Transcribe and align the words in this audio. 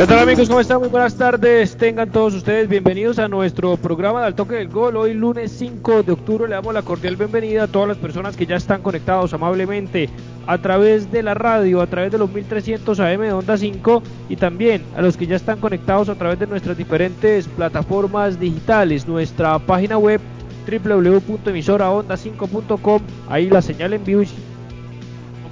¿Qué 0.00 0.06
tal 0.06 0.20
amigos? 0.20 0.48
¿Cómo 0.48 0.60
están? 0.60 0.80
Muy 0.80 0.88
buenas 0.88 1.14
tardes. 1.14 1.76
Tengan 1.76 2.10
todos 2.10 2.32
ustedes 2.32 2.70
bienvenidos 2.70 3.18
a 3.18 3.28
nuestro 3.28 3.76
programa 3.76 4.24
del 4.24 4.34
toque 4.34 4.54
del 4.54 4.70
gol. 4.70 4.96
Hoy 4.96 5.12
lunes 5.12 5.52
5 5.58 6.04
de 6.04 6.12
octubre 6.12 6.48
le 6.48 6.54
damos 6.54 6.72
la 6.72 6.80
cordial 6.80 7.16
bienvenida 7.16 7.64
a 7.64 7.66
todas 7.66 7.88
las 7.88 7.98
personas 7.98 8.34
que 8.34 8.46
ya 8.46 8.56
están 8.56 8.80
conectados 8.80 9.34
amablemente 9.34 10.08
a 10.46 10.56
través 10.56 11.12
de 11.12 11.22
la 11.22 11.34
radio, 11.34 11.82
a 11.82 11.86
través 11.86 12.12
de 12.12 12.16
los 12.16 12.32
1300 12.32 12.98
AM 12.98 13.20
de 13.20 13.34
Onda 13.34 13.58
5 13.58 14.02
y 14.30 14.36
también 14.36 14.82
a 14.96 15.02
los 15.02 15.18
que 15.18 15.26
ya 15.26 15.36
están 15.36 15.60
conectados 15.60 16.08
a 16.08 16.14
través 16.14 16.38
de 16.38 16.46
nuestras 16.46 16.78
diferentes 16.78 17.46
plataformas 17.48 18.40
digitales, 18.40 19.06
nuestra 19.06 19.58
página 19.58 19.98
web 19.98 20.22
www.emisoraonda5.com, 20.66 23.02
ahí 23.28 23.50
la 23.50 23.60
señal 23.60 23.92
en 23.92 24.02
vivo 24.02 24.22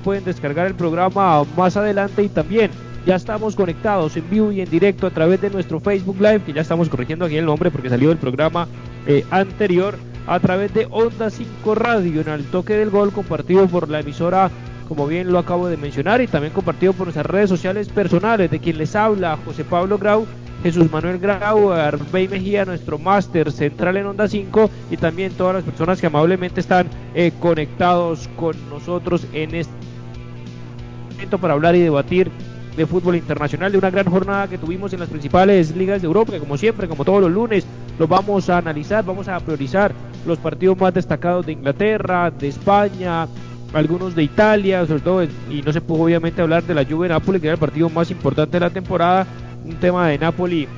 pueden 0.04 0.24
descargar 0.24 0.68
el 0.68 0.74
programa 0.74 1.44
más 1.54 1.76
adelante 1.76 2.22
y 2.22 2.30
también 2.30 2.70
ya 3.08 3.16
estamos 3.16 3.56
conectados 3.56 4.14
en 4.18 4.28
vivo 4.28 4.52
y 4.52 4.60
en 4.60 4.68
directo 4.68 5.06
a 5.06 5.10
través 5.10 5.40
de 5.40 5.48
nuestro 5.48 5.80
Facebook 5.80 6.20
Live, 6.20 6.42
que 6.42 6.52
ya 6.52 6.60
estamos 6.60 6.90
corrigiendo 6.90 7.24
aquí 7.24 7.38
el 7.38 7.46
nombre 7.46 7.70
porque 7.70 7.88
salió 7.88 8.10
del 8.10 8.18
programa 8.18 8.68
eh, 9.06 9.24
anterior, 9.30 9.96
a 10.26 10.38
través 10.40 10.74
de 10.74 10.86
Onda 10.90 11.30
5 11.30 11.74
Radio, 11.74 12.20
en 12.20 12.28
el 12.28 12.44
toque 12.44 12.74
del 12.74 12.90
gol, 12.90 13.10
compartido 13.10 13.66
por 13.66 13.88
la 13.88 14.00
emisora, 14.00 14.50
como 14.88 15.06
bien 15.06 15.32
lo 15.32 15.38
acabo 15.38 15.68
de 15.68 15.78
mencionar, 15.78 16.20
y 16.20 16.26
también 16.26 16.52
compartido 16.52 16.92
por 16.92 17.06
nuestras 17.06 17.24
redes 17.24 17.48
sociales 17.48 17.88
personales, 17.88 18.50
de 18.50 18.58
quien 18.58 18.76
les 18.76 18.94
habla, 18.94 19.38
José 19.42 19.64
Pablo 19.64 19.96
Grau, 19.96 20.26
Jesús 20.62 20.92
Manuel 20.92 21.18
Grau, 21.18 21.72
Arbey 21.72 22.28
Mejía, 22.28 22.66
nuestro 22.66 22.98
máster 22.98 23.50
central 23.50 23.96
en 23.96 24.04
Onda 24.04 24.28
5 24.28 24.68
y 24.90 24.98
también 24.98 25.32
todas 25.32 25.54
las 25.54 25.64
personas 25.64 25.98
que 25.98 26.08
amablemente 26.08 26.60
están 26.60 26.88
eh, 27.14 27.32
conectados 27.40 28.28
con 28.36 28.54
nosotros 28.68 29.26
en 29.32 29.54
este 29.54 29.72
momento 31.10 31.38
para 31.38 31.54
hablar 31.54 31.74
y 31.74 31.80
debatir 31.80 32.30
de 32.78 32.86
fútbol 32.86 33.16
internacional, 33.16 33.72
de 33.72 33.78
una 33.78 33.90
gran 33.90 34.06
jornada 34.06 34.46
que 34.46 34.56
tuvimos 34.56 34.92
en 34.92 35.00
las 35.00 35.08
principales 35.08 35.74
ligas 35.76 36.00
de 36.00 36.06
Europa, 36.06 36.32
que 36.32 36.38
como 36.38 36.56
siempre, 36.56 36.86
como 36.86 37.04
todos 37.04 37.20
los 37.20 37.30
lunes, 37.30 37.66
los 37.98 38.08
vamos 38.08 38.48
a 38.48 38.58
analizar, 38.58 39.04
vamos 39.04 39.26
a 39.26 39.38
priorizar 39.40 39.92
los 40.24 40.38
partidos 40.38 40.78
más 40.78 40.94
destacados 40.94 41.44
de 41.44 41.52
Inglaterra, 41.52 42.30
de 42.30 42.46
España, 42.46 43.26
algunos 43.72 44.14
de 44.14 44.22
Italia, 44.22 44.86
sobre 44.86 45.00
todo, 45.00 45.24
y 45.24 45.60
no 45.62 45.72
se 45.72 45.80
pudo 45.80 46.04
obviamente 46.04 46.40
hablar 46.40 46.62
de 46.62 46.74
la 46.74 46.84
Juve 46.84 47.08
Napoli, 47.08 47.40
que 47.40 47.48
era 47.48 47.54
el 47.54 47.60
partido 47.60 47.90
más 47.90 48.12
importante 48.12 48.52
de 48.52 48.60
la 48.60 48.70
temporada, 48.70 49.26
un 49.64 49.74
tema 49.74 50.06
de 50.06 50.18
Napoli 50.18 50.68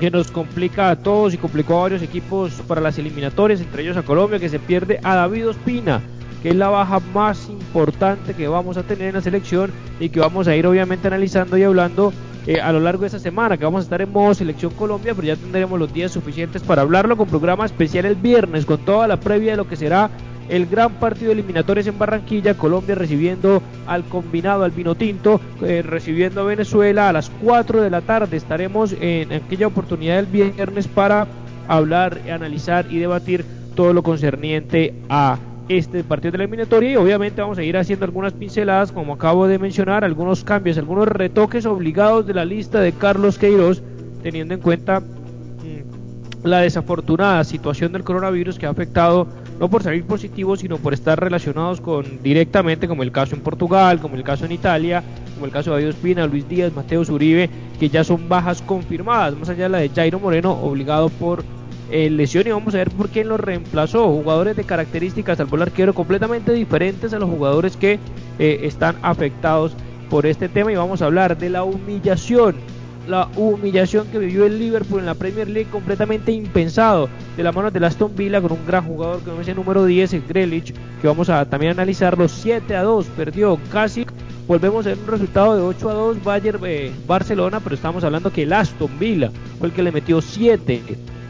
que 0.00 0.10
nos 0.10 0.32
complica 0.32 0.90
a 0.90 0.96
todos 0.96 1.34
y 1.34 1.38
complicó 1.38 1.78
a 1.78 1.82
varios 1.82 2.02
equipos 2.02 2.54
para 2.66 2.80
las 2.80 2.98
eliminatorias, 2.98 3.60
entre 3.60 3.84
ellos 3.84 3.96
a 3.96 4.02
Colombia, 4.02 4.40
que 4.40 4.48
se 4.48 4.58
pierde 4.58 4.98
a 5.04 5.14
David 5.14 5.50
Ospina, 5.50 6.02
es 6.50 6.56
la 6.56 6.68
baja 6.68 7.00
más 7.12 7.48
importante 7.48 8.34
que 8.34 8.48
vamos 8.48 8.76
a 8.76 8.82
tener 8.82 9.08
en 9.08 9.14
la 9.14 9.20
selección 9.20 9.70
y 9.98 10.10
que 10.10 10.20
vamos 10.20 10.46
a 10.48 10.56
ir 10.56 10.66
obviamente 10.66 11.06
analizando 11.06 11.56
y 11.56 11.62
hablando 11.62 12.12
eh, 12.46 12.60
a 12.60 12.72
lo 12.72 12.80
largo 12.80 13.00
de 13.00 13.06
esta 13.06 13.18
semana, 13.18 13.56
que 13.56 13.64
vamos 13.64 13.80
a 13.80 13.84
estar 13.84 14.02
en 14.02 14.12
modo 14.12 14.34
selección 14.34 14.72
Colombia, 14.72 15.14
pero 15.14 15.26
ya 15.26 15.36
tendremos 15.36 15.78
los 15.78 15.92
días 15.92 16.12
suficientes 16.12 16.62
para 16.62 16.82
hablarlo 16.82 17.16
con 17.16 17.26
programa 17.26 17.64
especial 17.64 18.04
el 18.04 18.16
viernes, 18.16 18.66
con 18.66 18.78
toda 18.84 19.08
la 19.08 19.18
previa 19.18 19.52
de 19.52 19.56
lo 19.56 19.66
que 19.66 19.76
será 19.76 20.10
el 20.50 20.66
gran 20.66 20.92
partido 20.94 21.28
de 21.28 21.34
eliminatorios 21.34 21.86
en 21.86 21.98
Barranquilla, 21.98 22.54
Colombia 22.54 22.94
recibiendo 22.94 23.62
al 23.86 24.04
combinado 24.04 24.64
al 24.64 24.72
vino 24.72 24.94
tinto, 24.94 25.40
eh, 25.62 25.80
recibiendo 25.82 26.42
a 26.42 26.44
Venezuela 26.44 27.08
a 27.08 27.14
las 27.14 27.30
4 27.42 27.80
de 27.80 27.88
la 27.88 28.02
tarde. 28.02 28.36
Estaremos 28.36 28.94
en 29.00 29.32
aquella 29.32 29.66
oportunidad 29.66 30.16
del 30.16 30.26
viernes 30.26 30.86
para 30.86 31.26
hablar, 31.66 32.20
analizar 32.30 32.86
y 32.90 32.98
debatir 32.98 33.46
todo 33.74 33.94
lo 33.94 34.02
concerniente 34.02 34.94
a 35.08 35.38
este 35.68 36.04
partido 36.04 36.32
de 36.32 36.38
la 36.38 36.44
eliminatoria 36.44 36.92
y 36.92 36.96
obviamente 36.96 37.40
vamos 37.40 37.58
a 37.58 37.62
ir 37.62 37.76
haciendo 37.76 38.04
algunas 38.04 38.32
pinceladas 38.32 38.92
como 38.92 39.14
acabo 39.14 39.46
de 39.46 39.58
mencionar, 39.58 40.04
algunos 40.04 40.44
cambios, 40.44 40.76
algunos 40.76 41.08
retoques 41.08 41.64
obligados 41.64 42.26
de 42.26 42.34
la 42.34 42.44
lista 42.44 42.80
de 42.80 42.92
Carlos 42.92 43.38
Queiroz 43.38 43.82
teniendo 44.22 44.54
en 44.54 44.60
cuenta 44.60 45.00
mm, 45.00 46.46
la 46.46 46.60
desafortunada 46.60 47.44
situación 47.44 47.92
del 47.92 48.04
coronavirus 48.04 48.58
que 48.58 48.66
ha 48.66 48.70
afectado 48.70 49.26
no 49.58 49.70
por 49.70 49.82
salir 49.82 50.04
positivos 50.04 50.60
sino 50.60 50.76
por 50.78 50.92
estar 50.92 51.18
relacionados 51.18 51.80
con 51.80 52.22
directamente 52.22 52.86
como 52.86 53.02
el 53.02 53.12
caso 53.12 53.34
en 53.34 53.40
Portugal, 53.40 54.00
como 54.00 54.16
el 54.16 54.24
caso 54.24 54.44
en 54.44 54.52
Italia, 54.52 55.02
como 55.34 55.46
el 55.46 55.52
caso 55.52 55.70
de 55.70 55.76
David 55.76 55.94
Espina, 55.94 56.26
Luis 56.26 56.46
Díaz, 56.48 56.74
Mateo 56.74 57.04
Zuribe, 57.04 57.48
que 57.80 57.88
ya 57.88 58.04
son 58.04 58.28
bajas 58.28 58.60
confirmadas, 58.60 59.36
más 59.38 59.48
allá 59.48 59.64
de 59.64 59.68
la 59.70 59.78
de 59.78 59.88
Jairo 59.88 60.20
Moreno 60.20 60.52
obligado 60.52 61.08
por 61.08 61.42
eh, 61.90 62.10
lesión 62.10 62.46
y 62.46 62.50
vamos 62.50 62.74
a 62.74 62.78
ver 62.78 62.90
por 62.90 63.08
quién 63.08 63.28
lo 63.28 63.36
reemplazó. 63.36 64.08
Jugadores 64.08 64.56
de 64.56 64.64
características 64.64 65.38
al 65.40 65.62
arquero 65.62 65.94
completamente 65.94 66.52
diferentes 66.52 67.12
a 67.12 67.18
los 67.18 67.28
jugadores 67.28 67.76
que 67.76 67.98
eh, 68.38 68.60
están 68.62 68.96
afectados 69.02 69.72
por 70.10 70.26
este 70.26 70.48
tema 70.48 70.72
y 70.72 70.76
vamos 70.76 71.02
a 71.02 71.06
hablar 71.06 71.36
de 71.36 71.50
la 71.50 71.64
humillación. 71.64 72.56
La 73.06 73.28
humillación 73.36 74.06
que 74.08 74.18
vivió 74.18 74.46
el 74.46 74.58
Liverpool 74.58 75.00
en 75.00 75.06
la 75.06 75.14
Premier 75.14 75.48
League 75.48 75.68
completamente 75.70 76.32
impensado 76.32 77.10
de 77.36 77.42
la 77.42 77.52
mano 77.52 77.70
de 77.70 77.84
Aston 77.84 78.16
Villa 78.16 78.40
con 78.40 78.52
un 78.52 78.66
gran 78.66 78.86
jugador 78.86 79.20
que 79.22 79.40
es 79.42 79.48
el 79.48 79.56
número 79.56 79.84
10, 79.84 80.14
el 80.14 80.22
Grealish, 80.22 80.72
que 81.02 81.06
vamos 81.06 81.28
a 81.28 81.44
también 81.44 81.72
analizarlo 81.72 82.28
7 82.28 82.74
a 82.74 82.82
2, 82.82 83.06
perdió 83.14 83.58
casi 83.70 84.06
volvemos 84.46 84.86
a 84.86 84.90
ver 84.90 84.98
un 84.98 85.06
resultado 85.06 85.56
de 85.56 85.62
8 85.62 85.90
a 85.90 85.94
2 85.94 86.24
Bayern 86.24 86.60
eh, 86.64 86.92
Barcelona, 87.06 87.60
pero 87.60 87.74
estamos 87.74 88.04
hablando 88.04 88.32
que 88.32 88.42
el 88.42 88.52
Aston 88.52 88.98
Villa 88.98 89.30
fue 89.58 89.68
el 89.68 89.74
que 89.74 89.82
le 89.82 89.92
metió 89.92 90.20
7 90.20 90.82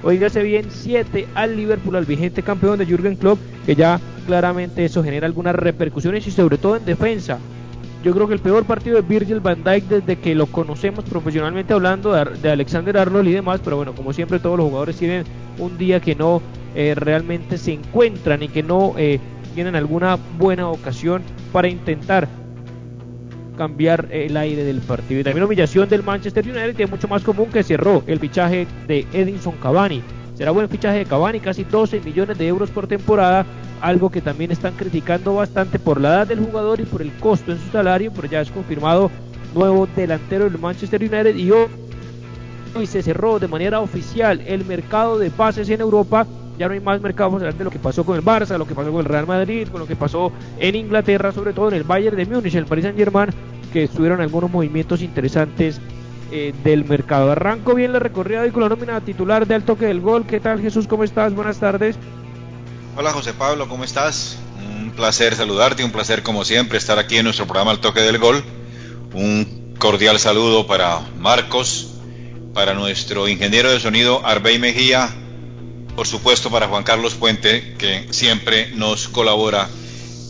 Oígase 0.04 0.42
bien, 0.42 0.66
7 0.68 1.26
al 1.34 1.56
Liverpool, 1.56 1.96
al 1.96 2.04
vigente 2.04 2.42
campeón 2.42 2.78
de 2.78 2.84
Jürgen 2.84 3.16
Klopp, 3.16 3.38
que 3.64 3.74
ya 3.74 3.98
claramente 4.26 4.84
eso 4.84 5.02
genera 5.02 5.26
algunas 5.26 5.54
repercusiones 5.54 6.26
y 6.26 6.30
sobre 6.30 6.58
todo 6.58 6.76
en 6.76 6.84
defensa. 6.84 7.38
Yo 8.04 8.12
creo 8.12 8.28
que 8.28 8.34
el 8.34 8.40
peor 8.40 8.64
partido 8.64 8.96
de 8.96 9.02
Virgil 9.02 9.40
van 9.40 9.64
Dijk 9.64 9.84
desde 9.84 10.16
que 10.16 10.34
lo 10.34 10.44
conocemos 10.44 11.06
profesionalmente 11.06 11.72
hablando 11.72 12.12
de, 12.12 12.50
Alexander 12.50 12.98
Arnold 12.98 13.28
y 13.28 13.32
demás, 13.32 13.62
pero 13.64 13.76
bueno, 13.76 13.94
como 13.94 14.12
siempre 14.12 14.38
todos 14.38 14.58
los 14.58 14.66
jugadores 14.66 14.96
tienen 14.96 15.24
un 15.58 15.78
día 15.78 16.00
que 16.00 16.14
no 16.14 16.42
eh, 16.74 16.94
realmente 16.94 17.56
se 17.56 17.72
encuentran 17.72 18.42
y 18.42 18.48
que 18.48 18.62
no 18.62 18.92
eh, 18.98 19.20
tienen 19.54 19.74
alguna 19.74 20.18
buena 20.38 20.68
ocasión 20.68 21.22
para 21.50 21.68
intentar 21.68 22.28
cambiar 23.54 24.08
el 24.10 24.36
aire 24.36 24.64
del 24.64 24.80
partido. 24.80 25.20
Y 25.20 25.24
también 25.24 25.40
la 25.40 25.46
humillación 25.46 25.88
del 25.88 26.02
Manchester 26.02 26.44
United, 26.44 26.80
es 26.80 26.90
mucho 26.90 27.08
más 27.08 27.22
común 27.22 27.50
que 27.50 27.62
cerró 27.62 28.02
el 28.06 28.18
fichaje 28.18 28.66
de 28.86 29.06
Edinson 29.12 29.54
Cavani. 29.62 30.02
Será 30.34 30.50
buen 30.50 30.68
fichaje 30.68 30.98
de 30.98 31.04
Cavani, 31.04 31.40
casi 31.40 31.64
12 31.64 32.00
millones 32.00 32.36
de 32.36 32.48
euros 32.48 32.70
por 32.70 32.86
temporada, 32.86 33.46
algo 33.80 34.10
que 34.10 34.20
también 34.20 34.50
están 34.50 34.74
criticando 34.74 35.34
bastante 35.34 35.78
por 35.78 36.00
la 36.00 36.08
edad 36.08 36.26
del 36.26 36.40
jugador 36.40 36.80
y 36.80 36.84
por 36.84 37.02
el 37.02 37.12
costo 37.14 37.52
en 37.52 37.58
su 37.58 37.70
salario, 37.70 38.12
pero 38.12 38.26
ya 38.26 38.40
es 38.40 38.50
confirmado 38.50 39.10
nuevo 39.54 39.86
delantero 39.94 40.44
del 40.44 40.58
Manchester 40.58 41.00
United 41.00 41.36
y 41.36 41.50
hoy 41.52 42.86
se 42.86 43.02
cerró 43.02 43.38
de 43.38 43.46
manera 43.46 43.80
oficial 43.80 44.40
el 44.46 44.64
mercado 44.64 45.18
de 45.18 45.30
pases 45.30 45.68
en 45.68 45.80
Europa 45.80 46.26
ya 46.58 46.68
no 46.68 46.74
hay 46.74 46.80
más 46.80 47.00
mercado, 47.00 47.36
hablar 47.36 47.54
de 47.54 47.64
lo 47.64 47.70
que 47.70 47.78
pasó 47.78 48.04
con 48.04 48.16
el 48.16 48.24
Barça, 48.24 48.56
lo 48.58 48.66
que 48.66 48.74
pasó 48.74 48.90
con 48.90 49.00
el 49.00 49.06
Real 49.06 49.26
Madrid, 49.26 49.68
con 49.68 49.80
lo 49.80 49.86
que 49.86 49.96
pasó 49.96 50.32
en 50.58 50.74
Inglaterra, 50.74 51.32
sobre 51.32 51.52
todo 51.52 51.68
en 51.68 51.74
el 51.74 51.84
Bayern 51.84 52.16
de 52.16 52.26
Múnich, 52.26 52.54
el 52.54 52.66
Paris 52.66 52.84
Saint 52.84 52.98
Germain, 52.98 53.30
que 53.72 53.84
estuvieron 53.84 54.20
algunos 54.20 54.50
movimientos 54.50 55.02
interesantes 55.02 55.80
eh, 56.30 56.54
del 56.64 56.84
mercado. 56.84 57.30
Arranco 57.32 57.74
bien 57.74 57.92
la 57.92 57.98
recorrida 57.98 58.46
y 58.46 58.50
con 58.50 58.62
la 58.62 58.68
nómina 58.68 59.00
titular 59.00 59.46
del 59.46 59.64
toque 59.64 59.86
del 59.86 60.00
gol. 60.00 60.26
¿Qué 60.26 60.40
tal 60.40 60.60
Jesús? 60.60 60.86
¿Cómo 60.86 61.04
estás? 61.04 61.34
Buenas 61.34 61.58
tardes. 61.58 61.96
Hola 62.96 63.10
José 63.10 63.32
Pablo, 63.32 63.68
¿cómo 63.68 63.82
estás? 63.82 64.38
Un 64.64 64.90
placer 64.92 65.34
saludarte, 65.34 65.84
un 65.84 65.90
placer 65.90 66.22
como 66.22 66.44
siempre 66.44 66.78
estar 66.78 66.98
aquí 66.98 67.16
en 67.16 67.24
nuestro 67.24 67.46
programa 67.46 67.72
El 67.72 67.80
Toque 67.80 68.00
del 68.00 68.18
Gol. 68.18 68.44
Un 69.12 69.74
cordial 69.78 70.18
saludo 70.18 70.66
para 70.66 71.00
Marcos, 71.18 71.94
para 72.54 72.74
nuestro 72.74 73.28
ingeniero 73.28 73.70
de 73.70 73.80
sonido 73.80 74.24
Arbey 74.24 74.58
Mejía, 74.58 75.10
por 75.96 76.06
supuesto 76.06 76.50
para 76.50 76.68
Juan 76.68 76.82
Carlos 76.82 77.14
Puente, 77.14 77.74
que 77.78 78.08
siempre 78.10 78.70
nos 78.72 79.08
colabora 79.08 79.68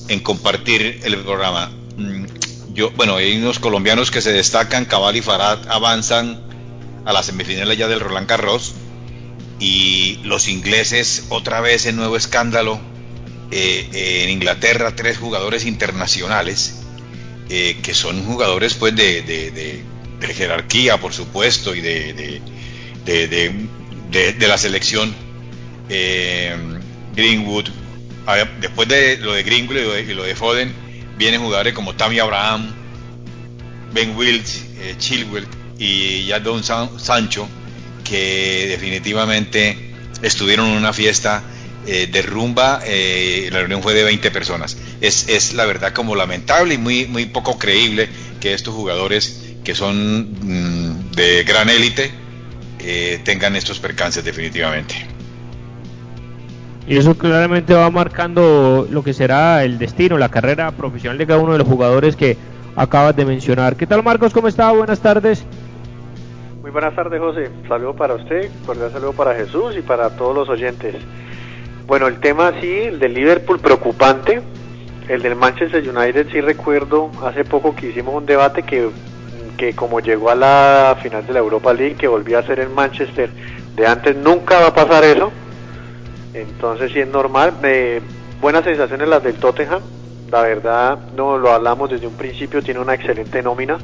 en 0.09 0.21
compartir 0.21 1.01
el 1.05 1.17
programa. 1.19 1.73
Mm, 1.97 2.27
yo, 2.75 2.91
bueno, 2.93 3.17
hay 3.17 3.37
unos 3.39 3.59
colombianos 3.59 4.11
que 4.11 4.21
se 4.21 4.33
destacan, 4.33 4.85
Cabal 4.85 5.17
y 5.17 5.23
Farad 5.23 5.69
avanzan 5.69 6.43
a 7.05 7.13
las 7.13 7.27
semifinales 7.27 7.79
ya 7.79 7.89
del 7.89 8.01
Roland 8.01 8.29
Garros 8.29 8.75
y 9.61 10.19
los 10.25 10.49
ingleses 10.49 11.27
otra 11.29 11.61
vez 11.61 11.87
en 11.87 11.97
nuevo 11.97 12.17
escándalo. 12.17 12.81
Eh, 13.51 14.25
en 14.25 14.31
Inglaterra 14.31 14.97
tres 14.97 15.19
jugadores 15.19 15.65
internacionales 15.65 16.81
eh, 17.51 17.79
que 17.83 17.95
son 17.95 18.25
jugadores 18.25 18.75
pues 18.75 18.97
de, 18.97 19.23
de, 19.23 19.85
jerarquía 20.35 20.99
por 20.99 21.13
supuesto 21.13 21.75
y 21.75 21.83
de, 21.83 22.41
de 23.05 24.49
la 24.49 24.59
selección 24.59 25.15
eh, 25.89 26.57
Greenwood 27.15 27.69
después 28.61 28.89
de 28.89 29.19
lo 29.19 29.35
de 29.35 29.43
Greenwood 29.43 29.99
y 29.99 30.15
lo 30.15 30.25
de, 30.25 30.35
Foden 30.35 30.73
vienen 31.19 31.41
jugadores 31.43 31.75
como 31.75 31.95
Tammy 31.95 32.19
Abraham 32.19 32.73
Ben 33.93 34.17
Wills 34.17 34.65
Chilwell 34.99 35.47
y 35.79 36.27
Jadon 36.29 36.63
Sancho 36.65 37.49
que 38.03 38.67
definitivamente 38.69 39.77
estuvieron 40.23 40.71
en 40.71 40.77
una 40.77 40.93
fiesta 40.93 41.43
eh, 41.87 42.07
de 42.11 42.23
rumba, 42.23 42.81
eh, 42.87 43.49
la 43.53 43.59
reunión 43.59 43.83
fue 43.83 43.93
de 43.93 44.05
20 44.05 44.31
personas. 44.31 44.77
Es, 45.01 45.29
es, 45.29 45.53
la 45.53 45.67
verdad 45.67 45.93
como 45.93 46.15
lamentable 46.15 46.75
y 46.75 46.79
muy, 46.79 47.07
muy 47.07 47.27
poco 47.27 47.59
creíble 47.59 48.09
que 48.41 48.55
estos 48.55 48.75
jugadores 48.75 49.41
que 49.65 49.75
son 49.75 50.31
mm, 50.41 51.11
de 51.13 51.45
gran 51.45 51.69
élite 51.69 52.11
eh, 52.79 53.21
tengan 53.25 53.57
estos 53.57 53.81
percances 53.81 54.25
definitivamente. 54.25 55.14
Y 56.87 56.99
eso 56.99 57.17
claramente 57.17 57.73
va 57.73 57.89
marcando 57.91 58.87
lo 58.91 59.03
que 59.03 59.15
será 59.15 59.65
el 59.65 59.79
destino, 59.79 60.19
la 60.19 60.29
carrera 60.29 60.71
profesional 60.73 61.17
de 61.17 61.27
cada 61.27 61.41
uno 61.41 61.53
de 61.53 61.59
los 61.59 61.69
jugadores 61.69 62.15
que 62.15 62.37
acabas 62.77 63.17
de 63.17 63.25
mencionar. 63.25 63.77
¿Qué 63.77 63.87
tal 63.87 64.03
Marcos? 64.03 64.35
¿Cómo 64.35 64.49
está? 64.49 64.71
Buenas 64.73 65.01
tardes. 65.01 65.45
Muy 66.61 66.71
buenas 66.71 66.95
tardes, 66.95 67.21
José. 67.21 67.51
Saludo 67.69 67.95
para 67.95 68.15
usted, 68.15 68.51
cordial 68.67 68.91
saludo 68.91 69.13
para 69.13 69.35
Jesús 69.35 69.77
y 69.79 69.83
para 69.83 70.11
todos 70.11 70.35
los 70.35 70.49
oyentes. 70.49 70.95
Bueno, 71.87 72.07
el 72.07 72.21
tema 72.21 72.53
sí, 72.61 72.71
el 72.71 72.99
del 72.99 73.15
Liverpool 73.15 73.61
preocupante, 73.61 74.43
el 75.09 75.23
del 75.23 75.37
Manchester 75.37 75.87
United 75.87 76.29
sí 76.33 76.41
recuerdo 76.41 77.11
hace 77.23 77.45
poco 77.45 77.75
que 77.75 77.89
hicimos 77.89 78.15
un 78.15 78.25
debate 78.25 78.63
que, 78.63 78.89
que 79.57 79.75
como 79.75 80.01
llegó 80.01 80.31
a 80.31 80.35
la 80.35 80.97
final 81.03 81.27
de 81.27 81.35
la 81.35 81.41
Europa 81.41 81.73
League, 81.73 81.97
que 81.97 82.09
volvió 82.09 82.39
a 82.39 82.43
ser 82.43 82.61
en 82.61 82.75
Manchester, 82.75 83.31
de 83.77 83.87
antes 83.87 84.17
nunca 84.17 84.61
va 84.61 84.69
a 84.69 84.75
pasar 84.75 85.05
eso. 85.05 85.31
Entonces 86.35 86.93
sí 86.93 87.01
es 87.01 87.09
normal. 87.09 87.55
buenas 88.41 88.65
sensaciones 88.65 89.09
las 89.09 89.23
del 89.23 89.35
Tottenham. 89.37 89.81
La 90.31 90.43
verdad, 90.43 90.99
no 91.17 91.39
lo 91.39 91.53
hablamos 91.53 91.91
desde 91.91 92.07
un 92.07 92.15
principio, 92.15 92.63
tiene 92.63 92.81
una 92.81 92.95
excelente 92.95 93.43
nómina 93.43 93.79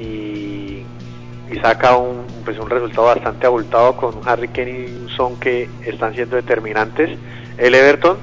y 0.00 1.60
saca 1.60 1.96
un, 1.96 2.24
pues 2.44 2.58
un 2.58 2.70
resultado 2.70 3.06
bastante 3.06 3.46
abultado 3.46 3.96
con 3.96 4.20
Harry 4.24 4.48
Kane 4.48 4.70
y 4.70 5.08
Son 5.16 5.38
que 5.38 5.68
están 5.84 6.14
siendo 6.14 6.36
determinantes. 6.36 7.10
El 7.58 7.74
Everton, 7.74 8.16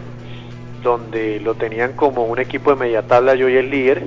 donde 0.84 1.40
lo 1.40 1.56
tenían 1.56 1.94
como 1.94 2.24
un 2.24 2.40
equipo 2.40 2.72
de 2.72 2.78
media 2.78 3.04
tabla, 3.04 3.36
yo 3.36 3.50
y 3.50 3.58
el 3.58 3.70
líder, 3.70 4.04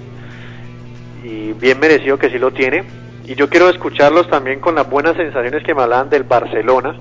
y 1.22 1.52
bien 1.52 1.78
merecido 1.78 2.18
que 2.18 2.30
sí 2.30 2.38
lo 2.38 2.52
tiene. 2.52 2.84
Y 3.26 3.34
yo 3.34 3.48
quiero 3.48 3.68
escucharlos 3.68 4.28
también 4.28 4.60
con 4.60 4.74
las 4.74 4.88
buenas 4.88 5.16
sensaciones 5.16 5.62
que 5.62 5.74
me 5.74 5.82
hablaban 5.82 6.10
del 6.10 6.24
Barcelona, 6.24 6.96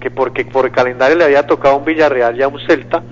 que 0.00 0.10
porque 0.10 0.44
por 0.44 0.66
el 0.66 0.72
calendario 0.72 1.16
le 1.16 1.24
había 1.24 1.46
tocado 1.46 1.76
un 1.76 1.84
Villarreal 1.84 2.36
y 2.36 2.42
a 2.42 2.48
un 2.48 2.60
Celta, 2.60 3.02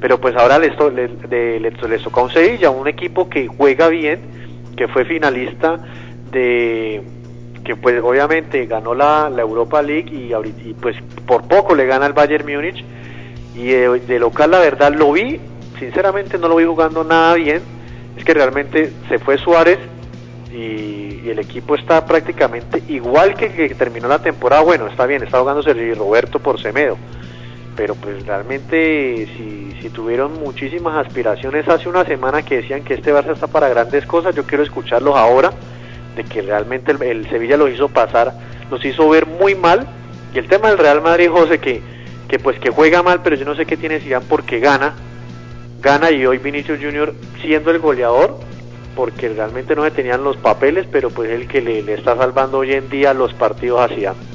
pero 0.00 0.20
pues 0.20 0.36
ahora 0.36 0.58
les, 0.58 0.76
to, 0.76 0.90
les, 0.90 1.10
les 1.30 2.02
toca 2.02 2.22
un 2.22 2.30
Sevilla, 2.30 2.70
un 2.70 2.88
equipo 2.88 3.28
que 3.28 3.46
juega 3.46 3.88
bien, 3.88 4.20
que 4.76 4.88
fue 4.88 5.04
finalista 5.04 5.78
de 6.30 7.02
que 7.64 7.76
pues 7.76 8.00
obviamente 8.02 8.66
ganó 8.66 8.94
la, 8.94 9.30
Europa 9.36 9.82
League 9.82 10.12
y, 10.12 10.34
y, 10.68 10.74
pues 10.74 10.96
por 11.26 11.48
poco 11.48 11.74
le 11.74 11.86
gana 11.86 12.06
al 12.06 12.12
Bayern 12.12 12.46
Múnich. 12.46 12.84
Y 13.54 13.68
de, 13.68 14.18
local 14.18 14.50
la 14.50 14.58
verdad 14.58 14.92
lo 14.92 15.12
vi, 15.12 15.40
sinceramente 15.78 16.38
no 16.38 16.48
lo 16.48 16.56
vi 16.56 16.64
jugando 16.64 17.04
nada 17.04 17.34
bien, 17.34 17.62
es 18.16 18.24
que 18.24 18.34
realmente 18.34 18.92
se 19.08 19.18
fue 19.18 19.38
Suárez 19.38 19.78
y, 20.52 20.93
el 21.30 21.38
equipo 21.38 21.74
está 21.74 22.04
prácticamente 22.04 22.82
igual 22.88 23.34
que, 23.34 23.52
que 23.52 23.74
terminó 23.74 24.08
la 24.08 24.20
temporada, 24.20 24.62
bueno 24.62 24.86
está 24.86 25.06
bien, 25.06 25.22
está 25.22 25.40
jugando 25.40 25.62
Sergio 25.62 25.94
Roberto 25.94 26.38
por 26.38 26.60
Semedo, 26.60 26.96
pero 27.76 27.94
pues 27.94 28.24
realmente 28.26 29.28
si, 29.36 29.76
si 29.80 29.90
tuvieron 29.90 30.34
muchísimas 30.34 31.06
aspiraciones 31.06 31.68
hace 31.68 31.88
una 31.88 32.04
semana 32.04 32.42
que 32.42 32.56
decían 32.56 32.84
que 32.84 32.94
este 32.94 33.12
Barça 33.12 33.32
está 33.32 33.46
para 33.46 33.68
grandes 33.68 34.06
cosas, 34.06 34.34
yo 34.34 34.44
quiero 34.44 34.62
escucharlos 34.62 35.16
ahora 35.16 35.52
de 36.16 36.24
que 36.24 36.42
realmente 36.42 36.92
el, 36.92 37.28
Sevilla 37.28 37.56
los 37.56 37.70
hizo 37.70 37.88
pasar, 37.88 38.32
los 38.70 38.84
hizo 38.84 39.08
ver 39.08 39.26
muy 39.26 39.54
mal. 39.54 39.86
Y 40.34 40.38
el 40.38 40.48
tema 40.48 40.68
del 40.68 40.78
Real 40.78 41.00
Madrid, 41.02 41.28
José, 41.30 41.58
que, 41.58 41.80
que 42.28 42.38
pues 42.38 42.58
que 42.58 42.70
juega 42.70 43.02
mal, 43.02 43.22
pero 43.22 43.36
yo 43.36 43.44
no 43.44 43.54
sé 43.54 43.66
qué 43.66 43.76
tiene 43.76 44.00
Zidane 44.00 44.24
porque 44.28 44.60
gana, 44.60 44.94
gana 45.80 46.10
y 46.10 46.24
hoy 46.26 46.38
Vinicius 46.38 46.80
Junior 46.80 47.14
siendo 47.40 47.70
el 47.70 47.78
goleador, 47.78 48.38
porque 48.94 49.28
realmente 49.28 49.74
no 49.74 49.84
se 49.84 49.90
tenían 49.90 50.24
los 50.24 50.36
papeles, 50.36 50.86
pero 50.90 51.10
pues 51.10 51.30
el 51.30 51.48
que 51.48 51.60
le, 51.60 51.80
está 51.92 52.16
salvando 52.16 52.58
hoy 52.58 52.72
en 52.72 52.88
día 52.88 53.14
los 53.14 53.32
partidos 53.34 53.90
Zidane. 53.90 54.33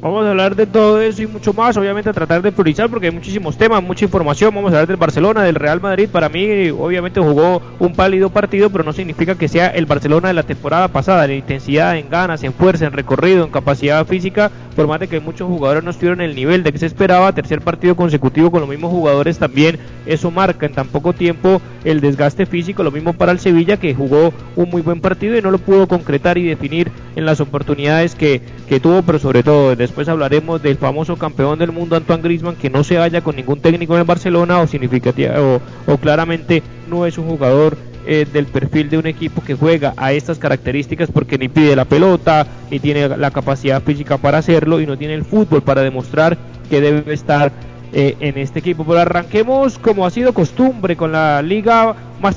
Vamos 0.00 0.24
a 0.24 0.30
hablar 0.30 0.54
de 0.54 0.66
todo 0.66 1.00
eso 1.00 1.22
y 1.22 1.26
mucho 1.26 1.52
más, 1.52 1.76
obviamente 1.76 2.08
a 2.08 2.12
tratar 2.12 2.40
de 2.40 2.52
priorizar 2.52 2.88
porque 2.88 3.06
hay 3.06 3.12
muchísimos 3.12 3.58
temas, 3.58 3.82
mucha 3.82 4.04
información. 4.04 4.54
Vamos 4.54 4.70
a 4.70 4.76
hablar 4.76 4.86
del 4.86 4.96
Barcelona, 4.96 5.42
del 5.42 5.56
Real 5.56 5.80
Madrid. 5.80 6.08
Para 6.08 6.28
mí, 6.28 6.70
obviamente 6.70 7.18
jugó 7.18 7.60
un 7.80 7.94
pálido 7.94 8.30
partido, 8.30 8.70
pero 8.70 8.84
no 8.84 8.92
significa 8.92 9.34
que 9.34 9.48
sea 9.48 9.66
el 9.66 9.86
Barcelona 9.86 10.28
de 10.28 10.34
la 10.34 10.44
temporada 10.44 10.86
pasada. 10.86 11.24
En 11.24 11.32
intensidad, 11.32 11.98
en 11.98 12.08
ganas, 12.10 12.44
en 12.44 12.52
fuerza, 12.52 12.86
en 12.86 12.92
recorrido, 12.92 13.44
en 13.44 13.50
capacidad 13.50 14.06
física, 14.06 14.52
por 14.76 14.86
más 14.86 15.00
de 15.00 15.08
que 15.08 15.18
muchos 15.18 15.48
jugadores 15.48 15.82
no 15.82 15.90
estuvieron 15.90 16.20
en 16.20 16.30
el 16.30 16.36
nivel 16.36 16.62
de 16.62 16.70
que 16.70 16.78
se 16.78 16.86
esperaba, 16.86 17.32
tercer 17.32 17.60
partido 17.60 17.96
consecutivo 17.96 18.52
con 18.52 18.60
los 18.60 18.70
mismos 18.70 18.92
jugadores 18.92 19.40
también, 19.40 19.80
eso 20.06 20.30
marca 20.30 20.66
en 20.66 20.74
tan 20.74 20.86
poco 20.86 21.12
tiempo 21.12 21.60
el 21.82 22.00
desgaste 22.00 22.46
físico. 22.46 22.84
Lo 22.84 22.92
mismo 22.92 23.14
para 23.14 23.32
el 23.32 23.40
Sevilla, 23.40 23.78
que 23.78 23.96
jugó 23.96 24.32
un 24.54 24.70
muy 24.70 24.82
buen 24.82 25.00
partido 25.00 25.36
y 25.36 25.42
no 25.42 25.50
lo 25.50 25.58
pudo 25.58 25.88
concretar 25.88 26.38
y 26.38 26.44
definir 26.44 26.92
en 27.16 27.26
las 27.26 27.40
oportunidades 27.40 28.14
que, 28.14 28.40
que 28.68 28.78
tuvo, 28.78 29.02
pero 29.02 29.18
sobre 29.18 29.42
todo 29.42 29.70
desde 29.70 29.87
Después 29.88 30.06
hablaremos 30.10 30.62
del 30.62 30.76
famoso 30.76 31.16
campeón 31.16 31.58
del 31.58 31.72
mundo 31.72 31.96
Antoine 31.96 32.22
Griezmann 32.22 32.56
que 32.56 32.68
no 32.68 32.84
se 32.84 32.98
vaya 32.98 33.22
con 33.22 33.36
ningún 33.36 33.60
técnico 33.60 33.94
en 33.94 34.00
el 34.00 34.04
Barcelona 34.04 34.60
o 34.60 34.66
significativa 34.66 35.40
o, 35.40 35.62
o 35.86 35.96
claramente 35.96 36.62
no 36.90 37.06
es 37.06 37.16
un 37.16 37.26
jugador 37.26 37.78
eh, 38.06 38.26
del 38.30 38.44
perfil 38.44 38.90
de 38.90 38.98
un 38.98 39.06
equipo 39.06 39.42
que 39.42 39.54
juega 39.54 39.94
a 39.96 40.12
estas 40.12 40.38
características 40.38 41.10
porque 41.10 41.38
ni 41.38 41.48
pide 41.48 41.74
la 41.74 41.86
pelota, 41.86 42.46
ni 42.70 42.78
tiene 42.80 43.08
la 43.08 43.30
capacidad 43.30 43.82
física 43.82 44.18
para 44.18 44.38
hacerlo 44.38 44.78
y 44.78 44.86
no 44.86 44.98
tiene 44.98 45.14
el 45.14 45.24
fútbol 45.24 45.62
para 45.62 45.80
demostrar 45.80 46.36
que 46.68 46.82
debe 46.82 47.14
estar 47.14 47.50
eh, 47.94 48.14
en 48.20 48.36
este 48.36 48.58
equipo. 48.58 48.84
Pero 48.84 49.00
arranquemos 49.00 49.78
como 49.78 50.04
ha 50.04 50.10
sido 50.10 50.34
costumbre 50.34 50.96
con 50.96 51.12
la 51.12 51.40
liga 51.40 51.94
más 52.20 52.36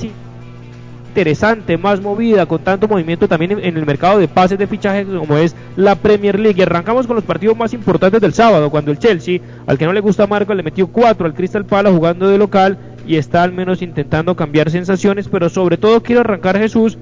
interesante, 1.11 1.77
más 1.77 2.01
movida, 2.01 2.45
con 2.45 2.63
tanto 2.63 2.87
movimiento 2.87 3.27
también 3.27 3.51
en, 3.51 3.77
el 3.77 3.85
mercado 3.85 4.17
de 4.17 4.29
pases 4.29 4.57
de 4.57 4.65
fichaje 4.65 5.05
como 5.05 5.37
es 5.37 5.53
la 5.75 5.95
Premier 5.95 6.39
League. 6.39 6.57
Y 6.57 6.63
arrancamos 6.63 7.05
con 7.05 7.17
los 7.17 7.25
partidos 7.25 7.57
más 7.57 7.73
importantes 7.73 8.21
del 8.21 8.33
sábado, 8.33 8.69
cuando 8.69 8.91
el 8.91 8.97
Chelsea, 8.97 9.41
al 9.67 9.77
que 9.77 9.85
no 9.85 9.91
le 9.91 9.99
gusta 9.99 10.25
Marco, 10.25 10.53
le 10.53 10.63
metió 10.63 10.87
4 10.87 11.25
al 11.25 11.33
Crystal 11.33 11.65
Palace 11.65 11.95
jugando 11.95 12.29
de 12.29 12.37
local 12.37 12.77
y 13.05 13.17
está 13.17 13.43
al 13.43 13.51
menos 13.51 13.81
intentando 13.81 14.37
cambiar 14.37 14.71
sensaciones, 14.71 15.27
pero 15.27 15.49
sobre 15.49 15.75
todo 15.75 16.01
quiero 16.01 16.21
arrancar 16.21 16.57
Jesús 16.57 16.97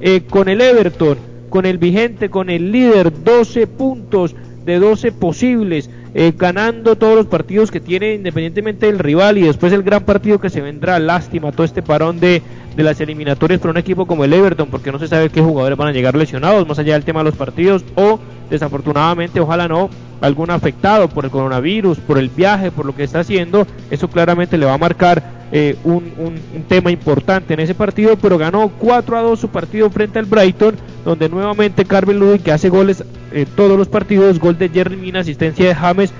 eh, 0.00 0.20
con 0.20 0.48
el 0.48 0.60
Everton, 0.60 1.18
con 1.50 1.66
el 1.66 1.78
vigente, 1.78 2.30
con 2.30 2.50
el 2.50 2.70
líder, 2.70 3.12
12 3.24 3.66
puntos 3.66 4.36
de 4.64 4.78
12 4.78 5.10
posibles. 5.12 5.90
Eh, 6.14 6.32
ganando 6.36 6.96
todos 6.96 7.14
los 7.14 7.26
partidos 7.26 7.70
que 7.70 7.80
tiene 7.80 8.14
independientemente 8.14 8.86
del 8.86 8.98
rival 8.98 9.36
y 9.36 9.42
después 9.42 9.72
el 9.74 9.82
gran 9.82 10.04
partido 10.04 10.40
que 10.40 10.48
se 10.48 10.62
vendrá, 10.62 10.98
lástima 10.98 11.52
todo 11.52 11.64
este 11.64 11.82
parón 11.82 12.18
de, 12.18 12.42
de 12.78 12.84
las 12.84 13.00
eliminatorias 13.00 13.58
para 13.58 13.72
un 13.72 13.76
equipo 13.76 14.06
como 14.06 14.22
el 14.22 14.32
Everton, 14.32 14.68
porque 14.70 14.92
no 14.92 15.00
se 15.00 15.08
sabe 15.08 15.30
qué 15.30 15.42
jugadores 15.42 15.76
van 15.76 15.88
a 15.88 15.92
llegar 15.92 16.14
lesionados, 16.14 16.64
más 16.68 16.78
allá 16.78 16.92
del 16.92 17.02
tema 17.02 17.20
de 17.20 17.24
los 17.24 17.34
partidos, 17.34 17.84
o 17.96 18.20
desafortunadamente, 18.48 19.40
ojalá 19.40 19.66
no, 19.66 19.90
algún 20.20 20.52
afectado 20.52 21.08
por 21.08 21.24
el 21.24 21.32
coronavirus, 21.32 21.98
por 21.98 22.18
el 22.18 22.28
viaje, 22.28 22.70
por 22.70 22.86
lo 22.86 22.94
que 22.94 23.02
está 23.02 23.18
haciendo, 23.18 23.66
eso 23.90 24.08
claramente 24.08 24.56
le 24.56 24.66
va 24.66 24.74
a 24.74 24.78
marcar 24.78 25.24
eh, 25.50 25.76
un, 25.82 26.04
un, 26.18 26.62
tema 26.68 26.92
importante 26.92 27.52
en 27.52 27.58
ese 27.58 27.74
partido, 27.74 28.16
pero 28.16 28.38
ganó 28.38 28.68
4 28.78 29.16
a 29.16 29.22
2 29.22 29.40
su 29.40 29.48
partido 29.48 29.90
frente 29.90 30.20
al 30.20 30.26
Brighton, 30.26 30.76
donde 31.04 31.28
nuevamente 31.28 31.84
Carmen 31.84 32.20
Ludwig 32.20 32.42
que 32.42 32.52
hace 32.52 32.68
goles 32.68 33.02
en 33.32 33.46
todos 33.56 33.76
los 33.76 33.88
partidos, 33.88 34.38
gol 34.38 34.56
de 34.56 34.68
Jerry 34.68 34.96
Mina, 34.96 35.18
asistencia 35.18 35.66
de 35.66 35.74
James 35.74 36.12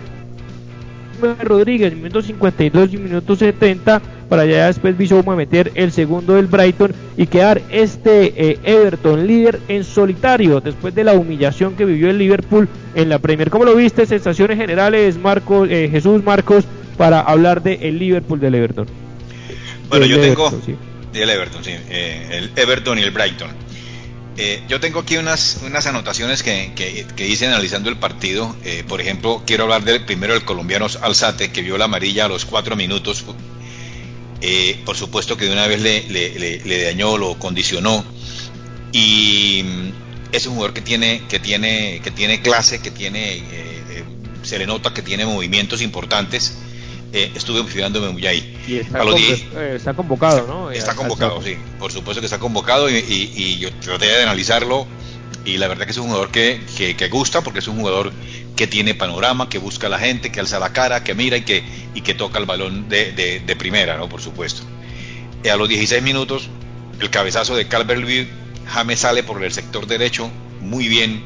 Rodríguez, 1.40 1.94
minuto 1.94 2.20
52 2.20 2.94
y 2.94 2.96
minuto 2.96 3.36
70, 3.36 4.02
para 4.28 4.44
ya 4.44 4.66
después 4.66 4.96
Bissouma 4.96 5.36
meter 5.36 5.72
el 5.74 5.92
segundo 5.92 6.34
del 6.34 6.46
Brighton 6.46 6.94
y 7.16 7.26
quedar 7.26 7.62
este 7.70 8.32
eh, 8.36 8.58
Everton 8.62 9.26
líder 9.26 9.60
en 9.68 9.84
solitario 9.84 10.60
después 10.60 10.94
de 10.94 11.04
la 11.04 11.14
humillación 11.14 11.74
que 11.74 11.84
vivió 11.84 12.10
el 12.10 12.18
Liverpool 12.18 12.68
en 12.94 13.08
la 13.08 13.18
Premier. 13.18 13.50
¿Cómo 13.50 13.64
lo 13.64 13.74
viste? 13.74 14.06
Sensaciones 14.06 14.58
generales, 14.58 15.18
Marcos, 15.18 15.68
eh, 15.70 15.88
Jesús 15.90 16.22
Marcos, 16.22 16.64
para 16.96 17.20
hablar 17.20 17.62
del 17.62 17.82
el 17.82 17.98
Liverpool 17.98 18.40
del 18.40 18.54
Everton. 18.54 18.86
Bueno, 19.88 20.04
yo 20.04 20.20
tengo 20.20 20.52
el 21.14 21.30
Everton, 21.30 21.64
sí, 21.64 21.72
eh, 21.88 22.28
el 22.30 22.50
Everton 22.56 22.98
y 22.98 23.02
el 23.02 23.10
Brighton. 23.10 23.68
Eh, 24.40 24.62
yo 24.68 24.78
tengo 24.78 25.00
aquí 25.00 25.16
unas, 25.16 25.62
unas 25.66 25.86
anotaciones 25.86 26.44
que, 26.44 26.72
que, 26.76 27.26
hice 27.26 27.48
analizando 27.48 27.90
el 27.90 27.96
partido. 27.96 28.54
Eh, 28.64 28.84
por 28.86 29.00
ejemplo, 29.00 29.42
quiero 29.44 29.64
hablar 29.64 29.82
del 29.82 30.04
primero 30.04 30.34
del 30.34 30.44
colombiano 30.44 30.86
Alzate, 31.02 31.50
que 31.50 31.60
vio 31.60 31.76
la 31.76 31.86
amarilla 31.86 32.26
a 32.26 32.28
los 32.28 32.44
cuatro 32.44 32.76
minutos. 32.76 33.24
Eh, 34.40 34.80
por 34.84 34.96
supuesto 34.96 35.36
que 35.36 35.46
de 35.46 35.52
una 35.52 35.66
vez 35.66 35.80
le, 35.80 36.08
le, 36.08 36.82
dañó, 36.84 37.16
lo 37.18 37.38
condicionó. 37.38 38.04
Y 38.92 39.62
mm, 39.64 40.32
es 40.32 40.46
un 40.46 40.54
jugador 40.54 40.74
que 40.74 40.80
tiene, 40.80 41.22
que 41.28 41.38
tiene, 41.38 42.00
que 42.02 42.10
tiene 42.10 42.40
clase, 42.40 42.80
que 42.80 42.90
tiene, 42.90 43.42
se 44.42 44.58
le 44.58 44.66
nota 44.66 44.94
que 44.94 45.02
tiene 45.02 45.26
movimientos 45.26 45.82
importantes 45.82 46.58
eh, 47.12 47.32
estuve 47.34 47.64
fijándome 47.64 48.10
muy 48.10 48.26
ahí. 48.26 48.56
Y 48.66 48.76
está, 48.76 49.02
eh, 49.02 49.74
está 49.76 49.94
convocado, 49.94 50.46
¿no? 50.46 50.70
Está 50.70 50.94
convocado, 50.94 51.40
sí, 51.42 51.56
por 51.78 51.90
supuesto 51.90 52.20
que 52.20 52.26
está 52.26 52.38
convocado 52.38 52.90
y, 52.90 53.56
yo 53.58 53.72
traté 53.80 54.06
de 54.06 54.22
analizarlo 54.22 54.86
y 55.48 55.56
la 55.56 55.66
verdad 55.66 55.86
que 55.86 55.92
es 55.92 55.98
un 55.98 56.08
jugador 56.08 56.30
que, 56.30 56.60
que, 56.76 57.08
gusta 57.08 57.40
porque 57.40 57.60
es 57.60 57.68
un 57.68 57.78
jugador 57.78 58.12
que 58.54 58.66
tiene 58.66 58.94
panorama, 58.94 59.48
que 59.48 59.56
busca 59.56 59.86
a 59.86 59.90
la 59.90 59.98
gente, 59.98 60.30
que 60.30 60.40
alza 60.40 60.58
la 60.58 60.74
cara, 60.74 61.02
que 61.02 61.14
mira 61.14 61.38
y 61.38 61.42
que, 61.42 61.62
y 61.94 62.02
que 62.02 62.12
toca 62.12 62.38
el 62.38 62.44
balón 62.44 62.88
de, 62.88 63.12
de, 63.12 63.56
primera, 63.56 63.96
¿no? 63.96 64.08
Por 64.08 64.20
supuesto. 64.20 64.62
a 65.50 65.56
los 65.56 65.68
16 65.68 66.02
minutos, 66.02 66.50
el 67.00 67.08
cabezazo 67.08 67.56
de 67.56 67.66
Calvert 67.66 68.04
James 68.66 69.00
sale 69.00 69.22
por 69.22 69.42
el 69.42 69.50
sector 69.50 69.86
derecho, 69.86 70.30
muy 70.60 70.86
bien, 70.86 71.22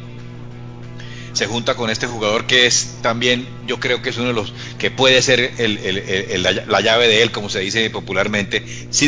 se 1.32 1.46
junta 1.46 1.74
con 1.74 1.90
este 1.90 2.06
jugador 2.06 2.46
que 2.46 2.66
es 2.66 2.98
también, 3.02 3.48
yo 3.66 3.80
creo 3.80 4.02
que 4.02 4.10
es 4.10 4.18
uno 4.18 4.28
de 4.28 4.34
los 4.34 4.52
que 4.78 4.92
puede 4.92 5.20
ser 5.20 5.52
la, 5.58 6.80
llave 6.80 7.08
de 7.08 7.22
él, 7.22 7.32
como 7.32 7.48
se 7.48 7.58
dice 7.58 7.90
popularmente, 7.90 8.62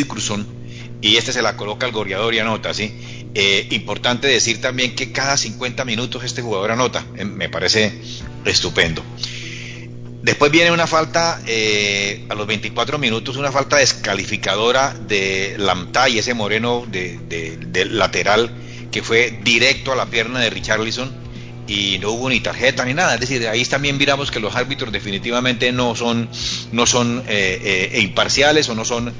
Cruson 0.07 0.45
y 1.01 1.17
este 1.17 1.31
se 1.31 1.41
la 1.41 1.55
coloca 1.55 1.85
al 1.85 1.91
goleador 1.91 2.33
y 2.33 2.39
anota, 2.39 2.73
¿sí? 2.73 3.24
Eh, 3.37 3.67
importante 3.71 4.29
decir 4.29 4.61
también 4.61 4.95
que 4.95 5.11
cada 5.11 5.35
50 5.35 5.83
minutos 5.83 6.23
este 6.23 6.41
jugador 6.41 6.71
anota, 6.71 7.05
eh, 7.17 7.25
me 7.25 7.49
parece 7.49 7.91
estupendo. 8.45 9.03
Después 10.21 10.53
viene 10.53 10.71
una 10.71 10.87
falta 10.87 11.41
eh, 11.45 12.25
a 12.29 12.33
los 12.33 12.47
24 12.47 12.97
minutos, 12.97 13.35
una 13.35 13.51
falta 13.51 13.75
descalificadora 13.75 14.93
de 14.93 15.55
Lamtay, 15.57 16.17
ese 16.17 16.33
moreno 16.33 16.85
de, 16.87 17.89
lateral 17.91 18.51
que 18.89 19.03
fue 19.03 19.37
directo 19.43 19.91
a 19.91 19.97
la 19.97 20.05
pierna 20.05 20.39
de 20.39 20.49
Richarlison 20.49 21.11
y 21.67 21.97
no 21.99 22.11
hubo 22.11 22.29
ni 22.29 22.39
tarjeta 22.39 22.85
ni 22.85 22.93
nada. 22.93 23.15
Es 23.15 23.19
decir, 23.19 23.45
ahí 23.49 23.65
también 23.65 23.97
miramos 23.97 24.31
que 24.31 24.39
los 24.39 24.55
árbitros 24.55 24.93
definitivamente 24.93 25.73
no 25.73 25.93
son, 25.93 26.29
no 26.71 26.85
son 26.85 27.21
imparciales 27.93 28.69
o 28.69 28.75
no 28.75 28.85
son, 28.85 29.13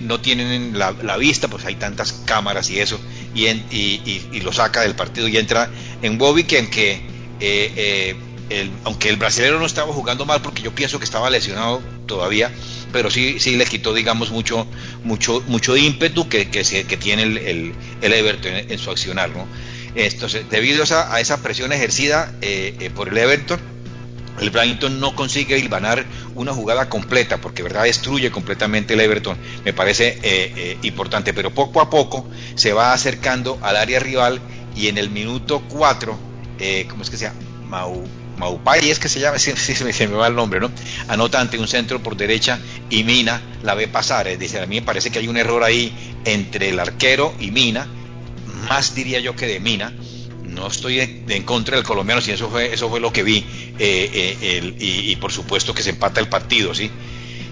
no 0.00 0.20
tienen 0.20 0.78
la, 0.78 1.16
vista, 1.18 1.48
pues 1.48 1.66
hay 1.66 1.74
tantas 1.74 2.12
cámaras 2.24 2.70
y 2.70 2.80
eso, 2.80 2.98
y, 3.34 3.46
y, 3.46 4.40
lo 4.40 4.52
saca 4.52 4.82
del 4.82 4.94
partido 4.94 5.28
y 5.28 5.36
entra 5.36 5.70
en 6.02 6.18
que, 6.18 6.58
en 6.58 6.70
que 6.70 8.16
el, 8.50 8.70
aunque 8.84 9.08
el 9.08 9.16
brasileño 9.16 9.58
no 9.58 9.66
estaba 9.66 9.92
jugando 9.92 10.26
mal 10.26 10.42
porque 10.42 10.62
yo 10.62 10.74
pienso 10.74 10.98
que 10.98 11.04
estaba 11.04 11.30
lesionado 11.30 11.80
todavía, 12.06 12.50
pero 12.92 13.10
sí, 13.10 13.38
sí 13.38 13.56
le 13.56 13.64
quitó, 13.64 13.94
digamos, 13.94 14.30
mucho, 14.30 14.66
mucho, 15.04 15.42
mucho 15.46 15.76
ímpetu 15.76 16.28
que, 16.28 16.50
que, 16.50 16.96
tiene 16.96 17.22
el, 17.22 17.38
el, 17.38 17.72
el 18.02 18.12
Everton 18.12 18.52
en, 18.52 18.70
en 18.72 18.78
su 18.78 18.90
accionar, 18.90 19.30
¿no? 19.30 19.46
Entonces, 19.94 20.44
debido 20.50 20.84
a 20.84 21.20
esa, 21.20 21.42
presión 21.42 21.72
ejercida 21.72 22.32
eh, 22.42 22.76
eh, 22.78 22.90
por 22.90 23.08
el 23.08 23.18
Everton, 23.18 23.60
el 24.40 24.50
Brighton 24.50 25.00
no 25.00 25.14
consigue 25.14 25.58
hilvanar 25.58 26.04
una 26.34 26.52
jugada 26.52 26.88
completa, 26.88 27.40
porque 27.40 27.62
verdad 27.62 27.84
destruye 27.84 28.30
completamente 28.30 28.94
el 28.94 29.00
Everton, 29.00 29.36
me 29.64 29.72
parece 29.72 30.18
eh, 30.22 30.78
importante, 30.82 31.32
pero 31.34 31.52
poco 31.52 31.80
a 31.80 31.90
poco 31.90 32.28
se 32.54 32.72
va 32.72 32.92
acercando 32.92 33.58
al 33.62 33.76
área 33.76 34.00
rival 34.00 34.40
y 34.76 34.88
en 34.88 34.98
el 34.98 35.10
minuto 35.10 35.62
4, 35.68 36.18
¿cómo 36.88 37.02
es 37.02 37.10
que 37.10 37.16
se 37.16 37.24
llama? 37.26 37.40
Mau, 37.68 38.04
Maupay 38.40 38.88
es 38.88 38.98
que 38.98 39.08
se 39.08 39.20
llama, 39.20 39.38
si 39.38 39.54
se, 39.54 40.08
me, 40.08 40.14
va 40.14 40.26
el 40.26 40.34
nombre, 40.34 40.58
¿no? 40.58 40.70
Anota 41.08 41.40
ante 41.40 41.58
un 41.58 41.68
centro 41.68 42.02
por 42.02 42.16
derecha 42.16 42.58
y 42.88 43.04
Mina 43.04 43.40
la 43.62 43.74
ve 43.74 43.86
pasar, 43.86 44.26
es 44.26 44.54
a 44.54 44.66
mí 44.66 44.80
me 44.80 44.82
parece 44.82 45.10
que 45.10 45.18
hay 45.18 45.28
un 45.28 45.36
error 45.36 45.62
ahí 45.62 45.92
entre 46.24 46.70
el 46.70 46.80
arquero 46.80 47.34
y 47.38 47.50
Mina, 47.50 47.86
más 48.68 48.94
diría 48.94 49.20
yo 49.20 49.36
que 49.36 49.46
de 49.46 49.60
Mina. 49.60 49.92
No 50.54 50.66
estoy 50.66 51.00
en 51.00 51.42
contra 51.44 51.76
del 51.76 51.84
colombiano, 51.84 52.20
si 52.20 52.32
eso 52.32 52.50
fue, 52.50 52.72
eso 52.74 52.88
fue 52.88 53.00
lo 53.00 53.12
que 53.12 53.22
vi, 53.22 53.44
eh, 53.78 54.36
eh, 54.40 54.74
y, 54.78 55.16
por 55.16 55.32
supuesto 55.32 55.74
que 55.74 55.82
se 55.82 55.90
empata 55.90 56.20
el 56.20 56.28
partido, 56.28 56.74
¿sí? 56.74 56.90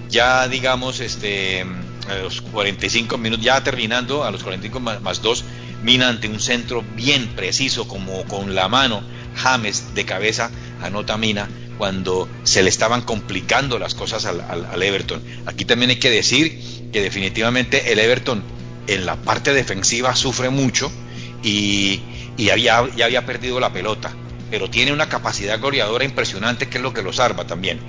Ya 0.08 0.48
digamos, 0.48 1.00
este, 1.00 1.64
a 2.08 2.14
los 2.22 2.40
45 2.40 3.16
minutos, 3.18 3.44
ya 3.44 3.62
terminando, 3.62 4.24
a 4.24 4.30
los 4.30 4.42
45 4.42 4.80
más, 4.80 5.00
más 5.00 5.22
2, 5.22 5.44
Mina 5.82 6.08
ante 6.08 6.28
un 6.28 6.40
centro 6.40 6.84
bien 6.96 7.28
preciso, 7.36 7.86
como 7.86 8.24
con 8.24 8.54
la 8.54 8.68
mano, 8.68 9.02
James 9.36 9.94
de 9.94 10.04
cabeza, 10.04 10.50
anota 10.82 11.16
Mina, 11.16 11.48
cuando 11.78 12.28
se 12.42 12.62
le 12.64 12.68
estaban 12.68 13.02
complicando 13.02 13.78
las 13.78 13.94
cosas 13.94 14.24
al, 14.26 14.40
al, 14.40 14.82
Everton. 14.82 15.22
Aquí 15.46 15.64
también 15.64 15.90
hay 15.90 15.96
que 15.96 16.10
decir 16.10 16.60
que 16.92 17.00
definitivamente 17.00 17.92
el 17.92 18.00
Everton 18.00 18.42
en 18.88 19.06
la 19.06 19.16
parte 19.16 19.52
defensiva 19.52 20.16
sufre 20.16 20.50
mucho 20.50 20.90
y, 21.44 22.00
había, 22.50 22.88
ya 22.94 23.06
había 23.06 23.26
perdido 23.26 23.58
la 23.60 23.72
pelota, 23.72 24.12
pero 24.50 24.70
tiene 24.70 24.92
una 24.92 25.08
capacidad 25.08 25.58
goleadora 25.60 26.04
impresionante 26.04 26.68
que 26.68 26.78
es 26.78 26.82
lo 26.82 26.92
que 26.92 27.02
lo 27.02 27.12
salva 27.12 27.46
también. 27.46 27.80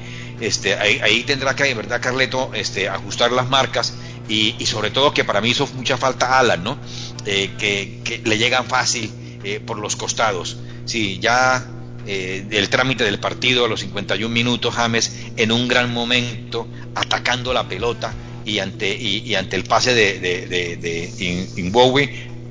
Este, 0.42 0.76
ahí, 0.76 1.24
tendrá 1.24 1.56
que, 1.56 1.66
de 1.66 1.74
verdad, 1.74 2.02
Carleto, 2.02 2.52
este, 2.54 2.88
ajustar 2.88 3.32
las 3.32 3.50
marcas 3.50 3.94
y, 4.28 4.54
sobre 4.66 4.90
todo 4.90 5.14
que 5.14 5.24
para 5.24 5.42
mí 5.42 5.50
hizo 5.50 5.68
mucha 5.76 5.98
falta 5.98 6.40
Alan, 6.40 6.64
¿no? 6.64 6.78
Eh, 7.26 7.52
que, 7.58 8.22
le 8.24 8.38
llegan 8.38 8.66
fácil 8.66 9.12
eh, 9.44 9.60
por 9.60 9.80
los 9.80 9.96
costados. 9.96 10.58
Sí, 10.86 11.20
ya 11.20 11.66
eh, 12.08 12.46
el 12.50 12.70
trámite 12.70 13.04
del 13.04 13.20
partido 13.20 13.66
a 13.66 13.68
los 13.68 13.82
51 13.82 14.34
minutos, 14.34 14.74
James 14.74 15.14
en 15.36 15.52
un 15.52 15.68
gran 15.68 15.94
momento, 15.94 16.68
atacando 16.96 17.54
la 17.54 17.68
pelota, 17.68 18.14
y 18.46 18.60
ante, 18.60 18.96
y, 18.96 19.36
ante 19.36 19.56
el 19.56 19.64
pase 19.64 19.94
de, 19.94 20.20
de, 20.20 20.48
de, 20.48 21.10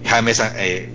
James 0.04 0.42
eh, 0.56 0.88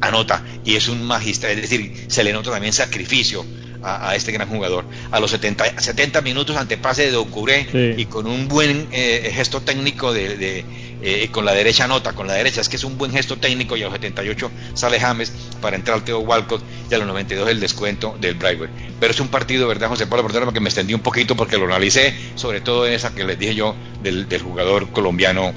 anota 0.00 0.42
y 0.64 0.76
es 0.76 0.88
un 0.88 1.02
magista, 1.02 1.50
es 1.50 1.60
decir, 1.60 2.06
se 2.08 2.24
le 2.24 2.32
nota 2.32 2.50
también 2.50 2.72
sacrificio 2.72 3.44
a, 3.82 4.14
este 4.16 4.32
gran 4.32 4.48
jugador. 4.48 4.84
A 5.10 5.20
los 5.20 5.30
70, 5.30 5.80
70 5.80 6.20
minutos 6.22 6.56
ante 6.56 6.76
pase 6.76 7.10
de 7.10 7.16
Ocuré 7.16 7.94
y 7.96 8.06
con 8.06 8.26
un 8.26 8.48
buen 8.48 8.88
eh, 8.92 9.30
gesto 9.32 9.60
técnico 9.60 10.12
de, 10.12 10.64
eh, 11.02 11.28
con 11.30 11.44
la 11.44 11.52
derecha 11.52 11.86
nota, 11.86 12.12
con 12.12 12.26
la 12.26 12.34
derecha, 12.34 12.60
es 12.60 12.68
que 12.68 12.76
es 12.76 12.84
un 12.84 12.98
buen 12.98 13.12
gesto 13.12 13.36
técnico 13.36 13.76
y 13.76 13.82
a 13.82 13.84
los 13.84 13.94
78 13.94 14.50
sale 14.74 14.98
James 14.98 15.32
para 15.60 15.76
entrar 15.76 15.98
al 15.98 16.04
Teo 16.04 16.20
Walcott 16.20 16.62
y 16.90 16.94
a 16.94 16.98
los 16.98 17.06
92 17.06 17.48
el 17.48 17.60
descuento 17.60 18.16
del 18.20 18.34
Brighton. 18.34 18.70
Pero 18.98 19.12
es 19.12 19.20
un 19.20 19.28
partido, 19.28 19.68
¿verdad, 19.68 19.88
José 19.88 20.06
Pablo? 20.06 20.26
Perdóname 20.26 20.52
que 20.52 20.60
me 20.60 20.68
extendí 20.68 20.94
un 20.94 21.00
poquito 21.00 21.36
porque 21.36 21.58
lo 21.58 21.66
analicé, 21.66 22.14
sobre 22.34 22.60
todo 22.60 22.86
en 22.86 22.94
esa 22.94 23.14
que 23.14 23.24
les 23.24 23.38
dije 23.38 23.54
yo 23.54 23.76
del, 24.02 24.28
del 24.28 24.42
jugador 24.42 24.90
colombiano 24.90 25.52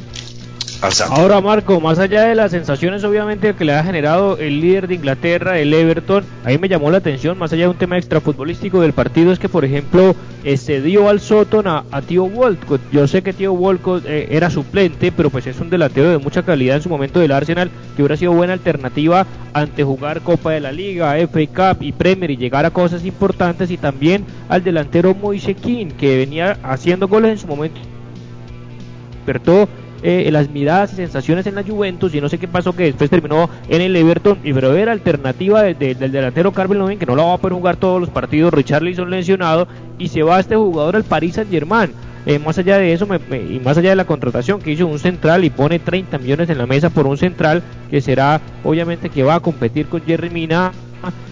Ahora 0.82 1.42
Marco, 1.42 1.82
más 1.82 2.00
allá 2.00 2.24
de 2.24 2.36
las 2.36 2.52
sensaciones 2.52 3.04
obviamente 3.04 3.54
que 3.54 3.66
le 3.66 3.74
ha 3.74 3.84
generado 3.84 4.38
el 4.38 4.62
líder 4.62 4.88
de 4.88 4.96
Inglaterra, 4.96 5.60
el 5.60 5.74
Everton, 5.74 6.24
ahí 6.46 6.58
me 6.58 6.70
llamó 6.70 6.90
la 6.90 7.00
atención, 7.00 7.38
más 7.38 7.52
allá 7.52 7.64
de 7.64 7.70
un 7.70 7.78
tema 7.78 7.98
extrafutbolístico 7.98 8.80
del 8.80 8.94
partido, 8.94 9.34
es 9.34 9.40
que 9.40 9.50
por 9.50 9.66
ejemplo 9.66 10.16
se 10.56 10.82
dio 10.82 11.10
al 11.10 11.20
Soton 11.20 11.68
a, 11.68 11.84
Tío 12.08 12.24
Walcott. 12.24 12.80
Yo 12.94 13.08
sé 13.08 13.22
que 13.22 13.34
Tío 13.34 13.52
Walcott 13.52 14.06
eh, 14.06 14.30
era 14.32 14.50
suplente, 14.50 15.12
pero 15.12 15.30
pues 15.30 15.48
es 15.48 15.60
un 15.60 15.70
delantero 15.70 16.12
de 16.12 16.18
mucha 16.18 16.44
calidad 16.44 16.78
en 16.78 16.82
su 16.82 16.90
momento 16.90 17.20
del 17.20 17.34
Arsenal, 17.34 17.70
que 17.96 18.02
hubiera 18.02 18.16
sido 18.16 18.32
buena 18.32 18.54
alternativa 18.54 19.28
ante 19.52 19.84
jugar 19.84 20.22
Copa 20.22 20.52
de 20.52 20.62
la 20.62 20.72
Liga, 20.72 21.16
FA 21.28 21.74
Cup 21.74 21.84
y 21.84 21.92
Premier 21.92 22.32
y 22.32 22.38
llegar 22.38 22.66
a 22.66 22.72
cosas 22.72 23.04
importantes 23.04 23.70
y 23.70 23.78
también 23.78 24.26
al 24.48 24.64
delantero 24.64 25.14
Moise 25.14 25.56
que 25.56 26.18
venía 26.18 26.58
haciendo 26.64 27.10
goles 27.10 27.32
en 27.32 27.38
su 27.38 27.48
momento 27.48 27.82
despertó 29.30 29.70
eh, 30.02 30.30
las 30.32 30.50
miradas 30.50 30.94
y 30.94 30.96
sensaciones 30.98 31.46
en 31.48 31.56
la 31.56 31.64
Juventus 31.64 32.14
y 32.16 32.22
no 32.22 32.30
sé 32.30 32.38
qué 32.38 32.48
pasó 32.48 32.74
que 32.74 32.84
después 32.84 33.10
terminó 33.10 33.50
en 33.68 33.82
el 33.82 33.96
Everton 33.96 34.40
y 34.44 34.54
pero 34.54 34.76
era 34.76 34.92
alternativa 34.92 35.64
del 35.64 35.98
delantero 36.12 36.54
Carmen 36.54 36.80
Loven 36.80 37.00
que 37.00 37.06
no 37.06 37.16
lo 37.16 37.28
va 37.28 37.34
a 37.34 37.38
poder 37.38 37.54
jugar 37.54 37.76
todos 37.76 38.00
los 38.00 38.10
partidos 38.10 38.54
Richard 38.54 38.82
Richarlison 38.82 39.10
lesionado 39.10 39.68
y 39.98 40.08
se 40.08 40.24
va 40.24 40.40
este 40.40 40.56
jugador 40.56 40.96
al 40.96 41.04
Paris 41.04 41.36
Saint 41.36 41.52
Germain 41.52 41.92
eh, 42.26 42.40
más 42.40 42.58
allá 42.58 42.78
de 42.78 42.94
eso 42.94 43.08
y 43.32 43.60
más 43.60 43.78
allá 43.78 43.90
de 43.90 43.96
la 43.96 44.06
contratación 44.06 44.62
que 44.62 44.72
hizo 44.72 44.88
un 44.88 45.00
central 45.00 45.44
y 45.44 45.50
pone 45.50 45.80
30 45.80 46.18
millones 46.18 46.50
en 46.50 46.58
la 46.58 46.66
mesa 46.66 46.90
por 46.90 47.08
un 47.08 47.18
central 47.18 47.62
que 47.90 48.02
será 48.02 48.40
obviamente 48.64 49.10
que 49.10 49.24
va 49.24 49.36
a 49.36 49.40
competir 49.40 49.88
con 49.88 50.02
Jerry 50.02 50.30
Mina 50.30 50.72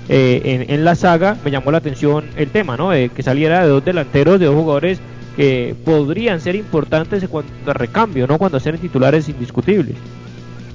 eh, 0.09 0.65
en, 0.69 0.85
la 0.85 0.95
saga, 0.95 1.37
me 1.43 1.51
llamó 1.51 1.71
la 1.71 1.79
atención 1.79 2.23
el 2.37 2.49
tema, 2.49 2.77
¿no? 2.77 2.91
que 2.91 3.21
saliera 3.21 3.63
de 3.63 3.67
dos 3.67 3.83
delanteros, 3.83 4.39
de 4.39 4.45
dos 4.45 4.55
jugadores 4.55 5.01
que 5.37 5.75
podrían 5.85 6.41
ser 6.41 6.55
importantes 6.55 7.21
en 7.21 7.29
cuanto 7.29 7.69
a 7.69 7.73
recambio, 7.75 8.25
¿no? 8.25 8.39
Cuando 8.39 8.59
sean 8.59 8.79
titulares 8.79 9.29
indiscutibles. 9.29 9.95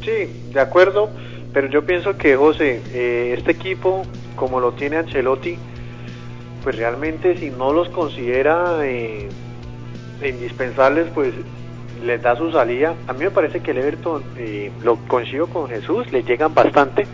Sí, 0.05 0.51
de 0.55 0.61
acuerdo, 0.61 1.11
pero 1.53 1.69
yo 1.69 1.85
pienso 1.85 2.17
que, 2.17 2.37
José, 2.37 2.81
eh, 2.95 3.35
este 3.37 3.51
equipo, 3.51 4.05
como 4.37 4.61
lo 4.61 4.71
tiene 4.73 4.99
Ancelotti, 4.99 5.57
pues 6.63 6.77
realmente 6.77 7.37
si 7.39 7.51
no 7.51 7.73
los 7.73 7.89
considera 7.89 8.79
eh, 8.85 9.29
indispensables, 10.25 11.09
pues 11.13 11.35
les 12.05 12.23
da 12.23 12.37
su 12.37 12.53
salida. 12.53 12.95
A 13.09 13.15
mí 13.15 13.25
me 13.25 13.33
parece 13.33 13.61
que 13.61 13.73
el 13.73 13.79
Everton, 13.79 14.23
eh, 14.39 14.71
lo 14.85 14.95
consigo 15.09 15.49
con 15.49 15.69
Jesús, 15.69 16.13
le 16.13 16.23
llegan 16.23 16.55
bastante, 16.55 17.05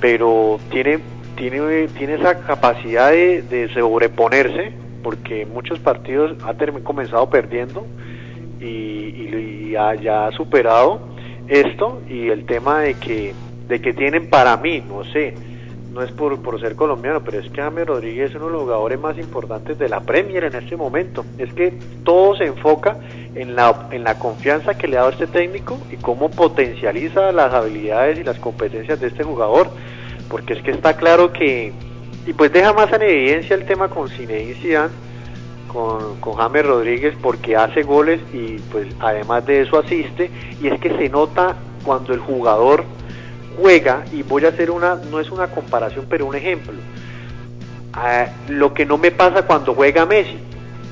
pero 0.00 0.58
tiene, 0.70 1.00
tiene, 1.36 1.88
tiene 1.88 2.14
esa 2.14 2.40
capacidad 2.40 3.10
de 3.10 3.70
sobreponerse 3.74 4.87
porque 5.02 5.46
muchos 5.46 5.78
partidos 5.78 6.36
ha 6.44 6.54
comenzado 6.82 7.28
perdiendo 7.30 7.86
y, 8.60 9.70
ya 9.72 10.26
ha 10.26 10.32
superado 10.32 11.00
esto 11.46 12.00
y 12.08 12.28
el 12.28 12.46
tema 12.46 12.80
de 12.80 12.94
que 12.94 13.34
de 13.68 13.80
que 13.80 13.92
tienen 13.92 14.28
para 14.30 14.56
mí, 14.56 14.80
no 14.80 15.04
sé, 15.04 15.34
no 15.92 16.02
es 16.02 16.10
por, 16.12 16.40
por 16.42 16.60
ser 16.60 16.74
colombiano, 16.74 17.22
pero 17.22 17.38
es 17.38 17.50
que 17.50 17.60
James 17.60 17.86
Rodríguez 17.86 18.30
es 18.30 18.36
uno 18.36 18.46
de 18.46 18.52
los 18.52 18.62
jugadores 18.62 18.98
más 18.98 19.18
importantes 19.18 19.78
de 19.78 19.88
la 19.88 20.00
Premier 20.00 20.44
en 20.44 20.54
este 20.54 20.76
momento. 20.76 21.24
Es 21.38 21.52
que 21.52 21.72
todo 22.04 22.36
se 22.36 22.44
enfoca 22.44 22.98
en 23.34 23.54
la, 23.54 23.88
en 23.90 24.04
la 24.04 24.18
confianza 24.18 24.76
que 24.76 24.88
le 24.88 24.96
ha 24.96 25.00
dado 25.00 25.12
este 25.12 25.26
técnico 25.26 25.78
y 25.90 25.96
cómo 25.96 26.30
potencializa 26.30 27.32
las 27.32 27.52
habilidades 27.52 28.18
y 28.18 28.24
las 28.24 28.38
competencias 28.38 29.00
de 29.00 29.08
este 29.08 29.24
jugador. 29.24 29.68
Porque 30.30 30.54
es 30.54 30.62
que 30.62 30.70
está 30.70 30.96
claro 30.96 31.32
que, 31.32 31.72
y 32.26 32.32
pues 32.32 32.52
deja 32.52 32.72
más 32.72 32.92
en 32.92 33.02
evidencia 33.02 33.56
el 33.56 33.64
tema 33.64 33.88
con 33.88 34.08
Zinedine 34.08 34.88
con, 35.68 36.18
con 36.20 36.34
James 36.34 36.66
Rodríguez 36.66 37.14
porque 37.22 37.56
hace 37.56 37.82
goles 37.82 38.20
y 38.32 38.58
pues 38.72 38.88
además 39.00 39.46
de 39.46 39.62
eso 39.62 39.78
asiste. 39.78 40.30
Y 40.60 40.68
es 40.68 40.80
que 40.80 40.90
se 40.96 41.08
nota 41.08 41.56
cuando 41.84 42.12
el 42.12 42.20
jugador 42.20 42.84
juega 43.60 44.04
y 44.12 44.22
voy 44.22 44.44
a 44.44 44.48
hacer 44.48 44.70
una 44.70 44.96
no 45.10 45.20
es 45.20 45.30
una 45.30 45.48
comparación 45.48 46.06
pero 46.08 46.26
un 46.26 46.34
ejemplo. 46.34 46.74
Ah, 47.92 48.26
lo 48.48 48.74
que 48.74 48.84
no 48.84 48.98
me 48.98 49.10
pasa 49.10 49.46
cuando 49.46 49.74
juega 49.74 50.06
Messi 50.06 50.38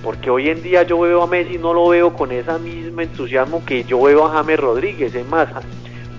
porque 0.02 0.30
hoy 0.30 0.49
en 0.49 0.62
día 0.62 0.85
yo 0.85 1.00
veo 1.00 1.23
a 1.23 1.26
Messi 1.26 1.59
no 1.59 1.75
lo 1.75 1.88
veo 1.88 2.12
con 2.12 2.30
esa 2.30 2.59
misma 2.59 3.02
entusiasmo 3.02 3.64
que 3.64 3.85
yo 3.85 4.00
veo 4.02 4.26
a 4.26 4.30
James 4.30 4.61
Rodríguez. 4.61 5.14
Es 5.14 5.26
más 5.28 5.49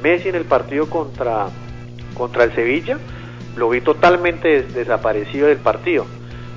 Messi 0.04 0.30
en 0.30 0.36
el 0.36 0.46
partido 0.46 0.90
contra 0.90 1.48
contra 2.16 2.44
el 2.46 2.54
Sevilla 2.54 2.98
lo 3.58 3.70
vi 3.70 3.82
totalmente 3.82 4.64
desaparecido 4.64 5.48
del 5.48 5.58
partido. 5.58 6.06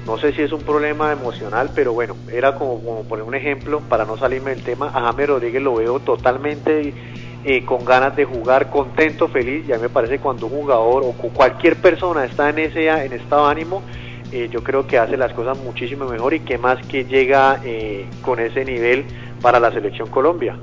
No 0.06 0.18
sé 0.18 0.32
si 0.32 0.42
es 0.42 0.52
un 0.52 0.62
problema 0.62 1.12
emocional, 1.12 1.70
pero 1.74 1.92
bueno, 1.92 2.16
era 2.32 2.54
como, 2.54 3.02
poner 3.04 3.24
un 3.24 3.34
ejemplo 3.34 3.80
para 3.80 4.04
no 4.04 4.16
salirme 4.16 4.50
del 4.50 4.64
tema. 4.64 4.88
A 4.88 5.00
James 5.02 5.28
Rodríguez 5.28 5.62
lo 5.62 5.74
veo 5.74 6.00
totalmente 6.00 6.94
eh, 7.44 7.64
con 7.64 7.84
ganas 7.84 8.16
de 8.16 8.24
jugar, 8.24 8.70
contento, 8.70 9.28
feliz. 9.28 9.66
Ya 9.66 9.78
me 9.78 9.88
parece 9.88 10.18
cuando 10.18 10.46
un 10.46 10.52
jugador 10.52 11.02
o 11.04 11.12
cualquier 11.12 11.76
persona 11.76 12.24
está 12.24 12.50
en 12.50 12.58
ese 12.58 12.88
en 12.88 13.12
estado 13.12 13.46
de 13.46 13.52
ánimo, 13.52 13.82
eh, 14.32 14.48
yo 14.50 14.62
creo 14.62 14.86
que 14.86 14.98
hace 14.98 15.16
las 15.16 15.32
cosas 15.32 15.58
muchísimo 15.58 16.06
mejor 16.06 16.34
y 16.34 16.40
que 16.40 16.56
más 16.56 16.84
que 16.86 17.04
llega 17.04 17.60
eh, 17.64 18.06
con 18.22 18.38
ese 18.38 18.64
nivel 18.64 19.04
para 19.42 19.58
la 19.58 19.70
selección 19.72 20.08
Colombia. 20.08 20.56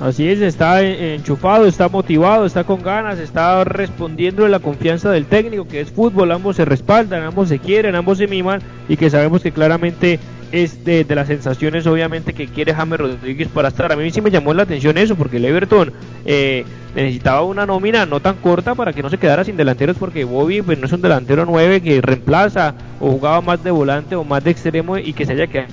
Así 0.00 0.26
es, 0.30 0.40
está 0.40 0.82
enchufado, 0.82 1.66
está 1.66 1.90
motivado, 1.90 2.46
está 2.46 2.64
con 2.64 2.82
ganas, 2.82 3.18
está 3.18 3.64
respondiendo 3.64 4.44
de 4.44 4.48
la 4.48 4.58
confianza 4.58 5.10
del 5.10 5.26
técnico, 5.26 5.68
que 5.68 5.82
es 5.82 5.90
fútbol, 5.90 6.32
ambos 6.32 6.56
se 6.56 6.64
respaldan, 6.64 7.22
ambos 7.22 7.50
se 7.50 7.58
quieren, 7.58 7.94
ambos 7.94 8.16
se 8.16 8.26
miman 8.26 8.62
y 8.88 8.96
que 8.96 9.10
sabemos 9.10 9.42
que 9.42 9.52
claramente 9.52 10.18
es 10.52 10.86
de, 10.86 11.04
las 11.08 11.28
sensaciones 11.28 11.86
obviamente 11.86 12.32
que 12.32 12.48
quiere 12.48 12.72
James 12.72 12.98
Rodríguez 12.98 13.48
para 13.48 13.68
estar. 13.68 13.92
A 13.92 13.96
mí 13.96 14.10
sí 14.10 14.22
me 14.22 14.30
llamó 14.30 14.54
la 14.54 14.62
atención 14.62 14.96
eso, 14.96 15.16
porque 15.16 15.36
el 15.36 15.44
Everton 15.44 15.92
eh, 16.24 16.64
necesitaba 16.94 17.42
una 17.42 17.66
nómina 17.66 18.06
no 18.06 18.20
tan 18.20 18.36
corta 18.36 18.74
para 18.74 18.94
que 18.94 19.02
no 19.02 19.10
se 19.10 19.18
quedara 19.18 19.44
sin 19.44 19.58
delanteros, 19.58 19.98
porque 19.98 20.24
Bobby 20.24 20.62
pues, 20.62 20.78
no 20.78 20.86
es 20.86 20.92
un 20.92 21.02
delantero 21.02 21.44
9 21.44 21.82
que 21.82 22.00
reemplaza 22.00 22.74
o 23.00 23.10
jugaba 23.10 23.42
más 23.42 23.62
de 23.62 23.70
volante 23.70 24.16
o 24.16 24.24
más 24.24 24.42
de 24.42 24.50
extremo 24.50 24.96
y 24.96 25.12
que 25.12 25.26
se 25.26 25.32
haya 25.32 25.46
quedado 25.46 25.68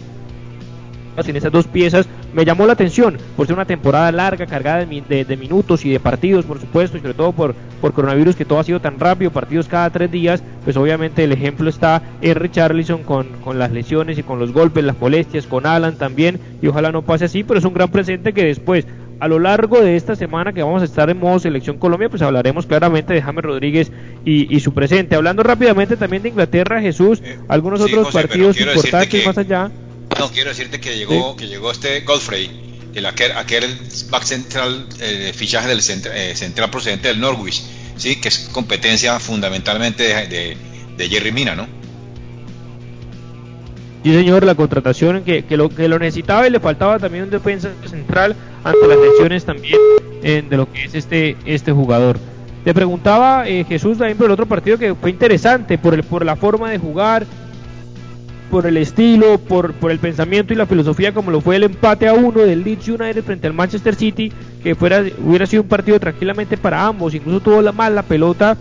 sin 1.24 1.36
esas 1.36 1.52
dos 1.52 1.66
piezas 1.66 2.08
me 2.34 2.46
llamó 2.46 2.66
la 2.66 2.74
atención 2.74 3.18
por 3.36 3.48
ser 3.48 3.56
una 3.56 3.66
temporada 3.66 4.12
larga, 4.12 4.46
cargada 4.46 4.86
de, 4.86 5.38
minutos 5.38 5.86
y 5.86 5.90
de 5.90 6.00
partidos, 6.00 6.46
por 6.46 6.60
supuesto, 6.60 6.98
y 6.98 7.02
sobre 7.02 7.14
todo 7.14 7.32
por, 7.32 7.56
por 7.82 7.94
coronavirus, 7.94 8.36
que 8.36 8.46
todo 8.46 8.60
ha 8.60 8.64
sido 8.64 8.80
tan 8.80 9.00
rápido, 9.00 9.32
partidos 9.32 9.68
cada 9.68 9.90
tres 9.90 10.12
días, 10.12 10.44
pues 10.64 10.78
obviamente 10.78 11.24
el 11.24 11.32
ejemplo 11.32 11.70
está 11.70 12.02
en 12.22 12.36
Richarlison 12.36 13.04
con, 13.04 13.28
con 13.44 13.60
las 13.60 13.72
lesiones 13.72 14.18
y 14.18 14.24
con 14.24 14.40
los 14.40 14.52
golpes, 14.52 14.84
las 14.84 15.00
molestias, 15.00 15.48
con 15.48 15.66
Alan 15.66 15.98
también, 15.98 16.40
y 16.62 16.68
ojalá 16.68 16.92
no 16.92 17.02
pase 17.02 17.26
así, 17.26 17.44
pero 17.44 17.60
es 17.60 17.66
un 17.66 17.74
gran 17.74 17.90
presente 17.90 18.34
que 18.34 18.46
después 18.46 18.86
a 19.20 19.28
lo 19.28 19.40
largo 19.40 19.82
de 19.82 19.96
esta 19.96 20.16
semana 20.16 20.54
que 20.54 20.62
vamos 20.62 20.82
a 20.82 20.86
estar 20.86 21.10
en 21.10 21.20
modo 21.20 21.40
selección 21.40 21.78
Colombia, 21.78 22.10
pues 22.10 22.22
hablaremos 22.22 22.66
claramente 22.66 23.14
de 23.14 23.22
James 23.22 23.44
Rodríguez 23.44 23.92
y, 24.26 24.60
su 24.60 24.74
presente. 24.74 25.16
Hablando 25.16 25.44
rápidamente 25.44 25.98
también 25.98 26.24
de 26.24 26.30
Inglaterra, 26.30 26.82
Jesús, 26.82 27.22
eh, 27.24 27.38
algunos 27.48 27.82
otros 27.82 28.12
partidos 28.12 28.60
importantes 28.60 29.26
más 29.26 29.38
allá. 29.38 29.72
No, 30.20 30.32
quiero 30.32 30.50
decirte 30.50 30.80
que 30.80 30.98
llegó, 30.98 31.36
que 31.36 31.48
llegó 31.48 31.72
este 31.72 32.02
Godfrey, 32.02 32.90
el 32.96 33.06
aquel, 33.06 33.78
back 34.10 34.24
central, 34.24 34.88
eh, 35.00 35.32
fichaje 35.36 35.68
del 35.68 35.80
eh, 35.80 36.34
central 36.36 36.70
procedente 36.70 37.10
del 37.10 37.20
Norwich, 37.20 37.62
sí, 37.98 38.20
que 38.20 38.30
es 38.30 38.50
competencia 38.52 39.20
fundamentalmente 39.20 40.04
de, 40.28 40.58
de, 40.98 41.10
Jerry 41.10 41.32
Mina, 41.32 41.56
¿no? 41.56 41.68
Sí, 44.04 44.14
señor, 44.14 44.46
la 44.46 44.56
contratación 44.56 45.24
que, 45.24 45.46
que, 45.46 45.58
lo, 45.58 45.70
que 45.70 45.88
lo 45.88 46.00
necesitaba 46.00 46.48
y 46.48 46.52
le 46.52 46.60
faltaba 46.60 46.98
también 46.98 47.26
un 47.26 47.30
defensa 47.30 47.70
central 47.86 48.36
ante 48.64 48.88
las 48.88 48.98
lesiones 48.98 49.46
también 49.46 49.78
de 50.22 50.58
lo 50.58 50.72
que 50.72 50.86
es 50.86 50.96
este, 50.96 51.38
este 51.46 51.72
jugador. 51.72 52.18
Te 52.68 52.74
preguntaba 52.74 53.48
eh, 53.48 53.64
Jesús 53.64 53.98
también 53.98 54.18
por 54.18 54.26
el 54.26 54.34
otro 54.34 54.46
partido 54.46 54.78
que 54.78 54.94
fue 54.94 55.10
interesante, 55.10 55.78
por, 55.78 55.94
el, 55.94 56.04
por 56.04 56.26
la 56.26 56.36
forma 56.36 56.70
de 56.70 56.78
jugar, 56.78 57.26
por 58.50 58.66
el 58.66 58.78
estilo, 58.78 59.38
por, 59.38 59.74
por 59.74 59.92
el 59.92 60.00
pensamiento 60.00 60.54
y 60.54 60.56
la 60.56 60.66
filosofía, 60.66 61.14
como 61.14 61.32
lo 61.32 61.42
fue 61.42 61.58
el 61.58 61.64
empate 61.64 62.08
a 62.08 62.14
uno 62.14 62.42
del 62.42 62.64
Leeds 62.64 62.88
United 62.88 63.24
frente 63.24 63.48
al 63.48 63.54
Manchester 63.54 63.96
City, 63.96 64.32
que 64.64 64.76
fuera, 64.76 65.04
hubiera 65.24 65.46
sido 65.46 65.64
un 65.64 65.70
partido 65.70 66.00
tranquilamente 66.00 66.58
para 66.58 66.86
ambos, 66.86 67.14
incluso 67.14 67.40
tuvo 67.42 67.62
la 67.62 67.72
mala 67.72 68.04
pelota 68.04 68.58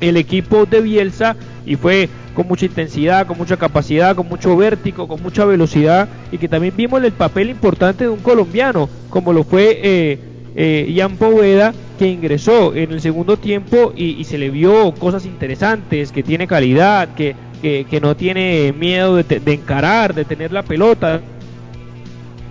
el 0.00 0.16
equipo 0.16 0.66
de 0.66 0.80
Bielsa 0.80 1.36
y 1.64 1.76
fue 1.76 2.08
con 2.34 2.48
mucha 2.48 2.66
intensidad, 2.66 3.26
con 3.26 3.38
mucha 3.38 3.56
capacidad, 3.56 4.16
con 4.16 4.28
mucho 4.28 4.56
vértigo, 4.56 5.06
con 5.06 5.22
mucha 5.22 5.44
velocidad 5.44 6.08
y 6.30 6.38
que 6.38 6.48
también 6.48 6.74
vimos 6.76 7.02
el 7.04 7.12
papel 7.12 7.50
importante 7.50 8.04
de 8.04 8.10
un 8.10 8.20
colombiano, 8.20 8.88
como 9.10 9.32
lo 9.32 9.44
fue 9.44 9.80
eh, 9.82 10.18
eh, 10.56 10.90
Ian 10.92 11.16
Poveda, 11.16 11.72
que 11.98 12.08
ingresó 12.08 12.74
en 12.74 12.92
el 12.92 13.00
segundo 13.00 13.36
tiempo 13.36 13.92
y, 13.96 14.20
y, 14.20 14.24
se 14.24 14.38
le 14.38 14.50
vio 14.50 14.92
cosas 14.94 15.24
interesantes, 15.24 16.10
que 16.10 16.22
tiene 16.22 16.46
calidad, 16.46 17.14
que 17.14 17.36
que, 17.62 18.00
no 18.02 18.16
tiene 18.16 18.72
miedo 18.72 19.16
de, 19.16 19.40
encarar, 19.46 20.14
de 20.14 20.24
tener 20.24 20.52
la 20.52 20.62
pelota. 20.62 21.20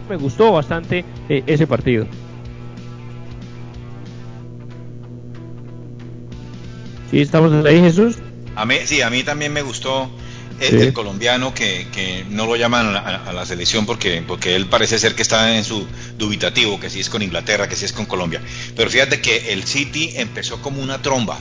Me 0.10 0.16
gustó 0.16 0.54
bastante 0.54 1.06
eh, 1.30 1.44
ese 1.46 1.68
partido. 1.68 2.08
¿Sí 7.12 7.20
estamos 7.20 7.66
ahí, 7.66 7.82
Jesús? 7.82 8.18
A 8.56 8.66
mí, 8.66 8.76
sí, 8.86 9.02
a 9.02 9.10
mí 9.10 9.24
también 9.24 9.52
me 9.52 9.62
gustó 9.62 10.10
el, 10.62 10.94
colombiano 10.94 11.54
que, 11.54 11.88
que, 11.92 12.26
no 12.30 12.46
lo 12.46 12.56
llaman 12.56 12.96
a, 12.96 13.34
la 13.34 13.46
selección 13.46 13.86
porque, 13.86 14.24
porque 14.26 14.56
él 14.56 14.68
parece 14.68 14.98
ser 15.00 15.16
que 15.16 15.22
está 15.22 15.56
en 15.58 15.64
su 15.66 15.86
dubitativo, 16.18 16.80
que 16.80 16.90
si 16.90 17.02
es 17.02 17.10
con 17.10 17.22
Inglaterra, 17.22 17.68
que 17.68 17.76
si 17.76 17.86
es 17.86 17.92
con 17.92 18.06
Colombia. 18.06 18.42
Pero 18.76 18.90
fíjate 18.90 19.20
que 19.20 19.52
el 19.52 19.64
City 19.64 20.14
empezó 20.16 20.62
como 20.62 20.82
una 20.82 21.02
tromba, 21.02 21.38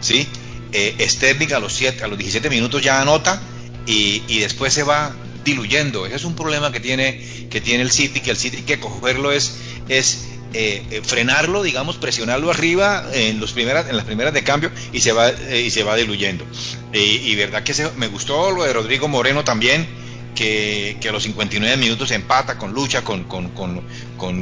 ¿sí? 0.00 0.28
Eh, 0.72 1.06
Sterling 1.08 1.52
a 1.52 1.60
los, 1.60 1.72
siete, 1.72 2.04
a 2.04 2.08
los 2.08 2.18
17 2.18 2.50
minutos 2.50 2.82
ya 2.82 3.00
anota 3.00 3.40
y, 3.86 4.22
y, 4.28 4.40
después 4.40 4.72
se 4.72 4.82
va 4.82 5.14
diluyendo. 5.44 6.06
Ese 6.06 6.16
es 6.16 6.24
un 6.24 6.34
problema 6.34 6.72
que 6.72 6.80
tiene, 6.80 7.20
que 7.50 7.60
tiene 7.60 7.82
el 7.82 7.90
City, 7.90 8.20
que 8.20 8.30
el 8.30 8.36
City 8.36 8.62
que 8.62 8.78
cogerlo 8.78 9.32
es, 9.32 9.56
es 9.88 10.28
eh, 10.54 10.82
eh, 10.90 11.02
frenarlo, 11.04 11.62
digamos, 11.62 11.98
presionarlo 11.98 12.50
arriba 12.50 13.04
en, 13.12 13.38
los 13.38 13.52
primeras, 13.52 13.90
en 13.90 13.96
las 13.96 14.06
primeras 14.06 14.32
de 14.32 14.42
cambio 14.44 14.70
y 14.94 15.00
se 15.00 15.12
va, 15.12 15.28
eh, 15.28 15.62
y 15.66 15.70
se 15.70 15.82
va 15.82 15.94
diluyendo. 15.94 16.46
y 16.94 17.34
verdad 17.34 17.62
que 17.62 17.74
se, 17.74 17.90
me 17.98 18.06
gustó 18.08 18.50
lo 18.50 18.64
de 18.64 18.72
Rodrigo 18.72 19.08
Moreno 19.08 19.44
también. 19.44 19.86
Que, 20.34 20.96
que, 21.00 21.08
a 21.08 21.12
los 21.12 21.24
59 21.24 21.76
minutos 21.78 22.12
empata 22.12 22.58
con 22.58 22.72
lucha, 22.72 23.02
con, 23.02 23.24
con, 23.24 23.48
con, 23.48 23.82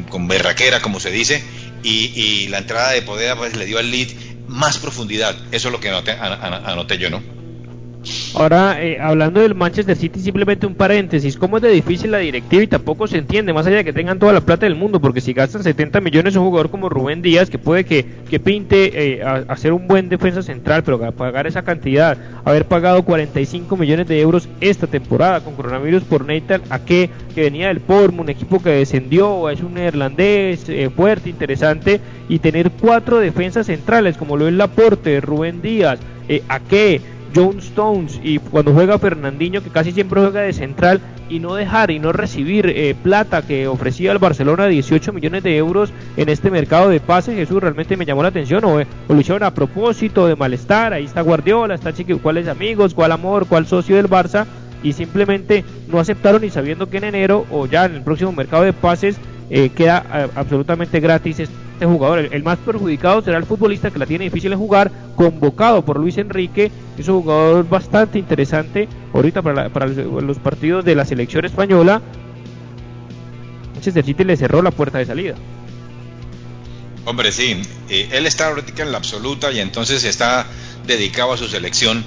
con, 0.02 0.28
berraquera, 0.28 0.82
como 0.82 1.00
se 1.00 1.10
dice, 1.10 1.42
y, 1.82 2.12
y, 2.14 2.48
la 2.48 2.58
entrada 2.58 2.90
de 2.90 3.00
Podeda 3.00 3.34
pues, 3.34 3.56
le 3.56 3.64
dio 3.64 3.78
al 3.78 3.90
lead 3.90 4.08
más 4.48 4.78
profundidad. 4.78 5.36
Eso 5.52 5.68
es 5.68 5.72
lo 5.72 5.80
que 5.80 5.90
anoté, 5.90 6.98
yo, 6.98 7.10
¿no? 7.10 7.45
Ahora, 8.38 8.84
eh, 8.84 8.98
hablando 9.00 9.40
del 9.40 9.54
Manchester 9.54 9.96
City, 9.96 10.20
simplemente 10.20 10.66
un 10.66 10.74
paréntesis. 10.74 11.38
¿Cómo 11.38 11.56
es 11.56 11.62
de 11.62 11.70
difícil 11.70 12.10
la 12.10 12.18
directiva 12.18 12.62
y 12.62 12.66
tampoco 12.66 13.06
se 13.06 13.16
entiende, 13.16 13.54
más 13.54 13.66
allá 13.66 13.78
de 13.78 13.84
que 13.84 13.94
tengan 13.94 14.18
toda 14.18 14.34
la 14.34 14.42
plata 14.42 14.66
del 14.66 14.74
mundo? 14.74 15.00
Porque 15.00 15.22
si 15.22 15.32
gastan 15.32 15.62
70 15.62 16.02
millones 16.02 16.36
un 16.36 16.44
jugador 16.44 16.70
como 16.70 16.90
Rubén 16.90 17.22
Díaz, 17.22 17.48
que 17.48 17.56
puede 17.56 17.84
que, 17.84 18.04
que 18.28 18.38
pinte 18.38 19.14
eh, 19.14 19.22
a, 19.22 19.36
hacer 19.48 19.72
un 19.72 19.88
buen 19.88 20.10
defensa 20.10 20.42
central, 20.42 20.82
pero 20.84 21.12
pagar 21.12 21.46
esa 21.46 21.62
cantidad, 21.62 22.18
haber 22.44 22.66
pagado 22.66 23.04
45 23.04 23.74
millones 23.74 24.06
de 24.06 24.20
euros 24.20 24.50
esta 24.60 24.86
temporada 24.86 25.40
con 25.40 25.54
coronavirus 25.54 26.04
por 26.04 26.26
Nathan 26.26 26.60
Ake, 26.68 27.08
que 27.34 27.40
venía 27.40 27.68
del 27.68 27.80
Pormo, 27.80 28.20
un 28.20 28.28
equipo 28.28 28.62
que 28.62 28.68
descendió, 28.68 29.48
es 29.48 29.62
un 29.62 29.72
neerlandés 29.72 30.68
eh, 30.68 30.90
fuerte, 30.94 31.30
interesante, 31.30 32.02
y 32.28 32.40
tener 32.40 32.70
cuatro 32.70 33.18
defensas 33.18 33.64
centrales, 33.64 34.18
como 34.18 34.36
lo 34.36 34.46
es 34.46 34.52
Laporte, 34.52 35.22
Rubén 35.22 35.62
Díaz, 35.62 36.00
eh, 36.28 36.42
Ake 36.48 37.00
John 37.36 37.58
Stones 37.58 38.18
y 38.22 38.38
cuando 38.38 38.72
juega 38.72 38.98
Fernandinho 38.98 39.62
que 39.62 39.68
casi 39.68 39.92
siempre 39.92 40.22
juega 40.22 40.40
de 40.40 40.54
central 40.54 41.02
y 41.28 41.38
no 41.38 41.54
dejar 41.54 41.90
y 41.90 41.98
no 41.98 42.10
recibir 42.12 42.66
eh, 42.66 42.94
plata 43.00 43.42
que 43.42 43.68
ofrecía 43.68 44.12
el 44.12 44.18
Barcelona 44.18 44.66
18 44.66 45.12
millones 45.12 45.42
de 45.42 45.58
euros 45.58 45.92
en 46.16 46.30
este 46.30 46.50
mercado 46.50 46.88
de 46.88 46.98
pases 46.98 47.34
Jesús 47.34 47.60
realmente 47.60 47.98
me 47.98 48.06
llamó 48.06 48.22
la 48.22 48.30
atención 48.30 48.64
o, 48.64 48.80
eh, 48.80 48.86
lo 49.08 49.20
hicieron 49.20 49.42
a 49.42 49.52
propósito 49.52 50.26
de 50.26 50.34
malestar 50.34 50.94
ahí 50.94 51.04
está 51.04 51.20
Guardiola 51.20 51.74
está 51.74 51.92
Chiqui 51.92 52.14
cuáles 52.14 52.48
amigos 52.48 52.94
cuál 52.94 53.12
amor 53.12 53.46
cuál 53.46 53.66
socio 53.66 53.96
del 53.96 54.08
Barça 54.08 54.46
y 54.82 54.94
simplemente 54.94 55.62
no 55.88 55.98
aceptaron 55.98 56.42
y 56.42 56.50
sabiendo 56.50 56.88
que 56.88 56.96
en 56.98 57.04
enero 57.04 57.44
o 57.50 57.66
ya 57.66 57.84
en 57.84 57.96
el 57.96 58.02
próximo 58.02 58.32
mercado 58.32 58.62
de 58.62 58.72
pases 58.72 59.18
eh, 59.50 59.70
queda 59.70 60.30
absolutamente 60.34 61.00
gratis 61.00 61.40
este 61.40 61.86
jugador. 61.86 62.28
El, 62.32 62.42
más 62.42 62.58
perjudicado 62.58 63.22
será 63.22 63.38
el 63.38 63.44
futbolista 63.44 63.90
que 63.90 63.98
la 63.98 64.06
tiene 64.06 64.24
difícil 64.24 64.50
de 64.50 64.56
jugar, 64.56 64.90
convocado 65.14 65.84
por 65.84 65.98
Luis 65.98 66.18
Enrique. 66.18 66.70
Es 66.98 67.08
un 67.08 67.22
jugador 67.22 67.68
bastante 67.68 68.18
interesante 68.18 68.88
ahorita 69.12 69.42
para, 69.42 69.68
para 69.68 69.86
los 69.86 70.38
partidos 70.38 70.84
de 70.84 70.94
la 70.94 71.04
selección 71.04 71.44
española. 71.44 72.02
Manchester 73.74 74.04
City 74.04 74.24
le 74.24 74.36
cerró 74.36 74.62
la 74.62 74.70
puerta 74.70 74.98
de 74.98 75.06
salida. 75.06 75.34
Hombre, 77.04 77.30
sí, 77.30 77.62
eh, 77.88 78.08
él 78.12 78.26
está 78.26 78.48
ahorita 78.48 78.82
en 78.82 78.90
la 78.90 78.98
absoluta 78.98 79.52
y 79.52 79.60
entonces 79.60 80.02
está 80.02 80.44
dedicado 80.86 81.32
a 81.32 81.36
su 81.36 81.46
selección. 81.46 82.04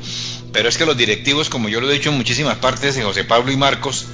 Pero 0.52 0.67
es 0.67 0.78
que 0.78 0.86
los 0.86 0.97
directivos, 0.97 1.49
como 1.49 1.69
yo 1.69 1.80
lo 1.80 1.89
he 1.89 1.93
dicho 1.93 2.10
en 2.10 2.17
muchísimas 2.17 2.58
partes, 2.58 2.99
José 3.02 3.23
Pablo 3.23 3.52
y 3.52 3.56
Marcos, 3.56 4.08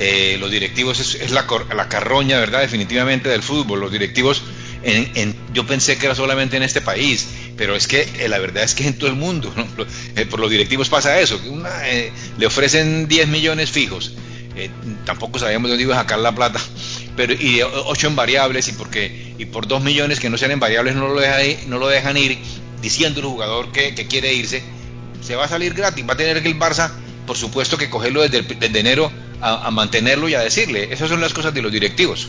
eh, 0.00 0.38
los 0.40 0.50
directivos 0.50 0.98
es, 0.98 1.30
la, 1.30 1.46
la, 1.76 1.88
carroña, 1.88 2.40
¿verdad? 2.40 2.62
Definitivamente 2.62 3.28
del 3.28 3.42
fútbol. 3.42 3.80
Los 3.80 3.92
directivos 3.92 4.42
en, 4.82 5.36
yo 5.52 5.66
pensé 5.66 5.98
que 5.98 6.06
era 6.06 6.14
solamente 6.14 6.56
en 6.56 6.62
este 6.62 6.80
país, 6.80 7.28
pero 7.56 7.76
es 7.76 7.86
que 7.86 8.08
eh, 8.18 8.28
la 8.28 8.38
verdad 8.38 8.64
es 8.64 8.74
que 8.74 8.86
en 8.86 8.94
todo 8.94 9.10
el 9.10 9.16
mundo, 9.16 9.52
eh, 10.16 10.26
por 10.26 10.40
los 10.40 10.50
directivos 10.50 10.88
pasa 10.88 11.20
eso, 11.20 11.38
eh, 11.84 12.10
le 12.38 12.46
ofrecen 12.46 13.06
10 13.06 13.28
millones 13.28 13.70
fijos, 13.70 14.14
tampoco 15.04 15.38
sabíamos 15.38 15.68
de 15.68 15.72
dónde 15.72 15.84
iba 15.84 15.96
a 15.96 16.00
sacar 16.00 16.18
la 16.18 16.34
plata, 16.34 16.60
pero 17.16 17.34
y 17.34 17.60
8 17.62 18.06
en 18.06 18.16
variables 18.16 18.68
y 18.68 18.72
porque 18.72 19.34
y 19.38 19.44
por 19.46 19.66
2 19.66 19.82
millones 19.82 20.20
que 20.20 20.30
no 20.30 20.38
sean 20.38 20.50
en 20.50 20.60
variables 20.60 20.94
no 20.94 21.08
lo, 21.08 21.20
no 21.68 21.78
lo 21.78 21.88
dejan 21.88 22.16
ir, 22.16 22.38
diciendo 22.80 23.20
el 23.20 23.26
jugador 23.26 23.72
que, 23.72 23.94
quiere 24.08 24.32
irse, 24.32 24.62
se 25.22 25.36
va 25.36 25.44
a 25.44 25.48
salir 25.48 25.74
gratis, 25.74 26.08
va 26.08 26.14
a 26.14 26.16
tener 26.16 26.42
que 26.42 26.48
el 26.48 26.58
Barça, 26.58 26.90
por 27.26 27.36
supuesto 27.36 27.76
que 27.76 27.90
cogerlo 27.90 28.22
desde, 28.22 28.42
desde 28.42 28.80
enero 28.80 29.12
a, 29.40 29.70
mantenerlo 29.70 30.28
y 30.28 30.34
a 30.34 30.40
decirle, 30.40 30.92
esas 30.92 31.08
son 31.08 31.20
las 31.20 31.32
cosas 31.32 31.54
de 31.54 31.62
los 31.62 31.72
directivos. 31.72 32.28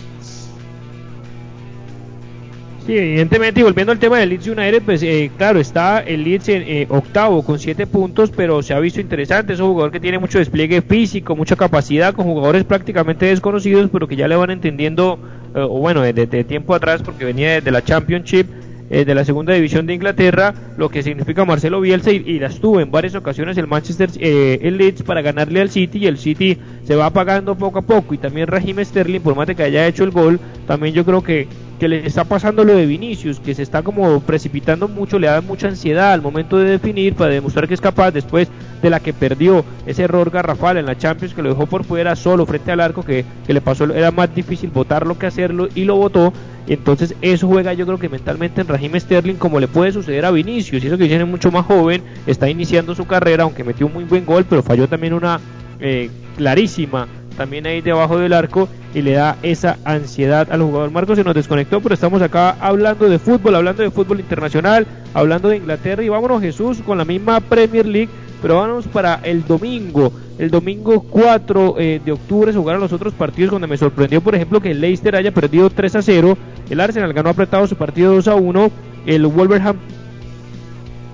Sí, 2.85 2.97
evidentemente, 2.97 3.59
y 3.59 3.63
volviendo 3.63 3.91
al 3.91 3.99
tema 3.99 4.17
del 4.17 4.29
Leeds 4.29 4.47
United, 4.47 4.81
pues 4.83 5.03
eh, 5.03 5.29
claro, 5.37 5.59
está 5.59 5.99
el 5.99 6.23
Leeds 6.23 6.49
en 6.49 6.63
eh, 6.63 6.87
octavo 6.89 7.43
con 7.43 7.59
siete 7.59 7.85
puntos, 7.85 8.31
pero 8.35 8.63
se 8.63 8.73
ha 8.73 8.79
visto 8.79 8.99
interesante, 8.99 9.53
es 9.53 9.59
un 9.59 9.67
jugador 9.67 9.91
que 9.91 9.99
tiene 9.99 10.17
mucho 10.17 10.39
despliegue 10.39 10.81
físico, 10.81 11.35
mucha 11.35 11.55
capacidad, 11.55 12.15
con 12.15 12.25
jugadores 12.25 12.63
prácticamente 12.63 13.27
desconocidos, 13.27 13.89
pero 13.93 14.07
que 14.07 14.15
ya 14.15 14.27
le 14.27 14.35
van 14.35 14.49
entendiendo, 14.49 15.19
eh, 15.53 15.59
o 15.59 15.77
bueno, 15.77 16.01
desde 16.01 16.43
tiempo 16.43 16.73
atrás, 16.73 17.03
porque 17.03 17.23
venía 17.23 17.61
de 17.61 17.71
la 17.71 17.83
Championship, 17.83 18.47
de 18.91 19.15
la 19.15 19.23
segunda 19.23 19.53
división 19.53 19.85
de 19.85 19.93
Inglaterra, 19.93 20.53
lo 20.77 20.89
que 20.89 21.01
significa 21.01 21.45
Marcelo 21.45 21.79
Bielsa 21.79 22.11
y, 22.11 22.39
las 22.39 22.59
tuvo 22.59 22.81
en 22.81 22.91
varias 22.91 23.15
ocasiones 23.15 23.57
el 23.57 23.67
Manchester, 23.67 24.09
el 24.19 24.77
Leeds 24.77 25.03
para 25.03 25.21
ganarle 25.21 25.61
al 25.61 25.69
City 25.69 25.99
y 25.99 26.07
el 26.07 26.17
City 26.17 26.57
se 26.83 26.95
va 26.95 27.05
apagando 27.05 27.55
poco 27.55 27.79
a 27.79 27.83
poco 27.83 28.13
y 28.13 28.17
también 28.17 28.47
Raheem 28.47 28.83
Sterling, 28.83 29.21
por 29.21 29.35
más 29.35 29.47
de 29.47 29.55
que 29.55 29.63
haya 29.63 29.87
hecho 29.87 30.03
el 30.03 30.11
gol, 30.11 30.39
también 30.67 30.93
yo 30.93 31.05
creo 31.05 31.23
que 31.23 31.47
que 31.81 31.87
le 31.87 32.05
está 32.05 32.25
pasando 32.25 32.63
lo 32.63 32.75
de 32.75 32.85
Vinicius, 32.85 33.39
que 33.39 33.55
se 33.55 33.63
está 33.63 33.81
como 33.81 34.19
precipitando 34.19 34.87
mucho, 34.87 35.17
le 35.17 35.25
da 35.25 35.41
mucha 35.41 35.67
ansiedad 35.67 36.13
al 36.13 36.21
momento 36.21 36.59
de 36.59 36.69
definir 36.69 37.15
para 37.15 37.33
demostrar 37.33 37.67
que 37.67 37.73
es 37.73 37.81
capaz 37.81 38.11
después 38.11 38.49
de 38.83 38.89
la 38.91 38.99
que 38.99 39.13
perdió 39.13 39.65
ese 39.87 40.03
error 40.03 40.29
garrafal 40.29 40.77
en 40.77 40.85
la 40.85 40.95
Champions 40.95 41.33
que 41.33 41.41
lo 41.41 41.49
dejó 41.49 41.65
por 41.65 41.83
fuera 41.83 42.15
solo 42.15 42.45
frente 42.45 42.71
al 42.71 42.81
arco 42.81 43.03
que, 43.03 43.25
que 43.47 43.53
le 43.55 43.61
pasó, 43.61 43.85
era 43.85 44.11
más 44.11 44.35
difícil 44.35 44.69
votarlo 44.69 45.17
que 45.17 45.25
hacerlo 45.25 45.69
y 45.73 45.85
lo 45.85 45.95
votó. 45.95 46.31
Entonces 46.67 47.15
eso 47.21 47.47
juega 47.47 47.73
yo 47.73 47.85
creo 47.85 47.97
que 47.97 48.09
mentalmente 48.09 48.61
en 48.61 48.67
Raheem 48.67 48.99
Sterling 48.99 49.35
como 49.35 49.59
le 49.59 49.67
puede 49.67 49.91
suceder 49.91 50.25
a 50.25 50.31
Vinicius, 50.31 50.83
y 50.83 50.87
eso 50.87 50.97
que 50.97 51.07
viene 51.07 51.25
mucho 51.25 51.51
más 51.51 51.65
joven, 51.65 52.03
está 52.27 52.49
iniciando 52.49 52.95
su 52.95 53.05
carrera, 53.05 53.43
aunque 53.43 53.63
metió 53.63 53.87
un 53.87 53.93
muy 53.93 54.03
buen 54.03 54.25
gol, 54.25 54.45
pero 54.49 54.63
falló 54.63 54.87
también 54.87 55.13
una 55.13 55.39
eh, 55.79 56.09
clarísima 56.37 57.07
también 57.35 57.65
ahí 57.65 57.81
debajo 57.81 58.19
del 58.19 58.33
arco 58.33 58.69
y 58.93 59.01
le 59.01 59.13
da 59.13 59.37
esa 59.41 59.77
ansiedad 59.85 60.47
al 60.51 60.61
jugador. 60.61 60.91
Marco 60.91 61.15
se 61.15 61.23
nos 61.23 61.33
desconectó, 61.33 61.81
pero 61.81 61.95
estamos 61.95 62.21
acá 62.21 62.55
hablando 62.59 63.09
de 63.09 63.19
fútbol, 63.19 63.55
hablando 63.55 63.83
de 63.83 63.91
fútbol 63.91 64.19
internacional, 64.19 64.85
hablando 65.13 65.49
de 65.49 65.57
Inglaterra 65.57 66.03
y 66.03 66.09
vámonos 66.09 66.41
Jesús 66.41 66.79
con 66.85 66.97
la 66.97 67.05
misma 67.05 67.39
Premier 67.39 67.85
League, 67.85 68.09
pero 68.41 68.57
vamos 68.57 68.87
para 68.87 69.15
el 69.23 69.45
domingo. 69.45 70.11
El 70.37 70.49
domingo 70.49 71.01
4 71.01 71.75
eh, 71.77 72.01
de 72.03 72.11
octubre 72.11 72.51
se 72.51 72.57
jugaron 72.57 72.81
los 72.81 72.93
otros 72.93 73.13
partidos 73.13 73.51
donde 73.51 73.67
me 73.67 73.77
sorprendió, 73.77 74.21
por 74.21 74.33
ejemplo, 74.33 74.59
que 74.59 74.71
el 74.71 74.81
Leicester 74.81 75.15
haya 75.15 75.31
perdido 75.31 75.69
3 75.69 75.95
a 75.97 76.01
0, 76.01 76.37
el 76.69 76.79
Arsenal 76.79 77.13
ganó 77.13 77.29
apretado 77.29 77.67
su 77.67 77.75
partido 77.75 78.15
2 78.15 78.27
a 78.27 78.35
1, 78.35 78.71
el 79.05 79.27
Wolverhampton 79.27 80.01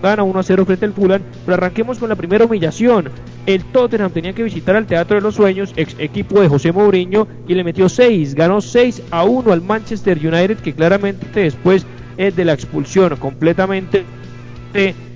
gana 0.01 0.23
1 0.23 0.39
a 0.39 0.43
0 0.43 0.65
frente 0.65 0.85
al 0.85 0.93
Fulham, 0.93 1.21
pero 1.45 1.55
arranquemos 1.55 1.97
con 1.97 2.09
la 2.09 2.15
primera 2.15 2.45
humillación. 2.45 3.09
El 3.45 3.63
Tottenham 3.65 4.11
tenía 4.11 4.33
que 4.33 4.43
visitar 4.43 4.75
al 4.75 4.85
Teatro 4.85 5.15
de 5.15 5.21
los 5.21 5.35
Sueños, 5.35 5.73
ex 5.75 5.95
equipo 5.97 6.39
de 6.39 6.47
José 6.47 6.71
Mourinho, 6.71 7.27
y 7.47 7.55
le 7.55 7.63
metió 7.63 7.89
6, 7.89 8.35
ganó 8.35 8.61
6 8.61 9.03
a 9.09 9.23
1 9.23 9.51
al 9.51 9.61
Manchester 9.61 10.17
United, 10.17 10.57
que 10.57 10.73
claramente 10.73 11.41
después 11.41 11.85
de 12.17 12.45
la 12.45 12.53
expulsión 12.53 13.15
completamente 13.17 14.03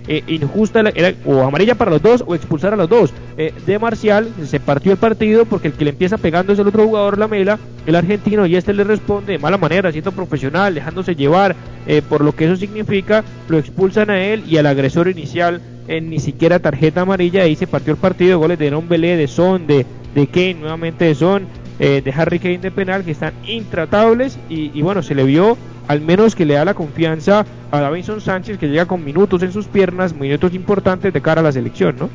eh, 0.07 0.23
injusta 0.27 0.81
era, 0.93 1.13
o 1.25 1.41
amarilla 1.41 1.75
para 1.75 1.91
los 1.91 2.01
dos 2.01 2.23
o 2.25 2.35
expulsar 2.35 2.73
a 2.73 2.77
los 2.77 2.89
dos. 2.89 3.13
Eh, 3.37 3.53
de 3.65 3.79
Marcial 3.79 4.29
se 4.45 4.59
partió 4.59 4.91
el 4.91 4.97
partido 4.97 5.45
porque 5.45 5.67
el 5.67 5.73
que 5.73 5.85
le 5.85 5.91
empieza 5.91 6.17
pegando 6.17 6.53
es 6.53 6.59
el 6.59 6.67
otro 6.67 6.85
jugador, 6.85 7.17
la 7.17 7.27
Mela, 7.27 7.59
el 7.85 7.95
argentino, 7.95 8.45
y 8.45 8.55
este 8.55 8.73
le 8.73 8.83
responde 8.83 9.33
de 9.33 9.39
mala 9.39 9.57
manera, 9.57 9.91
siendo 9.91 10.11
profesional, 10.11 10.73
dejándose 10.73 11.15
llevar 11.15 11.55
eh, 11.87 12.01
por 12.07 12.23
lo 12.23 12.35
que 12.35 12.45
eso 12.45 12.55
significa, 12.55 13.23
lo 13.47 13.57
expulsan 13.57 14.09
a 14.09 14.23
él 14.23 14.43
y 14.47 14.57
al 14.57 14.65
agresor 14.65 15.07
inicial 15.07 15.61
ni 16.01 16.19
siquiera 16.19 16.59
tarjeta 16.59 17.01
amarilla, 17.01 17.41
ahí 17.41 17.57
se 17.57 17.67
partió 17.67 17.91
el 17.91 17.99
partido, 17.99 18.39
goles 18.39 18.57
de 18.57 18.69
Belé, 18.87 19.17
de 19.17 19.27
Son, 19.27 19.67
de, 19.67 19.85
de 20.15 20.27
Kane, 20.27 20.53
nuevamente 20.53 21.03
de 21.03 21.15
Son, 21.15 21.45
de 21.81 22.13
Harry 22.15 22.37
Kane 22.37 22.59
de 22.59 22.69
penal, 22.69 23.03
que 23.03 23.09
están 23.09 23.33
intratables 23.43 24.37
y, 24.49 24.81
bueno, 24.83 25.01
se 25.01 25.15
le 25.15 25.23
vio 25.23 25.57
al 25.87 25.99
menos 25.99 26.35
que 26.35 26.45
le 26.45 26.53
da 26.53 26.63
la 26.63 26.73
confianza 26.73 27.45
a 27.71 27.79
Davinson 27.79 28.21
Sánchez 28.21 28.57
que 28.57 28.67
llega 28.67 28.85
con 28.85 29.03
minutos 29.03 29.41
en 29.43 29.51
sus 29.51 29.65
piernas, 29.65 30.13
minutos 30.13 30.53
importantes 30.53 31.11
de 31.11 31.21
cara 31.21 31.41
a 31.41 31.43
la 31.43 31.51
selección, 31.51 31.95
¿no? 31.97 32.09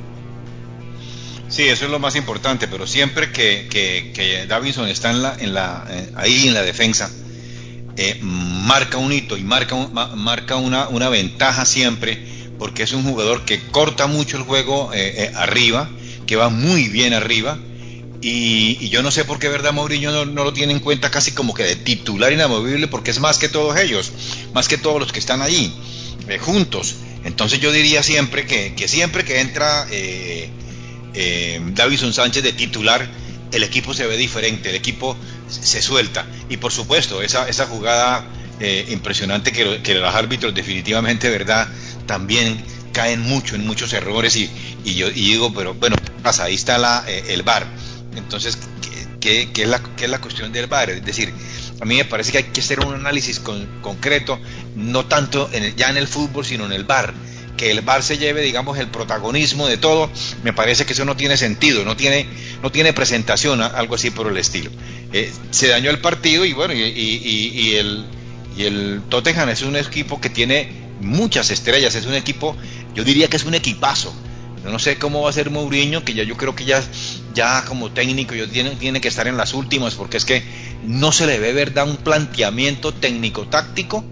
Sí, 1.49 1.65
eso 1.65 1.85
es 1.85 1.91
lo 1.91 1.99
más 1.99 2.17
importante, 2.17 2.69
pero 2.69 2.87
siempre 2.87 3.31
que, 3.33 3.69
que, 3.71 4.47
Davinson 4.49 4.89
está 4.89 5.11
en 5.11 5.23
la, 5.23 5.37
en 5.39 5.55
la, 5.55 5.85
eh, 5.91 6.11
ahí 6.17 6.49
en 6.49 6.55
la 6.55 6.63
defensa, 6.63 7.11
eh, 7.97 8.19
marca 8.23 8.99
un 8.99 9.13
hito 9.13 9.37
y 9.37 9.45
marca, 9.45 9.77
marca 10.17 10.57
una, 10.57 10.89
una, 10.89 11.09
ventaja 11.09 11.65
siempre, 11.65 12.19
porque 12.59 12.83
es 12.83 12.93
un 12.93 13.05
jugador 13.05 13.45
que 13.45 13.61
corta 13.71 14.07
mucho 14.07 14.37
el 14.39 14.43
juego 14.43 14.91
eh, 14.93 15.31
arriba, 15.35 15.89
que 16.27 16.37
va 16.37 16.49
muy 16.49 16.89
bien 16.89 17.15
arriba, 17.15 17.59
y, 18.21 18.89
yo 18.89 19.03
no 19.03 19.11
sé 19.11 19.25
por 19.25 19.39
qué, 19.39 19.49
¿verdad? 19.49 19.73
Mourinho 19.73 20.25
no, 20.25 20.45
lo 20.45 20.53
tiene 20.53 20.73
en 20.73 20.81
cuenta 20.81 21.11
casi 21.11 21.33
como 21.33 21.55
que 21.55 21.65
de 21.65 21.77
titular 21.77 22.33
inamovible, 22.33 22.89
porque 22.89 23.11
es 23.11 23.21
más 23.21 23.39
que 23.39 23.49
todos 23.49 23.77
ellos, 23.79 24.13
más 24.53 24.69
que 24.69 24.79
todos 24.79 25.01
los 25.01 25.13
que 25.13 25.19
están 25.19 25.43
allí, 25.43 25.73
eh, 26.29 26.39
juntos. 26.39 26.97
Entonces 27.25 27.61
yo 27.61 27.73
diría 27.73 28.03
siempre 28.03 28.47
que, 28.47 28.89
siempre 28.89 29.25
que 29.25 29.41
entra 29.41 29.87
eh, 29.91 30.49
eh, 31.15 31.61
Davison 31.75 32.13
Sánchez 32.13 32.43
de 32.43 32.53
titular, 32.53 33.09
el 33.53 33.63
equipo 33.63 33.95
se 33.95 34.07
ve 34.07 34.17
diferente, 34.17 34.71
el 34.71 34.77
equipo 34.77 35.17
se 35.49 35.83
suelta. 35.83 36.27
Y 36.49 36.57
por 36.57 36.73
supuesto, 36.73 37.23
esa, 37.23 37.49
esa 37.49 37.67
jugada 37.67 38.25
eh, 38.61 38.87
impresionante 38.91 39.53
que, 39.53 39.83
que 39.83 39.95
los 39.95 40.15
árbitros 40.15 40.55
definitivamente, 40.55 41.29
¿verdad? 41.29 41.69
También 42.07 42.65
caen 42.93 43.21
mucho 43.21 43.57
en 43.57 43.67
muchos 43.67 43.93
errores 43.93 44.37
y, 44.37 44.49
y 44.85 44.95
yo 44.95 45.11
digo, 45.11 45.53
pero 45.53 45.75
bueno, 45.75 45.97
pasa, 46.23 46.45
ahí 46.45 46.55
está 46.55 46.79
la, 46.79 47.05
el 47.09 47.43
VAR 47.43 47.67
entonces, 48.17 48.59
¿qué, 49.21 49.49
es 49.55 49.69
la, 49.69 49.81
es 50.01 50.09
la 50.09 50.21
cuestión 50.21 50.53
del 50.53 50.67
VAR? 50.67 50.91
Es 50.91 51.05
decir, 51.05 51.33
a 51.81 51.85
mí 51.85 51.97
me 51.97 52.05
parece 52.05 52.33
que 52.33 52.39
hay 52.39 52.45
que 52.45 52.61
hacer 52.61 52.81
un 52.81 52.95
análisis 52.95 53.41
concreto, 53.41 54.39
no 54.75 55.07
tanto 55.07 55.49
en 55.53 55.75
ya 55.77 55.91
en 55.91 55.97
el 55.97 56.09
fútbol, 56.09 56.45
sino 56.45 56.67
en 56.67 56.73
el 56.73 56.85
VAR. 56.85 57.15
que 57.57 57.71
el 57.71 57.81
Bar 57.81 58.03
se 58.03 58.19
lleve, 58.19 58.43
digamos, 58.43 58.79
el 58.79 58.89
protagonismo 58.89 59.67
de 59.67 59.79
todo, 59.79 60.11
me 60.43 60.53
parece 60.53 60.85
que 60.85 60.93
eso 60.93 61.05
no 61.05 61.17
tiene 61.17 61.37
sentido, 61.37 61.85
no 61.85 61.97
tiene, 61.97 62.27
no 62.63 62.71
tiene 62.71 62.93
presentación, 62.93 63.63
algo 63.63 63.95
así 63.95 64.11
por 64.11 64.29
el 64.29 64.37
estilo. 64.37 64.71
Eh, 65.13 65.33
se 65.51 65.69
dañó 65.69 65.91
el 65.91 66.01
partido 66.01 66.45
y 66.45 66.53
bueno, 66.53 66.75
y, 66.75 66.83
y, 66.83 67.75
el, 67.77 68.05
y 68.57 68.65
el 68.65 69.03
Tottenham 69.09 69.49
es 69.49 69.63
un 69.63 69.77
equipo 69.77 70.21
que 70.21 70.29
tiene 70.29 70.71
muchas 71.01 71.51
estrellas, 71.51 71.95
es 71.95 72.07
un 72.07 72.15
equipo, 72.15 72.57
yo 72.95 73.05
diría 73.05 73.29
que 73.29 73.37
es 73.37 73.45
un 73.45 73.55
equipazo. 73.55 74.15
Yo 74.63 74.71
no 74.71 74.79
sé 74.79 74.99
cómo 74.99 75.23
va 75.23 75.31
a 75.31 75.33
ser 75.33 75.51
Mourinho, 75.51 76.05
que 76.05 76.13
ya 76.13 76.25
yo 76.25 76.37
creo 76.37 76.55
que 76.55 76.65
ya, 76.65 76.83
ya 77.37 77.65
como 77.67 77.93
técnico 77.93 78.35
yo 78.35 78.49
tiene, 78.49 78.71
tiene 78.71 79.01
que 79.01 79.09
estar 79.09 79.29
en 79.29 79.37
las 79.37 79.53
últimas, 79.53 79.95
porque 79.95 80.17
es 80.17 80.25
que 80.25 80.43
no 80.85 81.13
se 81.13 81.27
le 81.27 81.39
ve 81.39 81.53
verdad 81.53 81.89
un 81.89 81.99
planteamiento 81.99 82.93
técnico-táctico 82.93 84.03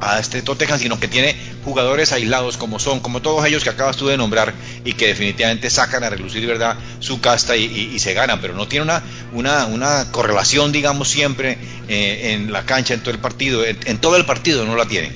a 0.00 0.18
este 0.18 0.40
Tottenham, 0.40 0.78
sino 0.78 0.98
que 0.98 1.08
tiene 1.08 1.36
jugadores 1.64 2.12
aislados 2.12 2.56
como 2.56 2.78
son, 2.78 3.00
como 3.00 3.20
todos 3.20 3.44
ellos 3.44 3.64
que 3.64 3.70
acabas 3.70 3.96
tú 3.96 4.06
de 4.06 4.16
nombrar 4.16 4.54
y 4.84 4.94
que 4.94 5.08
definitivamente 5.08 5.68
sacan 5.68 6.04
a 6.04 6.10
relucir 6.10 6.46
verdad 6.46 6.76
su 7.00 7.20
casta 7.20 7.54
y, 7.56 7.98
se 7.98 8.14
ganan, 8.14 8.40
pero 8.40 8.54
no 8.54 8.66
tiene 8.66 8.84
una, 8.84 9.02
una, 9.34 9.66
una 9.66 10.10
correlación, 10.10 10.72
digamos, 10.72 11.08
siempre 11.10 11.58
eh, 11.88 12.32
en 12.32 12.50
la 12.50 12.64
cancha, 12.64 12.94
en 12.94 13.00
todo 13.00 13.10
el 13.12 13.20
partido, 13.20 13.62
en, 13.64 13.98
todo 13.98 14.16
el 14.16 14.24
partido 14.24 14.64
no 14.64 14.74
la 14.74 14.86
tienen. 14.86 15.12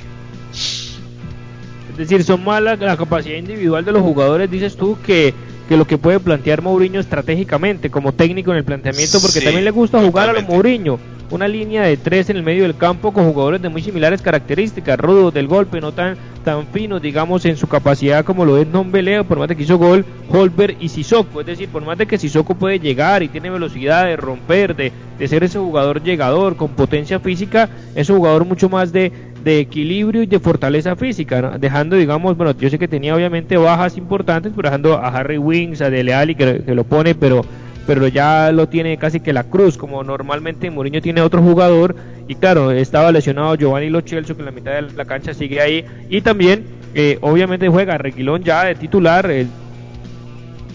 Es 1.93 1.97
decir, 1.97 2.25
son 2.25 2.45
malas 2.45 2.79
la 2.79 2.97
capacidad 2.97 3.37
individual 3.37 3.85
de 3.85 3.93
los 3.93 4.03
jugadores, 4.03 4.51
dices 4.51 4.77
tú, 4.77 4.99
que 5.07 5.33
que 5.73 5.79
lo 5.79 5.87
que 5.87 5.97
puede 5.97 6.21
plantear 6.21 6.61
Mourinho 6.61 7.01
estratégicamente 7.01 7.89
como 7.89 8.13
técnico 8.13 8.51
en 8.51 8.59
el 8.59 8.65
planteamiento, 8.65 9.23
porque 9.23 9.41
también 9.41 9.65
le 9.65 9.71
gusta 9.71 10.03
jugar 10.03 10.29
a 10.29 10.35
lo 10.35 10.43
Mourinho, 10.43 10.99
una 11.31 11.49
línea 11.49 11.85
de 11.85 11.97
tres 11.97 12.29
en 12.29 12.37
el 12.37 12.43
medio 12.43 12.65
del 12.65 12.77
campo 12.77 13.11
con 13.11 13.25
jugadores 13.25 13.63
de 13.63 13.71
muy 13.71 13.81
similares 13.81 14.21
características, 14.21 15.01
rudos 15.01 15.33
del 15.33 15.47
golpe, 15.47 15.81
no 15.81 15.93
tan 15.93 16.19
tan 16.45 16.67
finos, 16.67 17.01
digamos, 17.01 17.47
en 17.47 17.57
su 17.57 17.69
capacidad 17.69 18.23
como 18.23 18.45
lo 18.45 18.59
es 18.59 18.67
Beleo, 18.91 19.25
por 19.25 19.39
más 19.39 19.49
de 19.49 19.57
que 19.57 19.63
hizo 19.63 19.79
gol, 19.79 20.05
Holber 20.29 20.77
y 20.79 20.91
Sissoko, 20.91 21.41
es 21.41 21.47
decir, 21.47 21.71
por 21.71 21.83
más 21.87 21.97
de 21.97 22.07
que 22.07 22.19
Sissoko 22.19 22.55
puede 22.55 22.79
llegar 22.79 23.23
y 23.23 23.29
tiene 23.29 23.49
velocidad 23.49 24.05
de 24.05 24.17
romper, 24.17 24.77
de, 24.77 24.93
de 25.19 25.29
ser 25.29 25.43
ese 25.43 25.59
jugador 25.59 26.03
llegador 26.03 26.57
con 26.57 26.73
potencia 26.73 27.19
física, 27.19 27.71
es 27.95 28.11
un 28.11 28.19
jugador 28.19 28.45
mucho 28.45 28.69
más 28.69 28.93
de 28.93 29.32
de 29.43 29.61
equilibrio 29.61 30.23
y 30.23 30.27
de 30.27 30.39
fortaleza 30.39 30.97
física, 30.97 31.59
dejando, 31.59 31.97
digamos, 31.97 32.37
bueno, 32.37 32.53
yo 32.53 32.71
sé 32.71 32.79
que 32.79 32.89
tenía 32.89 33.15
obviamente 33.15 33.57
bajas 33.57 33.97
importantes, 33.97 34.53
pero 34.55 34.69
dejando 34.69 34.95
a 34.95 35.09
Harry 35.09 35.39
Wings, 35.39 35.81
a 35.81 35.91
Dele 35.91 36.15
Alli 36.15 36.35
que, 36.35 36.63
lo 36.67 36.85
pone, 36.85 37.15
pero 37.15 37.45
pero 37.85 38.07
ya 38.07 38.53
lo 38.53 38.69
tiene 38.69 38.97
casi 38.97 39.19
que 39.19 39.33
la 39.33 39.43
cruz, 39.43 39.77
como 39.77 40.05
normalmente 40.05 40.71
Mourinho 40.71 41.03
tiene 41.03 41.21
otro 41.21 41.43
jugador, 41.43 41.97
y 42.29 42.37
claro, 42.37 42.71
estaba 42.71 43.11
lesionado 43.11 43.57
Giovanni 43.57 43.91
Lo 43.91 44.05
que 44.05 44.17
en 44.17 44.45
la 44.45 44.53
mitad 44.53 44.73
de 44.75 44.83
la 44.83 45.05
cancha 45.05 45.35
sigue 45.35 45.61
ahí, 45.61 45.85
y 46.09 46.21
también, 46.21 46.65
eh, 46.95 47.19
obviamente 47.23 47.69
juega 47.69 47.99
Reguilón 47.99 48.45
ya 48.45 48.65
de 48.65 48.77
titular, 48.77 49.29
el 49.29 49.49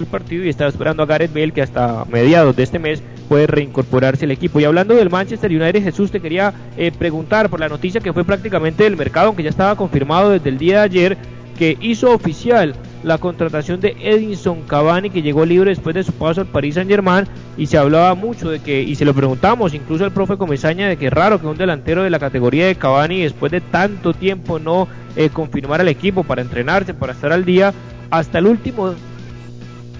partido 0.05 0.45
y 0.45 0.49
estaba 0.49 0.69
esperando 0.69 1.03
a 1.03 1.05
Gareth 1.05 1.33
Bale 1.33 1.51
que 1.51 1.61
hasta 1.61 2.05
mediados 2.05 2.55
de 2.55 2.63
este 2.63 2.79
mes 2.79 3.01
puede 3.27 3.47
reincorporarse 3.47 4.25
el 4.25 4.31
equipo. 4.31 4.59
Y 4.59 4.65
hablando 4.65 4.93
del 4.93 5.09
Manchester 5.09 5.51
United, 5.51 5.83
Jesús, 5.83 6.11
te 6.11 6.21
quería 6.21 6.53
eh, 6.77 6.91
preguntar 6.91 7.49
por 7.49 7.59
la 7.59 7.69
noticia 7.69 8.01
que 8.01 8.13
fue 8.13 8.23
prácticamente 8.23 8.83
del 8.83 8.95
mercado, 8.95 9.27
aunque 9.27 9.43
ya 9.43 9.49
estaba 9.49 9.75
confirmado 9.75 10.31
desde 10.31 10.49
el 10.49 10.57
día 10.57 10.77
de 10.77 10.83
ayer, 10.83 11.17
que 11.57 11.77
hizo 11.81 12.13
oficial 12.13 12.75
la 13.03 13.17
contratación 13.17 13.79
de 13.79 13.95
Edinson 13.99 14.61
Cavani 14.63 15.09
que 15.09 15.21
llegó 15.21 15.45
libre 15.45 15.71
después 15.71 15.95
de 15.95 16.03
su 16.03 16.11
paso 16.13 16.41
al 16.41 16.47
Paris 16.47 16.75
Saint 16.75 16.89
Germain 16.89 17.27
y 17.57 17.67
se 17.67 17.77
hablaba 17.77 18.13
mucho 18.15 18.49
de 18.49 18.59
que, 18.59 18.81
y 18.81 18.95
se 18.95 19.05
lo 19.05 19.13
preguntamos 19.13 19.73
incluso 19.73 20.03
al 20.03 20.11
profe 20.11 20.37
Comesaña 20.37 20.87
de 20.87 20.97
que 20.97 21.07
es 21.07 21.13
raro 21.13 21.39
que 21.39 21.47
un 21.47 21.57
delantero 21.57 22.03
de 22.03 22.09
la 22.09 22.19
categoría 22.19 22.67
de 22.67 22.75
Cavani 22.75 23.21
después 23.21 23.51
de 23.51 23.61
tanto 23.61 24.13
tiempo 24.13 24.59
no 24.59 24.87
eh, 25.15 25.29
confirmar 25.29 25.81
al 25.81 25.87
equipo 25.87 26.23
para 26.23 26.41
entrenarse, 26.41 26.93
para 26.93 27.13
estar 27.13 27.31
al 27.31 27.45
día, 27.45 27.73
hasta 28.09 28.39
el 28.39 28.47
último 28.47 28.93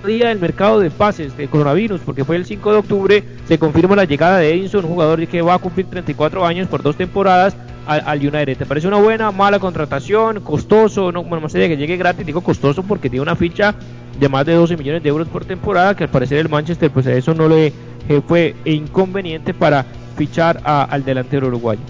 día 0.06 0.30
del 0.30 0.40
mercado 0.40 0.80
de 0.80 0.90
pases 0.90 1.36
de 1.38 1.48
coronavirus, 1.48 2.02
porque 2.02 2.24
fue 2.24 2.36
el 2.36 2.46
5 2.46 2.72
de 2.72 2.78
octubre, 2.78 3.24
se 3.48 3.58
confirma 3.58 3.96
la 3.96 4.06
llegada 4.06 4.38
de 4.38 4.54
Edinson, 4.54 4.86
un 4.86 4.92
jugador 4.92 5.26
que 5.28 5.42
va 5.42 5.56
a 5.56 5.60
cumplir 5.60 5.88
34 5.88 6.46
años 6.46 6.68
por 6.68 6.84
dos 6.84 6.96
temporadas 6.96 7.56
al, 7.88 8.20
United. 8.20 8.58
¿Te 8.58 8.66
parece 8.66 8.88
una 8.88 8.98
buena, 8.98 9.32
mala 9.32 9.60
contratación? 9.60 10.42
¿Costoso? 10.42 11.12
No, 11.12 11.24
bueno, 11.24 11.42
más 11.42 11.56
allá 11.56 11.68
que 11.68 11.78
llegue 11.78 11.98
gratis, 11.98 12.26
digo 12.26 12.42
costoso 12.42 12.84
porque 12.84 13.10
tiene 13.10 13.22
una 13.22 13.36
ficha 13.36 13.76
de 14.20 14.30
más 14.30 14.46
de 14.46 14.54
12 14.54 14.78
millones 14.78 15.04
de 15.04 15.10
euros 15.10 15.28
por 15.28 15.46
temporada, 15.46 15.96
que 15.96 16.04
al 16.04 16.10
parecer 16.10 16.40
el 16.40 16.50
Manchester, 16.50 16.92
pues 16.92 17.08
a 17.08 17.14
eso 17.14 17.34
no 17.34 17.48
le 17.48 17.68
eh, 18.10 18.22
fue 18.28 18.56
inconveniente 18.66 19.54
para 19.54 19.86
fichar 20.18 20.62
al 20.64 21.04
delantero 21.06 21.48
uruguayo. 21.48 21.82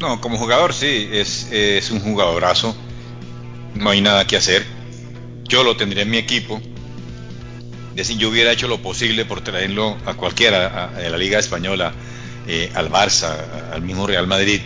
No, 0.00 0.20
como 0.20 0.36
jugador 0.36 0.72
sí, 0.72 1.08
es, 1.12 1.50
es 1.52 1.90
un 1.90 2.00
jugadorazo, 2.00 2.76
no 3.74 3.90
hay 3.90 4.00
nada 4.00 4.26
que 4.26 4.36
hacer. 4.36 4.64
Yo 5.44 5.64
lo 5.64 5.76
tendría 5.76 6.02
en 6.02 6.10
mi 6.10 6.18
equipo, 6.18 6.60
decir, 7.94 8.16
yo 8.18 8.28
hubiera 8.28 8.52
hecho 8.52 8.68
lo 8.68 8.80
posible 8.82 9.24
por 9.24 9.42
traerlo 9.42 9.96
a 10.06 10.14
cualquiera 10.14 10.88
de 10.88 11.10
la 11.10 11.18
Liga 11.18 11.38
Española, 11.38 11.92
eh, 12.46 12.70
al 12.74 12.90
Barça, 12.90 13.36
al 13.72 13.82
mismo 13.82 14.06
Real 14.06 14.26
Madrid. 14.26 14.60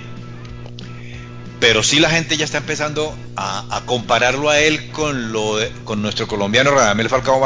Pero 1.61 1.83
sí 1.83 2.01
la 2.01 2.11
gente 2.11 2.37
ya 2.37 2.45
está 2.45 2.59
empezando 2.59 3.17
a, 3.37 3.83
compararlo 3.87 4.51
a 4.51 4.61
él 4.61 4.91
con, 4.91 5.33
lo 5.33 5.59
con 5.85 6.03
nuestro 6.03 6.27
colombiano 6.27 6.71
Radamel 6.71 7.09
Falcao, 7.09 7.41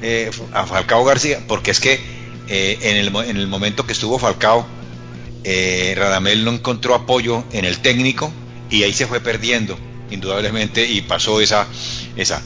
eh, 0.00 0.30
a 0.52 0.66
Falcao 0.66 1.04
García, 1.04 1.40
porque 1.46 1.72
es 1.72 1.80
que 1.80 2.00
eh, 2.48 2.78
en, 2.82 2.96
el, 2.96 3.16
en, 3.28 3.48
momento 3.48 3.86
que 3.86 3.92
estuvo 3.92 4.18
Falcao, 4.18 4.66
Radamel 5.44 6.44
no 6.44 6.52
encontró 6.52 6.94
apoyo 6.94 7.44
en 7.52 7.64
el 7.64 7.78
técnico 7.78 8.32
y 8.70 8.84
ahí 8.84 8.92
se 8.92 9.06
fue 9.06 9.20
perdiendo, 9.20 9.76
indudablemente, 10.10 10.86
y 10.86 11.02
pasó 11.02 11.40
esa, 11.40 11.66
esa 12.16 12.40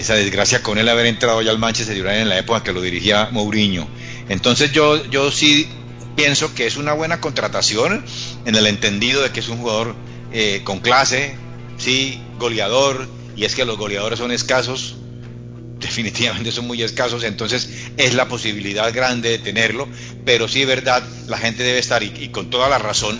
esa 0.00 0.14
desgracia 0.14 0.62
con 0.62 0.78
él 0.78 0.88
haber 0.88 1.06
entrado 1.06 1.42
ya 1.42 1.50
al 1.50 1.58
Manchester 1.58 1.94
United 1.94 2.22
en 2.22 2.28
la 2.28 2.38
época 2.38 2.62
que 2.62 2.72
lo 2.72 2.80
dirigía 2.80 3.28
Mourinho. 3.30 3.88
Entonces 4.28 4.72
yo, 4.72 5.04
yo 5.10 5.30
sí 5.30 5.68
pienso 6.16 6.54
que 6.54 6.66
es 6.66 6.76
una 6.76 6.92
buena 6.92 7.20
contratación 7.20 8.04
en 8.44 8.54
el 8.54 8.66
entendido 8.66 9.22
de 9.22 9.30
que 9.30 9.40
es 9.40 9.48
un 9.48 9.58
jugador 9.58 9.94
eh, 10.32 10.62
con 10.64 10.80
clase, 10.80 11.34
sí, 11.78 12.20
goleador, 12.38 13.08
y 13.36 13.44
es 13.44 13.54
que 13.54 13.64
los 13.64 13.76
goleadores 13.76 14.18
son 14.18 14.32
escasos, 14.32 14.96
definitivamente 15.78 16.52
son 16.52 16.66
muy 16.66 16.82
escasos, 16.82 17.24
entonces 17.24 17.68
es 17.96 18.14
la 18.14 18.28
posibilidad 18.28 18.92
grande 18.92 19.30
de 19.30 19.38
tenerlo, 19.38 19.88
pero 20.24 20.48
sí 20.48 20.64
verdad, 20.64 21.02
la 21.26 21.38
gente 21.38 21.62
debe 21.62 21.78
estar, 21.78 22.02
y 22.02 22.28
con 22.28 22.50
toda 22.50 22.68
la 22.68 22.78
razón, 22.78 23.18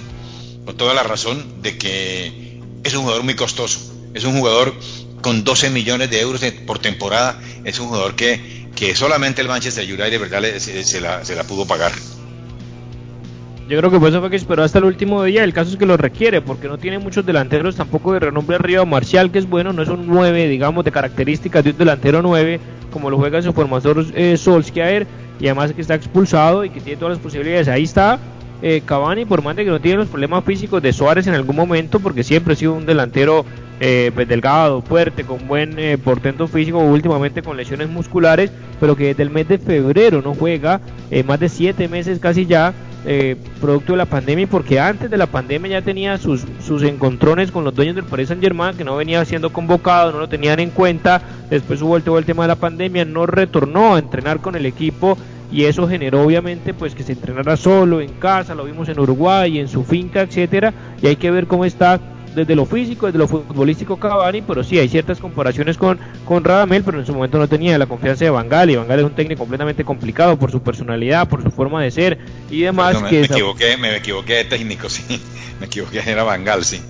con 0.65 0.77
toda 0.77 0.95
la 0.95 1.03
razón 1.03 1.63
de 1.63 1.79
que 1.79 2.61
es 2.85 2.95
un 2.95 3.03
jugador 3.03 3.23
muy 3.23 3.35
costoso, 3.35 3.81
es 4.15 4.25
un 4.25 4.39
jugador 4.39 4.75
con 5.21 5.45
12 5.45 5.71
millones 5.71 6.11
de 6.11 6.21
euros 6.21 6.45
por 6.67 6.79
temporada, 6.79 7.41
es 7.65 7.79
un 7.79 7.89
jugador 7.89 8.15
que, 8.15 8.69
que 8.75 8.95
solamente 8.95 9.43
el 9.43 9.49
Manchester 9.49 9.85
United 9.85 10.11
de 10.11 10.19
verdad 10.19 10.43
se, 10.59 11.01
la, 11.01 11.25
se 11.25 11.35
la 11.35 11.45
pudo 11.45 11.67
pagar. 11.67 11.93
Yo 13.71 13.79
creo 13.79 13.91
que 13.93 14.01
por 14.01 14.09
eso 14.09 14.19
fue 14.19 14.31
que 14.31 14.37
esperó 14.37 14.65
hasta 14.65 14.79
el 14.79 14.85
último 14.85 15.23
día. 15.23 15.45
El 15.45 15.53
caso 15.53 15.71
es 15.71 15.77
que 15.77 15.87
lo 15.87 15.97
requiere, 15.97 16.41
porque 16.41 16.67
no 16.67 16.77
tiene 16.77 16.99
muchos 16.99 17.25
delanteros 17.25 17.77
tampoco 17.77 18.13
de 18.13 18.19
renombre 18.19 18.57
arriba. 18.57 18.85
Marcial, 18.85 19.31
que 19.31 19.39
es 19.39 19.49
bueno, 19.49 19.73
no 19.73 19.83
es 19.83 19.89
un 19.89 20.09
9, 20.09 20.49
digamos, 20.49 20.85
de 20.85 20.91
características 20.91 21.63
de 21.63 21.71
un 21.71 21.79
delantero 21.79 22.21
9, 22.21 22.59
como 22.91 23.11
lo 23.11 23.17
juega 23.17 23.41
su 23.43 23.53
formador 23.53 24.05
eh, 24.17 24.37
Solskjaer, 24.37 25.07
y 25.39 25.47
además 25.47 25.73
que 25.73 25.83
está 25.83 25.95
expulsado 25.95 26.65
y 26.65 26.71
que 26.71 26.81
tiene 26.81 26.99
todas 26.99 27.19
las 27.19 27.23
posibilidades. 27.23 27.69
Ahí 27.69 27.85
está 27.85 28.19
eh, 28.61 28.83
Cavani, 28.85 29.25
por 29.25 29.41
más 29.43 29.55
de 29.55 29.65
que 29.65 29.71
no 29.71 29.81
tiene 29.81 29.99
los 29.99 30.09
problemas 30.09 30.45
físicos 30.45 30.83
de 30.83 30.93
Suárez 30.93 31.29
en 31.29 31.35
algún 31.35 31.55
momento, 31.55 32.01
porque 32.01 32.25
siempre 32.25 32.55
ha 32.55 32.57
sido 32.57 32.75
un 32.75 32.87
delantero 32.87 33.45
eh, 33.83 34.13
pues, 34.15 34.29
delgado, 34.29 34.83
fuerte, 34.83 35.25
con 35.25 35.49
buen 35.49 35.79
eh, 35.79 35.97
portento 35.97 36.47
físico, 36.47 36.79
últimamente 36.81 37.43
con 37.43 37.57
lesiones 37.57 37.89
musculares, 37.89 38.53
pero 38.79 38.95
que 38.95 39.07
desde 39.07 39.23
el 39.23 39.31
mes 39.31 39.49
de 39.49 39.57
febrero 39.57 40.21
no 40.21 40.35
juega, 40.35 40.83
eh, 41.11 41.23
más 41.23 41.41
de 41.41 41.49
siete 41.49 41.89
meses 41.89 42.19
casi 42.19 42.45
ya, 42.45 42.75
producto 43.63 43.95
de 43.95 43.97
la 43.97 44.05
pandemia, 44.05 44.47
porque 44.47 44.79
antes 44.79 45.11
de 45.11 45.17
la 45.17 45.27
pandemia 45.27 45.71
ya 45.71 45.83
tenía 45.83 46.19
sus, 46.19 46.45
sus 46.63 46.83
encontrones 46.83 47.51
con 47.51 47.65
los 47.65 47.75
dueños 47.75 47.97
del 47.97 48.05
Paris 48.05 48.29
Saint 48.29 48.43
Germain, 48.43 48.77
que 48.77 48.85
no 48.85 48.95
venía 48.95 49.25
siendo 49.25 49.51
convocado, 49.55 50.13
no 50.13 50.19
lo 50.19 50.29
tenían 50.29 50.61
en 50.61 50.69
cuenta, 50.69 51.23
después 51.49 51.81
hubo 51.81 51.97
el, 51.97 52.03
el 52.07 52.25
tema 52.27 52.43
de 52.43 52.49
la 52.49 52.57
pandemia, 52.57 53.07
no 53.07 53.25
retornó 53.25 53.95
a 53.95 53.99
entrenar 53.99 54.41
con 54.41 54.55
el 54.55 54.67
equipo 54.67 55.17
y 55.51 55.65
eso 55.65 55.89
generó 55.89 56.23
obviamente 56.23 56.75
pues 56.75 56.95
que 56.95 57.03
se 57.03 57.13
entrenara 57.13 57.57
solo 57.57 58.03
en 58.03 58.11
casa, 58.11 58.55
lo 58.55 58.65
vimos 58.65 58.91
en 58.91 59.01
Uruguay, 59.01 59.59
en 59.59 59.69
su 59.69 59.83
finca, 59.83 60.21
etcétera, 60.21 60.75
y 61.03 61.07
hay 61.07 61.17
que 61.17 61.31
ver 61.31 61.47
cómo 61.47 61.65
está 61.65 61.99
desde 62.35 62.55
lo 62.55 62.65
físico, 62.65 63.07
desde 63.07 63.19
lo 63.19 63.29
futbolístico 63.29 63.99
Cavani, 63.99 64.43
pero 64.43 64.63
sí 64.63 64.79
hay 64.79 64.89
ciertas 64.89 65.19
comparaciones 65.19 65.77
con, 65.77 65.99
con 66.25 66.45
Radamel, 66.45 66.83
pero 66.85 66.99
en 66.99 67.07
su 67.07 67.13
momento 67.13 67.39
no 67.39 67.49
tenía 67.49 67.79
la 67.79 67.87
confianza 67.87 68.25
de 68.25 68.31
Bangal 68.31 68.71
y 68.71 68.77
Bangal 68.77 69.01
es 69.01 69.05
un 69.05 69.15
técnico 69.15 69.41
completamente 69.41 69.85
complicado 69.85 70.39
por 70.39 70.51
su 70.51 70.63
personalidad, 70.63 71.29
por 71.29 71.43
su 71.43 71.51
forma 71.51 71.83
de 71.83 71.91
ser 71.91 72.19
y 72.51 72.63
demás. 72.63 73.01
me, 73.03 73.21
equivoqué, 73.21 73.77
me 73.77 73.97
equivoqué 73.97 74.35
de 74.35 74.45
técnico, 74.45 74.89
sí, 74.89 75.21
me 75.59 75.67
equivoqué, 75.67 76.03
era 76.07 76.23
Bangal, 76.23 76.65
sí. 76.65 76.81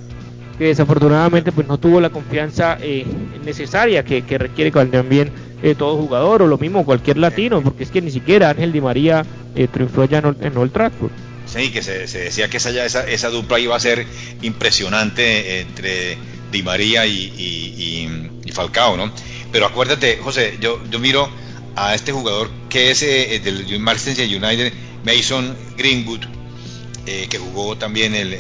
Que 0.58 0.66
desafortunadamente 0.66 1.52
pues 1.52 1.66
no 1.66 1.78
tuvo 1.78 2.00
la 2.02 2.10
confianza 2.10 2.76
eh, 2.82 3.06
necesaria 3.44 4.04
que, 4.04 4.22
que 4.22 4.36
requiere 4.36 4.70
también 4.70 5.30
eh, 5.62 5.74
todo 5.74 5.96
jugador 5.96 6.42
o 6.42 6.46
lo 6.46 6.58
mismo 6.58 6.84
cualquier 6.84 7.16
latino, 7.16 7.62
porque 7.62 7.84
es 7.84 7.90
que 7.90 8.02
ni 8.02 8.10
siquiera 8.10 8.50
Ángel 8.50 8.72
Di 8.72 8.80
María 8.82 9.24
eh, 9.54 9.68
triunfó 9.68 10.04
ya 10.04 10.18
en, 10.18 10.36
en 10.40 10.56
Old 10.56 10.72
Trafford. 10.72 11.10
Sí, 11.52 11.70
que 11.70 11.82
se, 11.82 11.98
decía 11.98 12.48
que 12.48 12.58
esa, 12.58 12.70
esa, 12.84 13.08
esa, 13.08 13.28
dupla 13.28 13.58
iba 13.58 13.74
a 13.74 13.80
ser 13.80 14.06
impresionante 14.40 15.60
entre 15.60 16.16
Di 16.52 16.62
María 16.62 17.06
y, 17.06 18.08
Falcao, 18.52 18.96
¿no? 18.96 19.12
Pero 19.52 19.66
acuérdate, 19.66 20.18
José, 20.18 20.58
yo, 20.60 20.80
yo 20.90 20.98
miro 20.98 21.28
a 21.76 21.94
este 21.94 22.12
jugador 22.12 22.50
que 22.68 22.90
es 22.90 23.02
eh, 23.02 23.40
del 23.42 23.80
Manchester 23.80 24.26
United, 24.26 24.72
Mason 25.04 25.56
Greenwood, 25.76 26.24
eh, 27.06 27.26
que 27.28 27.38
jugó 27.38 27.76
también 27.76 28.14
el, 28.14 28.30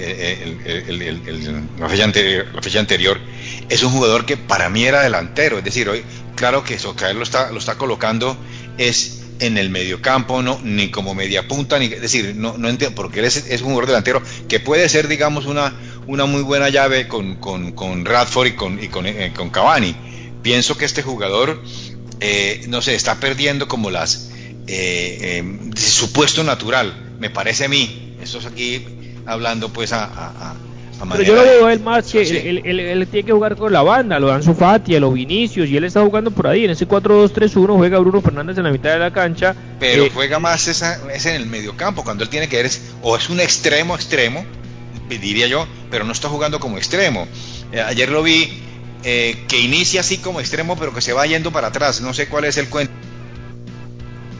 la, 1.78 1.88
fecha 1.88 2.04
anterior, 2.04 2.46
la, 2.54 2.62
fecha 2.62 2.78
anterior, 2.78 3.20
es 3.68 3.82
un 3.82 3.90
jugador 3.90 4.26
que 4.26 4.36
para 4.36 4.68
mí 4.68 4.84
era 4.84 5.02
delantero, 5.02 5.58
es 5.58 5.64
decir, 5.64 5.88
hoy, 5.88 6.04
claro 6.36 6.62
que 6.62 6.78
Socaer 6.78 7.16
lo 7.16 7.22
está, 7.22 7.50
lo 7.50 7.58
está 7.58 7.76
colocando, 7.76 8.36
es 8.78 9.19
en 9.40 9.58
el 9.58 9.70
mediocampo, 9.70 10.42
no, 10.42 10.60
ni 10.62 10.90
como 10.90 11.14
media 11.14 11.48
punta, 11.48 11.78
ni, 11.78 11.86
es 11.86 12.00
decir, 12.00 12.34
no, 12.36 12.56
no 12.58 12.68
entiendo, 12.68 12.94
porque 12.94 13.20
él 13.20 13.24
es, 13.24 13.36
es, 13.36 13.60
un 13.62 13.68
jugador 13.68 13.86
delantero 13.86 14.22
que 14.48 14.60
puede 14.60 14.88
ser, 14.88 15.08
digamos, 15.08 15.46
una, 15.46 15.74
una 16.06 16.26
muy 16.26 16.42
buena 16.42 16.68
llave 16.68 17.08
con, 17.08 17.36
con, 17.36 17.72
con 17.72 18.04
Radford 18.04 18.46
y 18.48 18.52
con, 18.52 18.82
y 18.82 18.88
con, 18.88 19.06
eh, 19.06 19.32
con 19.34 19.50
Cavani. 19.50 19.96
Pienso 20.42 20.76
que 20.76 20.84
este 20.84 21.02
jugador, 21.02 21.62
eh, 22.20 22.64
no 22.68 22.82
sé, 22.82 22.94
está 22.94 23.20
perdiendo 23.20 23.68
como 23.68 23.90
las, 23.90 24.30
eh, 24.66 25.42
su 25.74 26.12
puesto 26.12 26.44
natural, 26.44 27.14
me 27.18 27.30
parece 27.30 27.64
a 27.64 27.68
mí, 27.68 28.16
esto 28.22 28.38
es 28.38 28.46
aquí 28.46 28.84
hablando 29.26 29.72
pues 29.72 29.92
a 29.92 30.54
pero 31.08 31.22
yo 31.22 31.34
lo 31.34 31.42
veo 31.42 31.68
él 31.68 31.80
más 31.80 32.10
que 32.10 32.22
él, 32.22 33.08
tiene 33.10 33.26
que 33.26 33.32
jugar 33.32 33.56
con 33.56 33.72
la 33.72 33.82
banda, 33.82 34.18
lo 34.18 34.28
dan 34.28 34.42
su 34.42 34.54
Fati, 34.54 34.98
lo 34.98 35.12
Vinicius, 35.12 35.68
y 35.68 35.76
él 35.76 35.84
está 35.84 36.02
jugando 36.02 36.30
por 36.30 36.46
ahí. 36.46 36.64
En 36.64 36.70
ese 36.70 36.86
4-2-3-1 36.86 37.76
juega 37.76 37.98
Bruno 37.98 38.20
Fernández 38.20 38.58
en 38.58 38.64
la 38.64 38.70
mitad 38.70 38.90
de 38.90 38.98
la 38.98 39.12
cancha. 39.12 39.54
Pero 39.78 40.04
eh, 40.04 40.10
juega 40.12 40.38
más 40.38 40.68
esa, 40.68 41.00
es 41.12 41.26
en 41.26 41.36
el 41.36 41.46
mediocampo, 41.46 42.04
cuando 42.04 42.24
él 42.24 42.30
tiene 42.30 42.48
que 42.48 42.62
ver, 42.62 42.70
o 43.02 43.16
es 43.16 43.30
un 43.30 43.40
extremo 43.40 43.94
extremo, 43.94 44.44
diría 45.08 45.46
yo, 45.46 45.66
pero 45.90 46.04
no 46.04 46.12
está 46.12 46.28
jugando 46.28 46.60
como 46.60 46.76
extremo. 46.76 47.26
Eh, 47.72 47.80
ayer 47.80 48.10
lo 48.10 48.22
vi 48.22 48.62
eh, 49.02 49.44
que 49.48 49.58
inicia 49.58 50.00
así 50.00 50.18
como 50.18 50.40
extremo, 50.40 50.76
pero 50.76 50.92
que 50.92 51.00
se 51.00 51.12
va 51.12 51.26
yendo 51.26 51.50
para 51.50 51.68
atrás. 51.68 52.00
No 52.00 52.12
sé 52.12 52.28
cuál 52.28 52.44
es 52.44 52.56
el 52.58 52.68
cuento 52.68 52.92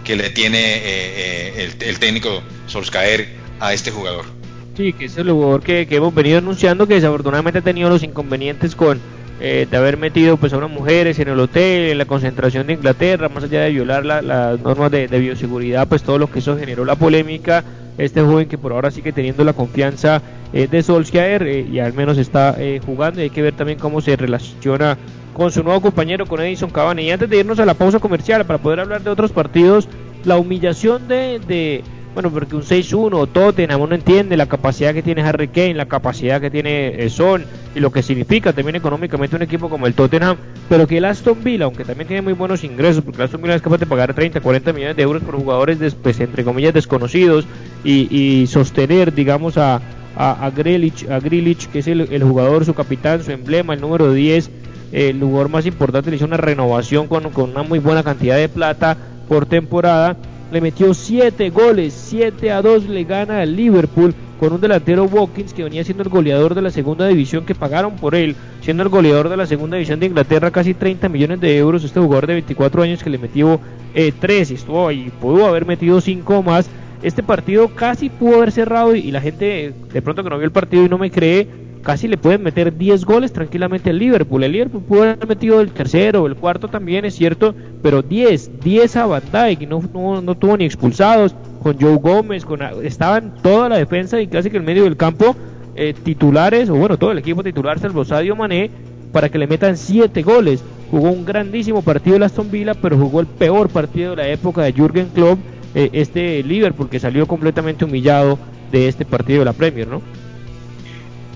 que 0.04 0.16
le 0.16 0.30
tiene 0.30 1.62
el, 1.62 1.74
el 1.80 1.98
técnico 1.98 2.42
Solskjaer 2.66 3.28
a 3.60 3.72
este 3.72 3.90
jugador. 3.90 4.39
Sí, 4.74 4.92
que 4.92 5.06
es 5.06 5.18
el 5.18 5.30
jugador 5.30 5.62
que, 5.62 5.86
hemos 5.90 6.14
venido 6.14 6.38
anunciando 6.38 6.86
que 6.86 6.94
desafortunadamente 6.94 7.58
ha 7.58 7.62
tenido 7.62 7.88
los 7.88 8.02
inconvenientes 8.02 8.76
con 8.76 9.00
eh, 9.40 9.66
de 9.70 9.76
haber 9.76 9.96
metido 9.96 10.36
pues 10.36 10.52
a 10.52 10.58
unas 10.58 10.70
mujeres 10.70 11.18
en 11.18 11.28
el 11.28 11.40
hotel, 11.40 11.90
en 11.90 11.98
la 11.98 12.04
concentración 12.04 12.66
de 12.66 12.74
Inglaterra, 12.74 13.28
más 13.28 13.44
allá 13.44 13.62
de 13.62 13.70
violar 13.70 14.04
las 14.04 14.60
normas 14.60 14.90
de, 14.90 15.06
bioseguridad, 15.06 15.88
pues 15.88 16.02
todo 16.02 16.18
lo 16.18 16.30
que 16.30 16.38
eso 16.38 16.56
generó 16.56 16.84
la 16.84 16.94
polémica. 16.94 17.64
Este 17.98 18.22
joven 18.22 18.48
que 18.48 18.56
por 18.56 18.72
ahora 18.72 18.90
sigue 18.90 19.12
teniendo 19.12 19.44
la 19.44 19.52
confianza 19.52 20.22
eh, 20.52 20.66
de 20.70 20.82
Solskjaer 20.82 21.42
eh, 21.42 21.66
y 21.70 21.80
al 21.80 21.92
menos 21.92 22.16
está 22.16 22.56
jugando 22.86 23.20
y 23.20 23.24
hay 23.24 23.30
que 23.30 23.42
ver 23.42 23.54
también 23.54 23.78
cómo 23.78 24.00
se 24.00 24.16
relaciona 24.16 24.96
con 25.34 25.50
su 25.50 25.62
nuevo 25.62 25.80
compañero, 25.82 26.26
con 26.26 26.40
Edison 26.40 26.70
Cavani. 26.70 27.02
Y 27.02 27.10
antes 27.10 27.28
de 27.28 27.38
irnos 27.38 27.58
a 27.58 27.66
la 27.66 27.74
pausa 27.74 27.98
comercial 27.98 28.46
para 28.46 28.58
poder 28.58 28.80
hablar 28.80 29.02
de 29.02 29.10
otros 29.10 29.32
partidos, 29.32 29.88
la 30.24 30.38
humillación 30.38 31.08
de 31.08 31.82
bueno, 32.14 32.30
porque 32.30 32.56
un 32.56 32.62
6-1 32.62 33.28
Tottenham 33.32 33.80
uno 33.80 33.94
entiende 33.94 34.36
la 34.36 34.46
capacidad 34.46 34.92
que 34.92 35.02
tiene 35.02 35.22
Harry 35.22 35.48
Kane, 35.48 35.74
la 35.74 35.86
capacidad 35.86 36.40
que 36.40 36.50
tiene 36.50 37.04
eh, 37.04 37.10
Son 37.10 37.44
y 37.74 37.80
lo 37.80 37.92
que 37.92 38.02
significa 38.02 38.52
también 38.52 38.76
económicamente 38.76 39.36
un 39.36 39.42
equipo 39.42 39.68
como 39.68 39.86
el 39.86 39.94
Tottenham, 39.94 40.36
pero 40.68 40.86
que 40.86 40.98
el 40.98 41.04
Aston 41.04 41.42
Villa, 41.44 41.66
aunque 41.66 41.84
también 41.84 42.08
tiene 42.08 42.22
muy 42.22 42.32
buenos 42.32 42.64
ingresos, 42.64 43.04
porque 43.04 43.18
el 43.18 43.24
Aston 43.26 43.42
Villa 43.42 43.54
es 43.54 43.62
capaz 43.62 43.78
de 43.78 43.86
pagar 43.86 44.12
30, 44.12 44.40
40 44.40 44.72
millones 44.72 44.96
de 44.96 45.02
euros 45.02 45.22
por 45.22 45.36
jugadores, 45.36 45.94
pues, 45.94 46.18
entre 46.20 46.42
comillas, 46.42 46.74
desconocidos 46.74 47.46
y, 47.84 48.46
sostener, 48.48 49.14
digamos, 49.14 49.56
a, 49.56 49.80
a, 50.16 50.46
a, 50.46 50.50
Grealish, 50.50 51.08
a 51.08 51.20
que 51.20 51.78
es 51.78 51.86
el, 51.86 52.22
jugador, 52.24 52.64
su 52.64 52.74
capitán, 52.74 53.22
su 53.22 53.30
emblema, 53.30 53.74
el 53.74 53.80
número 53.80 54.12
10, 54.12 54.50
el 54.92 55.20
jugador 55.20 55.48
más 55.48 55.66
importante, 55.66 56.10
le 56.10 56.16
hizo 56.16 56.24
una 56.24 56.38
renovación 56.38 57.06
con 57.06 57.30
una 57.36 57.62
muy 57.62 57.78
buena 57.78 58.02
cantidad 58.02 58.36
de 58.36 58.48
plata 58.48 58.96
por 59.28 59.46
temporada 59.46 60.16
le 60.50 60.60
metió 60.60 60.94
7 60.94 61.50
goles, 61.50 61.94
7 61.94 62.50
a 62.50 62.62
2 62.62 62.88
le 62.88 63.04
gana 63.04 63.40
al 63.40 63.54
Liverpool 63.54 64.14
con 64.40 64.54
un 64.54 64.60
delantero 64.60 65.04
Watkins 65.04 65.52
que 65.52 65.62
venía 65.62 65.84
siendo 65.84 66.02
el 66.02 66.08
goleador 66.08 66.54
de 66.54 66.62
la 66.62 66.70
segunda 66.70 67.06
división 67.06 67.44
que 67.44 67.54
pagaron 67.54 67.96
por 67.96 68.14
él, 68.14 68.34
siendo 68.62 68.82
el 68.82 68.88
goleador 68.88 69.28
de 69.28 69.36
la 69.36 69.46
segunda 69.46 69.76
división 69.76 70.00
de 70.00 70.06
Inglaterra 70.06 70.50
casi 70.50 70.72
30 70.72 71.10
millones 71.10 71.40
de 71.40 71.58
euros, 71.58 71.84
este 71.84 72.00
jugador 72.00 72.26
de 72.26 72.32
24 72.34 72.82
años 72.82 73.02
que 73.02 73.10
le 73.10 73.18
metió 73.18 73.60
eh, 73.94 74.12
3 74.18 74.50
y 74.50 74.54
estuvo 74.54 74.88
ahí, 74.88 75.12
pudo 75.20 75.46
haber 75.46 75.66
metido 75.66 76.00
5 76.00 76.42
más. 76.42 76.70
Este 77.02 77.22
partido 77.22 77.68
casi 77.68 78.08
pudo 78.08 78.36
haber 78.36 78.52
cerrado 78.52 78.94
y 78.94 79.10
la 79.10 79.20
gente 79.20 79.74
de 79.92 80.02
pronto 80.02 80.22
que 80.22 80.30
no 80.30 80.38
vio 80.38 80.46
el 80.46 80.52
partido 80.52 80.84
y 80.84 80.88
no 80.88 80.98
me 80.98 81.10
cree, 81.10 81.46
casi 81.82 82.08
le 82.08 82.16
pueden 82.16 82.42
meter 82.42 82.76
10 82.76 83.04
goles 83.04 83.32
tranquilamente 83.32 83.90
al 83.90 83.98
Liverpool. 83.98 84.42
El 84.44 84.52
Liverpool 84.52 84.82
pudo 84.82 85.02
haber 85.02 85.26
metido 85.26 85.60
el 85.60 85.70
tercero, 85.70 86.26
el 86.26 86.36
cuarto 86.36 86.68
también, 86.68 87.04
es 87.04 87.14
cierto, 87.14 87.54
pero 87.82 88.02
10, 88.02 88.60
10 88.60 88.96
a 88.96 89.06
Van 89.06 89.22
Dijk, 89.32 89.68
no, 89.68 89.82
no, 89.92 90.20
no 90.20 90.34
tuvo 90.36 90.56
ni 90.56 90.64
expulsados, 90.64 91.34
con 91.62 91.78
Joe 91.78 91.96
Gómez, 91.96 92.44
con, 92.44 92.60
estaban 92.82 93.34
toda 93.42 93.68
la 93.68 93.76
defensa 93.76 94.20
y 94.20 94.26
casi 94.26 94.50
que 94.50 94.56
el 94.56 94.62
medio 94.62 94.84
del 94.84 94.96
campo 94.96 95.36
eh, 95.76 95.94
titulares, 95.94 96.68
o 96.68 96.74
bueno, 96.74 96.98
todo 96.98 97.12
el 97.12 97.18
equipo 97.18 97.42
titular, 97.42 97.78
salvo 97.78 98.04
Sadio 98.04 98.34
Mané, 98.34 98.70
para 99.12 99.28
que 99.28 99.38
le 99.38 99.46
metan 99.46 99.76
7 99.76 100.22
goles. 100.22 100.62
Jugó 100.90 101.10
un 101.10 101.24
grandísimo 101.24 101.82
partido 101.82 102.16
el 102.16 102.22
Aston 102.24 102.50
Villa, 102.50 102.74
pero 102.74 102.98
jugó 102.98 103.20
el 103.20 103.26
peor 103.26 103.68
partido 103.68 104.10
de 104.10 104.16
la 104.16 104.28
época 104.28 104.62
de 104.62 104.72
Jürgen 104.72 105.08
Klopp, 105.14 105.38
eh, 105.74 105.90
este 105.92 106.42
Liverpool, 106.42 106.88
que 106.88 106.98
salió 106.98 107.26
completamente 107.26 107.84
humillado 107.84 108.38
de 108.72 108.88
este 108.88 109.04
partido 109.04 109.40
de 109.40 109.44
la 109.44 109.52
Premier, 109.52 109.86
¿no? 109.86 110.02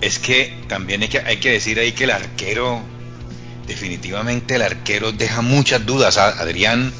Es 0.01 0.19
que 0.19 0.53
también 0.67 1.01
hay 1.01 1.07
que, 1.07 1.19
hay 1.19 1.37
que 1.37 1.51
decir 1.51 1.79
ahí 1.79 1.91
que 1.93 2.05
el 2.05 2.11
arquero, 2.11 2.81
definitivamente 3.67 4.55
el 4.55 4.61
arquero 4.61 5.11
deja 5.11 5.41
muchas 5.41 5.85
dudas. 5.85 6.17
Adrián. 6.17 6.93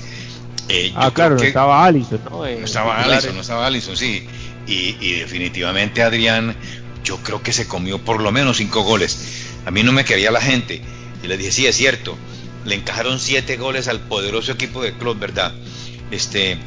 Eh, 0.67 0.91
ah, 0.95 1.11
claro, 1.13 1.35
no 1.35 1.43
estaba 1.43 1.85
Allison, 1.85 2.19
¿no? 2.25 2.39
no 2.39 2.45
estaba 2.45 3.03
Allison, 3.03 3.35
no 3.35 3.41
estaba 3.41 3.67
Allison, 3.67 3.95
sí. 3.95 4.27
Y, 4.67 4.97
y, 4.99 5.19
definitivamente 5.19 6.01
Adrián, 6.01 6.55
yo 7.03 7.17
creo 7.17 7.43
que 7.43 7.53
se 7.53 7.67
comió 7.67 7.99
por 7.99 8.19
lo 8.21 8.31
menos 8.31 8.57
cinco 8.57 8.81
goles. 8.81 9.17
A 9.65 9.71
mí 9.71 9.83
no 9.83 9.91
me 9.91 10.05
quería 10.05 10.31
la 10.31 10.41
gente. 10.41 10.81
Y 11.23 11.27
le 11.27 11.37
dije, 11.37 11.51
sí, 11.51 11.67
es 11.67 11.75
cierto. 11.75 12.17
Le 12.65 12.73
encajaron 12.73 13.19
siete 13.19 13.57
goles 13.57 13.87
al 13.87 13.99
poderoso 13.99 14.51
equipo 14.51 14.81
de 14.81 14.93
club, 14.93 15.19
¿verdad? 15.19 15.53
Este, 16.09 16.57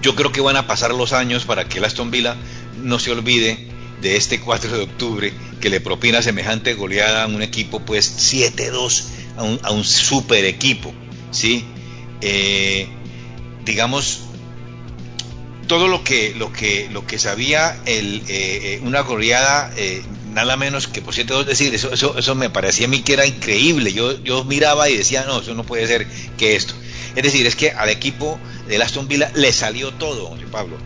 yo 0.00 0.14
creo 0.14 0.32
que 0.32 0.40
van 0.40 0.56
a 0.56 0.66
pasar 0.66 0.94
los 0.94 1.12
años 1.12 1.44
para 1.44 1.68
que 1.68 1.78
el 1.78 1.84
Aston 1.84 2.10
Villa 2.10 2.36
no 2.82 2.98
se 2.98 3.10
olvide 3.10 3.68
de 4.00 4.16
este 4.16 4.40
4 4.40 4.76
de 4.76 4.82
octubre 4.82 5.32
que 5.60 5.68
le 5.68 5.80
propina 5.80 6.22
semejante 6.22 6.74
goleada 6.74 7.24
a 7.24 7.26
un 7.26 7.42
equipo 7.42 7.80
pues 7.80 8.32
7-2 8.32 9.04
a 9.36 9.42
un, 9.42 9.60
a 9.62 9.70
un 9.70 9.84
super 9.84 10.44
equipo 10.44 10.92
¿sí? 11.30 11.64
Eh, 12.20 12.88
digamos 13.64 14.20
todo 15.66 15.86
lo 15.86 16.02
que 16.02 16.34
lo 16.34 16.52
que 16.52 16.88
lo 16.90 17.06
que 17.06 17.18
sabía 17.18 17.80
el, 17.86 18.22
eh, 18.28 18.60
eh, 18.74 18.80
una 18.82 19.00
goleada 19.00 19.72
nada 20.32 20.56
menos 20.56 20.86
que 20.86 21.02
por 21.02 21.14
7-2 21.14 21.44
decir 21.44 21.74
eso, 21.74 21.92
eso, 21.92 22.18
eso 22.18 22.34
me 22.34 22.50
parecía 22.50 22.86
a 22.86 22.88
mí 22.88 23.02
que 23.02 23.14
era 23.14 23.26
increíble. 23.26 23.92
Yo, 23.92 24.22
yo 24.22 24.44
miraba 24.44 24.88
y 24.88 24.96
decía 24.96 25.24
no 25.26 25.40
eso 25.40 25.54
no 25.54 25.64
puede 25.64 25.86
ser 25.86 26.06
que 26.38 26.56
esto 26.56 26.74
es 27.14 27.22
decir 27.22 27.46
es 27.46 27.56
que 27.56 27.70
al 27.70 27.88
equipo 27.88 28.38
de 28.68 28.82
Aston 28.82 29.08
Villa 29.08 29.30
le 29.34 29.52
salió 29.52 29.92
todo 29.92 30.30
Pablo. 30.50 30.76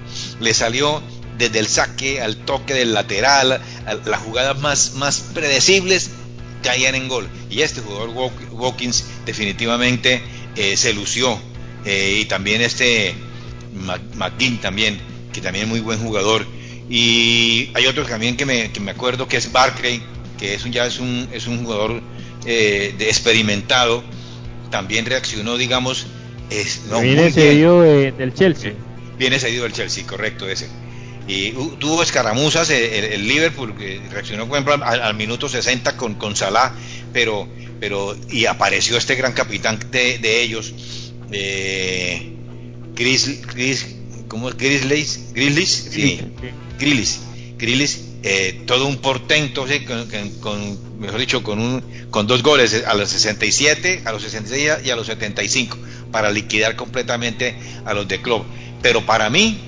Le 0.40 0.54
salió 0.54 1.02
desde 1.38 1.58
el 1.58 1.66
saque 1.66 2.20
al 2.20 2.36
toque 2.36 2.74
del 2.74 2.94
lateral, 2.94 3.60
las 4.04 4.20
jugadas 4.20 4.60
más, 4.60 4.94
más 4.94 5.20
predecibles 5.34 6.10
caían 6.62 6.94
en 6.94 7.08
gol. 7.08 7.28
Y 7.50 7.62
este 7.62 7.80
jugador 7.80 8.10
Watkins 8.52 9.04
definitivamente 9.26 10.22
eh, 10.56 10.76
se 10.76 10.92
lució. 10.92 11.38
Eh, 11.84 12.20
y 12.22 12.24
también 12.24 12.62
este 12.62 13.14
McGinn 14.16 14.58
también, 14.58 14.98
que 15.32 15.40
también 15.40 15.64
es 15.64 15.70
muy 15.70 15.80
buen 15.80 15.98
jugador. 15.98 16.46
Y 16.88 17.70
hay 17.74 17.86
otro 17.86 18.04
también 18.04 18.36
que 18.36 18.46
me, 18.46 18.70
que 18.72 18.80
me 18.80 18.90
acuerdo 18.90 19.28
que 19.28 19.36
es 19.36 19.52
Barclay, 19.52 20.02
que 20.38 20.54
es 20.54 20.64
un, 20.64 20.72
ya 20.72 20.86
es 20.86 20.98
un, 20.98 21.28
es 21.32 21.46
un 21.46 21.64
jugador 21.64 22.02
eh, 22.46 22.94
de 22.96 23.08
experimentado. 23.08 24.02
También 24.70 25.06
reaccionó, 25.06 25.56
digamos, 25.56 26.06
es, 26.50 26.82
viene 27.00 27.30
cedido 27.30 27.82
del 27.82 28.34
Chelsea. 28.34 28.72
Viene 29.18 29.38
cedido 29.38 29.64
del 29.64 29.72
Chelsea, 29.72 30.04
correcto, 30.06 30.48
ese 30.48 30.68
y 31.26 31.52
tuvo 31.78 32.02
escaramuzas 32.02 32.70
el, 32.70 33.26
Liverpool 33.26 33.74
que 33.76 34.00
reaccionó 34.10 34.46
por 34.46 34.58
ejemplo 34.58 34.84
al, 34.84 35.14
minuto 35.14 35.48
60 35.48 35.96
con, 35.96 36.14
con 36.14 36.36
Salah 36.36 36.74
pero 37.12 37.48
pero 37.80 38.16
y 38.30 38.46
apareció 38.46 38.96
este 38.96 39.14
gran 39.14 39.32
capitán 39.32 39.78
de, 39.90 40.42
ellos 40.42 40.74
eh, 41.32 42.32
Chris, 42.94 43.40
Chris 43.46 43.86
¿cómo 44.28 44.48
es 44.48 44.56
Grizzlies? 44.56 45.32
Grizzlies? 45.32 45.88
sí, 45.90 46.20
Grizzlies 47.58 48.00
eh, 48.22 48.62
todo 48.66 48.86
un 48.86 48.96
portento 48.98 49.66
con, 50.40 50.78
mejor 50.98 51.20
dicho 51.20 51.42
con 51.42 51.58
un 51.58 51.82
con 52.10 52.26
dos 52.26 52.42
goles 52.42 52.84
a 52.86 52.94
los 52.94 53.08
67 53.10 54.02
a 54.04 54.12
los 54.12 54.22
66 54.22 54.84
y 54.84 54.90
a 54.90 54.96
los 54.96 55.06
75 55.06 55.76
para 56.10 56.30
liquidar 56.30 56.76
completamente 56.76 57.54
a 57.84 57.92
los 57.92 58.08
de 58.08 58.20
club 58.22 58.44
pero 58.82 59.04
para 59.04 59.28
mí 59.30 59.58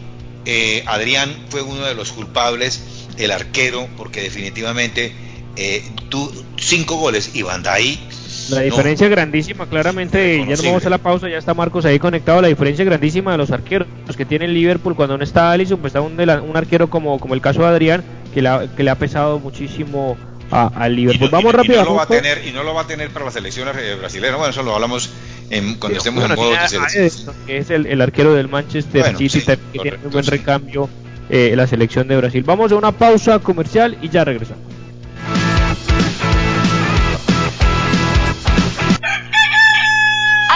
eh, 0.47 0.82
Adrián 0.86 1.34
fue 1.51 1.62
uno 1.62 1.84
de 1.84 1.94
los 1.94 2.12
culpables, 2.12 2.82
el 3.18 3.30
arquero, 3.30 3.88
porque 3.97 4.22
definitivamente 4.22 5.12
eh, 5.57 5.82
tú, 6.09 6.32
cinco 6.57 6.97
goles 6.97 7.32
y 7.34 7.42
Dijk 7.42 8.16
la 8.51 8.61
diferencia 8.61 9.09
grandísima, 9.09 9.66
claramente, 9.66 10.44
ya 10.47 10.57
no 10.57 10.62
vamos 10.62 10.86
a 10.86 10.90
la 10.90 10.99
pausa, 10.99 11.28
ya 11.28 11.38
está 11.38 11.55
Marcos 11.55 11.84
ahí 11.84 11.99
conectado, 11.99 12.40
la 12.40 12.49
diferencia 12.49 12.84
grandísima 12.84 13.32
de 13.32 13.38
los 13.38 13.51
arqueros 13.51 13.88
que 14.16 14.24
tiene 14.24 14.44
el 14.44 14.55
Liverpool 14.55 14.94
cuando 14.94 15.18
no 15.18 15.24
está 15.24 15.51
Alisson, 15.51 15.78
pues 15.78 15.90
está 15.90 16.01
un, 16.01 16.18
un 16.18 16.57
arquero 16.57 16.88
como, 16.88 17.18
como 17.18 17.34
el 17.34 17.40
caso 17.40 17.62
de 17.62 17.68
Adrián, 17.68 18.05
que, 18.32 18.68
que 18.76 18.82
le 18.82 18.90
ha 18.90 18.94
pesado 18.94 19.40
muchísimo 19.40 20.16
al 20.51 20.94
Liverpool. 20.94 21.28
Vamos 21.30 21.53
rápido. 21.55 21.74
Y 21.74 21.84
no, 21.84 21.90
lo 21.90 21.94
va 21.97 22.05
a 22.05 22.07
tener, 22.07 22.47
y 22.47 22.53
no 22.53 22.62
lo 22.62 22.74
va 22.74 22.82
a 22.82 22.86
tener 22.86 23.11
para 23.11 23.24
la 23.24 23.30
selección 23.32 23.68
eh, 23.68 23.94
brasileña, 23.97 24.36
bueno, 24.36 24.51
eso 24.51 24.62
lo 24.62 24.74
hablamos 24.74 25.11
en, 25.51 25.74
cuando 25.74 25.99
estemos 25.99 26.24
en 26.24 26.34
modo 26.34 26.51
de 26.51 27.11
Que 27.47 27.59
es 27.59 27.70
el, 27.70 28.01
arquero 28.01 28.34
del 28.34 28.49
Manchester 28.49 29.16
City, 29.16 29.40
que 29.40 29.78
tiene 29.78 29.99
un 30.05 30.11
buen 30.11 30.26
recambio 30.26 30.88
eh, 31.28 31.55
la 31.57 31.66
selección 31.66 32.07
de 32.09 32.16
Brasil. 32.16 32.42
Vamos 32.44 32.72
a 32.72 32.76
una 32.76 32.92
pausa 32.92 33.38
comercial 33.38 33.97
y 34.03 34.09
ya 34.09 34.24
regresamos. 34.24 34.76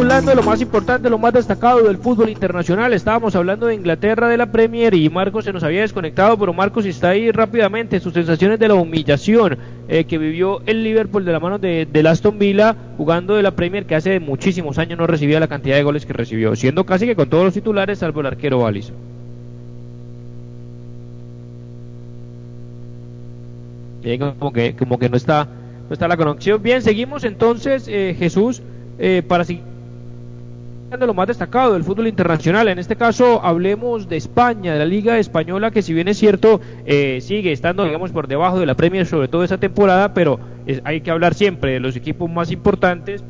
Hablando 0.00 0.30
de 0.30 0.36
lo 0.36 0.42
más 0.42 0.62
importante, 0.62 1.10
lo 1.10 1.18
más 1.18 1.34
destacado 1.34 1.82
del 1.82 1.98
fútbol 1.98 2.30
internacional. 2.30 2.94
Estábamos 2.94 3.36
hablando 3.36 3.66
de 3.66 3.74
Inglaterra, 3.74 4.28
de 4.28 4.38
la 4.38 4.50
Premier 4.50 4.94
y 4.94 5.10
Marcos 5.10 5.44
se 5.44 5.52
nos 5.52 5.62
había 5.62 5.82
desconectado, 5.82 6.38
pero 6.38 6.54
Marcos 6.54 6.86
está 6.86 7.10
ahí 7.10 7.30
rápidamente. 7.30 8.00
Sus 8.00 8.14
sensaciones 8.14 8.58
de 8.58 8.68
la 8.68 8.74
humillación 8.74 9.58
eh, 9.88 10.04
que 10.04 10.16
vivió 10.16 10.62
el 10.64 10.84
Liverpool 10.84 11.26
de 11.26 11.32
la 11.32 11.40
mano 11.40 11.58
de, 11.58 11.86
Aston 12.08 12.38
Villa 12.38 12.74
jugando 12.96 13.36
de 13.36 13.42
la 13.42 13.50
Premier 13.50 13.84
que 13.84 13.94
hace 13.94 14.20
muchísimos 14.20 14.78
años 14.78 14.98
no 14.98 15.06
recibía 15.06 15.38
la 15.38 15.48
cantidad 15.48 15.76
de 15.76 15.82
goles 15.82 16.06
que 16.06 16.14
recibió, 16.14 16.56
siendo 16.56 16.84
casi 16.84 17.06
que 17.06 17.14
con 17.14 17.28
todos 17.28 17.44
los 17.44 17.54
titulares 17.54 17.98
salvo 17.98 18.20
el 18.20 18.26
arquero 18.26 18.66
Alisson. 18.66 18.96
como 24.38 24.52
que, 24.52 24.74
como 24.76 24.98
que 24.98 25.10
no 25.10 25.16
está, 25.18 25.46
no 25.88 25.92
está 25.92 26.08
la 26.08 26.16
conexión. 26.16 26.62
Bien, 26.62 26.80
seguimos 26.80 27.24
entonces, 27.24 27.86
eh, 27.86 28.16
Jesús, 28.18 28.62
eh, 28.98 29.22
para 29.26 29.44
seguir 29.44 29.69
de 30.98 31.06
lo 31.06 31.14
más 31.14 31.28
destacado 31.28 31.74
del 31.74 31.84
fútbol 31.84 32.08
internacional. 32.08 32.66
En 32.68 32.78
este 32.78 32.96
caso 32.96 33.44
hablemos 33.44 34.08
de 34.08 34.16
España, 34.16 34.72
de 34.72 34.78
la 34.80 34.84
Liga 34.84 35.18
Española, 35.18 35.70
que 35.70 35.82
si 35.82 35.94
bien 35.94 36.08
es 36.08 36.18
cierto, 36.18 36.60
eh, 36.84 37.20
sigue 37.20 37.52
estando, 37.52 37.84
digamos, 37.84 38.10
por 38.10 38.26
debajo 38.26 38.58
de 38.58 38.66
la 38.66 38.74
Premier, 38.74 39.06
sobre 39.06 39.28
todo 39.28 39.44
esa 39.44 39.58
temporada, 39.58 40.12
pero 40.14 40.40
hay 40.84 41.00
que 41.00 41.10
hablar 41.10 41.34
siempre 41.34 41.72
de 41.72 41.80
los 41.80 41.94
equipos 41.94 42.28
más 42.28 42.50
importantes. 42.50 43.22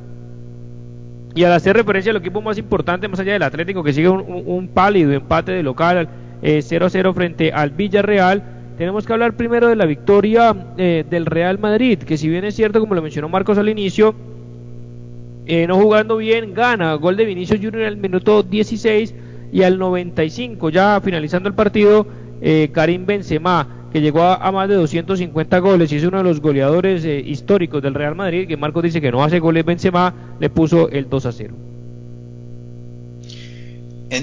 Y 1.35 1.45
al 1.45 1.53
hacer 1.53 1.77
referencia 1.77 2.11
al 2.11 2.17
equipo 2.17 2.41
más 2.41 2.57
importante, 2.57 3.07
más 3.09 3.21
allá 3.21 3.35
del 3.35 3.43
Atlético, 3.43 3.85
que 3.85 3.93
sigue 3.93 4.09
un, 4.09 4.69
pálido 4.69 5.13
empate 5.13 5.53
de 5.53 5.63
local 5.63 6.09
0 6.43 6.87
a 6.87 6.91
0 6.91 7.15
frente 7.15 7.53
al 7.53 7.71
Villarreal, 7.71 8.43
tenemos 8.79 9.07
que 9.07 9.13
hablar 9.13 9.37
primero 9.37 9.69
de 9.69 9.77
la 9.77 9.85
victoria 9.85 10.57
eh, 10.79 11.05
del 11.09 11.27
Real 11.27 11.59
Madrid, 11.59 11.99
que 11.99 12.17
si 12.17 12.31
bien 12.31 12.45
es 12.45 12.57
cierto, 12.57 12.81
como 12.81 12.95
lo 12.95 13.03
mencionó 13.03 13.29
Marcos 13.29 13.59
al 13.59 13.69
inicio, 13.69 14.15
eh, 15.47 15.67
no 15.67 15.77
jugando 15.77 16.17
bien, 16.17 16.55
gana. 16.55 16.95
Gol 16.95 17.17
de 17.17 17.25
Vinicius 17.25 17.61
Junior 17.61 17.85
al 17.85 17.97
minuto 17.97 18.43
16 18.43 19.15
y 19.53 19.63
al 19.63 19.79
95, 19.79 20.71
ya 20.71 21.01
finalizando 21.03 21.49
el 21.49 21.55
partido, 21.55 22.07
eh, 22.41 22.71
Karim 22.73 23.05
Benzema, 23.07 23.89
que 23.93 24.01
llegó 24.01 24.23
a, 24.23 24.53
más 24.53 24.69
de 24.69 24.77
250 24.77 25.59
goles 25.59 25.91
y 25.91 25.97
es 25.97 26.05
uno 26.05 26.19
de 26.19 26.25
los 26.25 26.41
goleadores 26.41 27.05
eh, 27.05 27.19
históricos 27.19 27.83
del 27.83 27.95
Real 27.95 28.15
Madrid, 28.15 28.47
que 28.47 28.57
Marcos 28.57 28.85
dice 28.85 29.01
que 29.01 29.11
no 29.11 29.25
hace 29.25 29.41
goles 29.41 29.65
Benzema, 29.65 30.15
le 30.39 30.51
puso 30.51 30.89
el 30.89 31.09
2 31.09 31.27
a 31.27 31.33
0. 31.33 31.55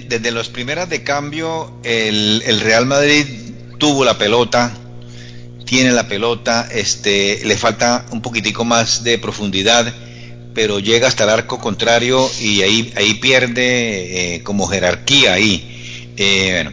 desde 0.07 0.32
las 0.32 0.47
primeras 0.47 0.89
de 0.89 1.03
cambio, 1.03 1.74
el, 1.84 2.41
el, 2.45 2.61
Real 2.61 2.86
Madrid 2.86 3.26
tuvo 3.78 4.05
la 4.05 4.18
pelota, 4.18 4.72
tiene 5.65 5.91
la 5.91 6.07
pelota, 6.07 6.70
este, 6.72 7.41
le 7.43 7.57
falta 7.57 8.05
un 8.11 8.22
poquitico 8.22 8.63
más 8.63 9.03
de 9.03 9.18
profundidad 9.18 9.93
pero 10.58 10.80
llega 10.80 11.08
hasta 11.08 11.26
el 11.26 11.30
arco 11.30 11.60
contrario 11.60 12.28
y 12.39 12.64
ahí, 12.64 12.91
ahí 12.95 13.14
pierde 13.14 14.38
eh, 14.38 14.41
como 14.41 14.66
jerarquía 14.66 15.34
ahí. 15.34 16.12
Eh, 16.18 16.49
bueno, 16.51 16.72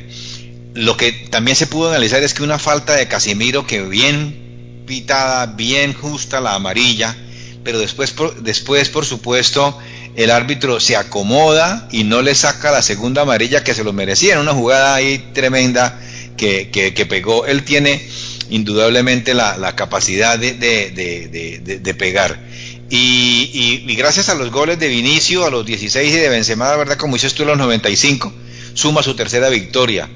lo 0.73 0.97
que 0.97 1.13
también 1.13 1.55
se 1.55 1.67
pudo 1.67 1.91
analizar 1.91 2.23
es 2.23 2.33
que 2.33 2.43
una 2.43 2.59
falta 2.59 2.97
de 2.97 3.09
Casimiro 3.09 3.67
que 3.67 3.83
bien 3.83 4.85
pitada, 4.87 5.45
bien 5.45 5.93
justa 5.93 6.41
la 6.41 6.55
amarilla, 6.55 7.15
pero 7.63 7.79
después 7.79 8.11
por, 8.13 8.43
después 8.43 8.89
por 8.89 9.05
supuesto 9.05 9.79
el 10.17 10.31
árbitro 10.31 10.81
se 10.81 10.97
acomoda 10.97 11.87
y 11.93 12.05
no 12.05 12.23
le 12.23 12.35
saca 12.35 12.71
la 12.71 12.81
segunda 12.81 13.21
amarilla 13.21 13.65
que 13.65 13.75
se 13.75 13.85
lo 13.85 13.93
merecía 13.93 14.33
en 14.33 14.41
una 14.41 14.55
jugada 14.55 14.95
ahí 14.95 15.31
tremenda 15.35 16.01
que, 16.39 16.71
que, 16.71 17.05
pegó. 17.05 17.45
Él 17.45 17.65
tiene 17.65 18.01
indudablemente 18.49 19.35
la, 19.35 19.59
la 19.59 19.77
capacidad 19.77 20.39
de, 20.39 20.55
de, 20.55 21.79
de 21.83 21.95
pegar. 21.95 22.54
Y, 22.91 23.95
gracias 23.97 24.29
a 24.29 24.35
los 24.35 24.51
goles 24.51 24.79
de 24.79 24.89
Vinicio 24.89 25.45
a 25.45 25.51
los 25.51 25.65
16 25.65 26.13
y 26.13 26.17
de 26.17 26.29
Benzema, 26.29 26.69
la 26.69 26.77
verdad, 26.77 26.97
como 26.97 27.15
dices 27.15 27.35
tú, 27.35 27.43
a 27.45 27.47
los 27.47 27.59
95, 27.59 28.33
suma 28.75 29.03
su 29.03 29.15
tercera 29.15 29.49
victoria 29.49 30.09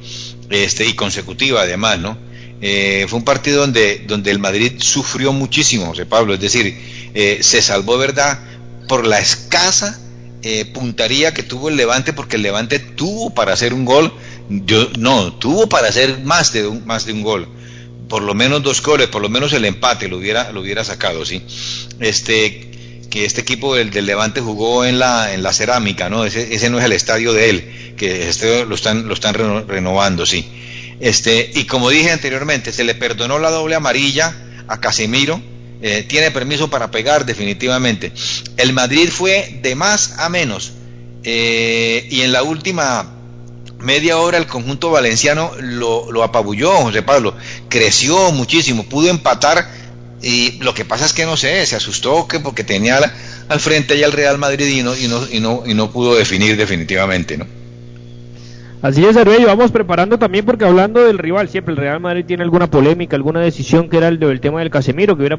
este, 0.51 0.87
y 0.87 0.95
consecutiva 0.95 1.63
además, 1.63 1.99
¿no? 1.99 2.19
Eh, 2.61 3.07
fue 3.09 3.21
un 3.21 3.25
partido 3.25 3.61
donde, 3.61 4.05
donde 4.07 4.31
el 4.31 4.41
Madrid 4.41 4.73
sufrió 4.79 5.33
muchísimo, 5.33 5.87
José 5.87 6.07
Pablo, 6.07 6.35
es 6.35 6.41
decir, 6.41 6.77
eh, 7.15 7.39
se 7.41 7.63
salvó, 7.63 7.97
¿verdad?, 7.99 8.41
por 8.89 9.07
la 9.07 9.19
escasa 9.21 9.99
eh, 10.43 10.65
puntaría 10.65 11.33
que 11.33 11.43
tuvo 11.43 11.69
el 11.69 11.77
Levante, 11.77 12.13
porque 12.13 12.37
el 12.37 12.43
Levante 12.43 12.79
tuvo 12.79 13.31
para 13.31 13.53
hacer 13.53 13.75
un 13.75 13.85
gol, 13.85 14.13
yo 14.49 14.89
no, 14.99 15.33
tuvo 15.35 15.69
para 15.69 15.89
hacer 15.89 16.21
más 16.25 16.53
de 16.53 16.67
un, 16.67 16.87
más 16.87 17.07
de 17.07 17.13
un 17.13 17.23
gol 17.23 17.49
por 18.09 18.23
lo 18.23 18.35
menos 18.35 18.63
dos 18.63 18.83
goles, 18.83 19.09
por 19.09 19.23
lo 19.23 19.29
menos 19.29 19.53
el 19.53 19.65
empate 19.65 20.09
lo 20.09 20.17
hubiera, 20.17 20.51
lo 20.53 20.61
hubiera 20.61 20.85
sacado, 20.85 21.25
¿sí? 21.25 21.43
Este, 22.01 22.69
que 23.11 23.25
este 23.25 23.41
equipo 23.41 23.75
del, 23.75 23.91
Levante 24.07 24.41
jugó 24.41 24.85
en 24.85 24.99
la, 24.99 25.33
en 25.35 25.43
la 25.43 25.53
cerámica, 25.53 26.09
¿no? 26.09 26.25
Ese, 26.25 26.55
ese 26.55 26.71
no 26.71 26.79
es 26.79 26.85
el 26.85 26.93
estadio 26.93 27.33
de 27.33 27.51
él, 27.51 27.95
que 27.97 28.29
este 28.29 28.65
lo 28.65 28.75
están, 28.75 29.09
lo 29.09 29.15
están 29.15 29.35
renovando, 29.35 30.27
sí. 30.27 30.47
Este, 31.01 31.51
y 31.55 31.65
como 31.65 31.91
dije 31.91 32.11
anteriormente, 32.11 32.73
se 32.73 32.85
le 32.85 32.95
perdonó 32.95 33.39
la 33.39 33.51
doble 33.51 33.77
amarilla 33.77 34.35
a 34.67 34.81
Casemiro, 34.81 35.41
eh, 35.81 36.05
tiene 36.09 36.31
permiso 36.31 36.71
para 36.71 36.91
pegar 36.91 37.25
definitivamente. 37.25 38.13
El 38.57 38.73
Madrid 38.73 39.11
fue 39.11 39.61
de 39.63 39.75
más 39.75 40.19
a 40.19 40.29
menos, 40.29 40.73
eh, 41.25 42.07
y 42.11 42.23
en 42.23 42.33
la 42.33 42.43
última 42.43 43.18
media 43.79 44.19
hora 44.19 44.39
el 44.39 44.47
conjunto 44.47 44.91
valenciano 44.91 45.53
lo, 45.61 46.23
apabulló, 46.23 46.71
José 46.73 47.03
Pablo, 47.03 47.35
creció 47.69 48.33
muchísimo, 48.33 48.85
pudo 48.85 49.09
empatar 49.09 49.67
y 50.21 50.59
lo 50.63 50.75
que 50.75 50.85
pasa 50.85 51.07
es 51.07 51.13
que 51.13 51.25
no 51.27 51.37
sé, 51.37 51.65
se 51.67 51.77
asustó 51.77 52.27
que 52.27 52.41
porque 52.41 52.65
tenía 52.65 52.99
al 53.49 53.61
frente 53.61 53.99
ya 53.99 54.07
el 54.07 54.13
Real 54.13 54.39
Madrid 54.39 54.67
y 54.67 54.83
no, 54.83 54.97
y 54.97 55.07
no, 55.07 55.21
y 55.31 55.41
no, 55.41 55.63
y 55.65 55.75
no 55.75 55.91
pudo 55.91 56.17
definir 56.17 56.57
definitivamente, 56.57 57.39
¿no? 57.39 57.47
Así 58.81 59.05
es, 59.05 59.17
Arbello, 59.17 59.49
vamos 59.49 59.73
preparando 59.73 60.19
también 60.19 60.45
porque 60.45 60.65
hablando 60.65 61.05
del 61.05 61.19
rival, 61.19 61.49
siempre 61.49 61.73
el 61.73 61.79
Real 61.79 61.99
Madrid 61.99 62.25
tiene 62.25 62.45
alguna 62.45 62.71
polémica, 62.71 63.17
alguna 63.17 63.41
decisión 63.41 63.89
que 63.89 63.97
era 63.97 64.07
el 64.07 64.21
del 64.21 64.41
tema 64.41 64.61
del 64.61 64.71
Casemiro, 64.71 65.17
que 65.17 65.23
hubiera 65.23 65.39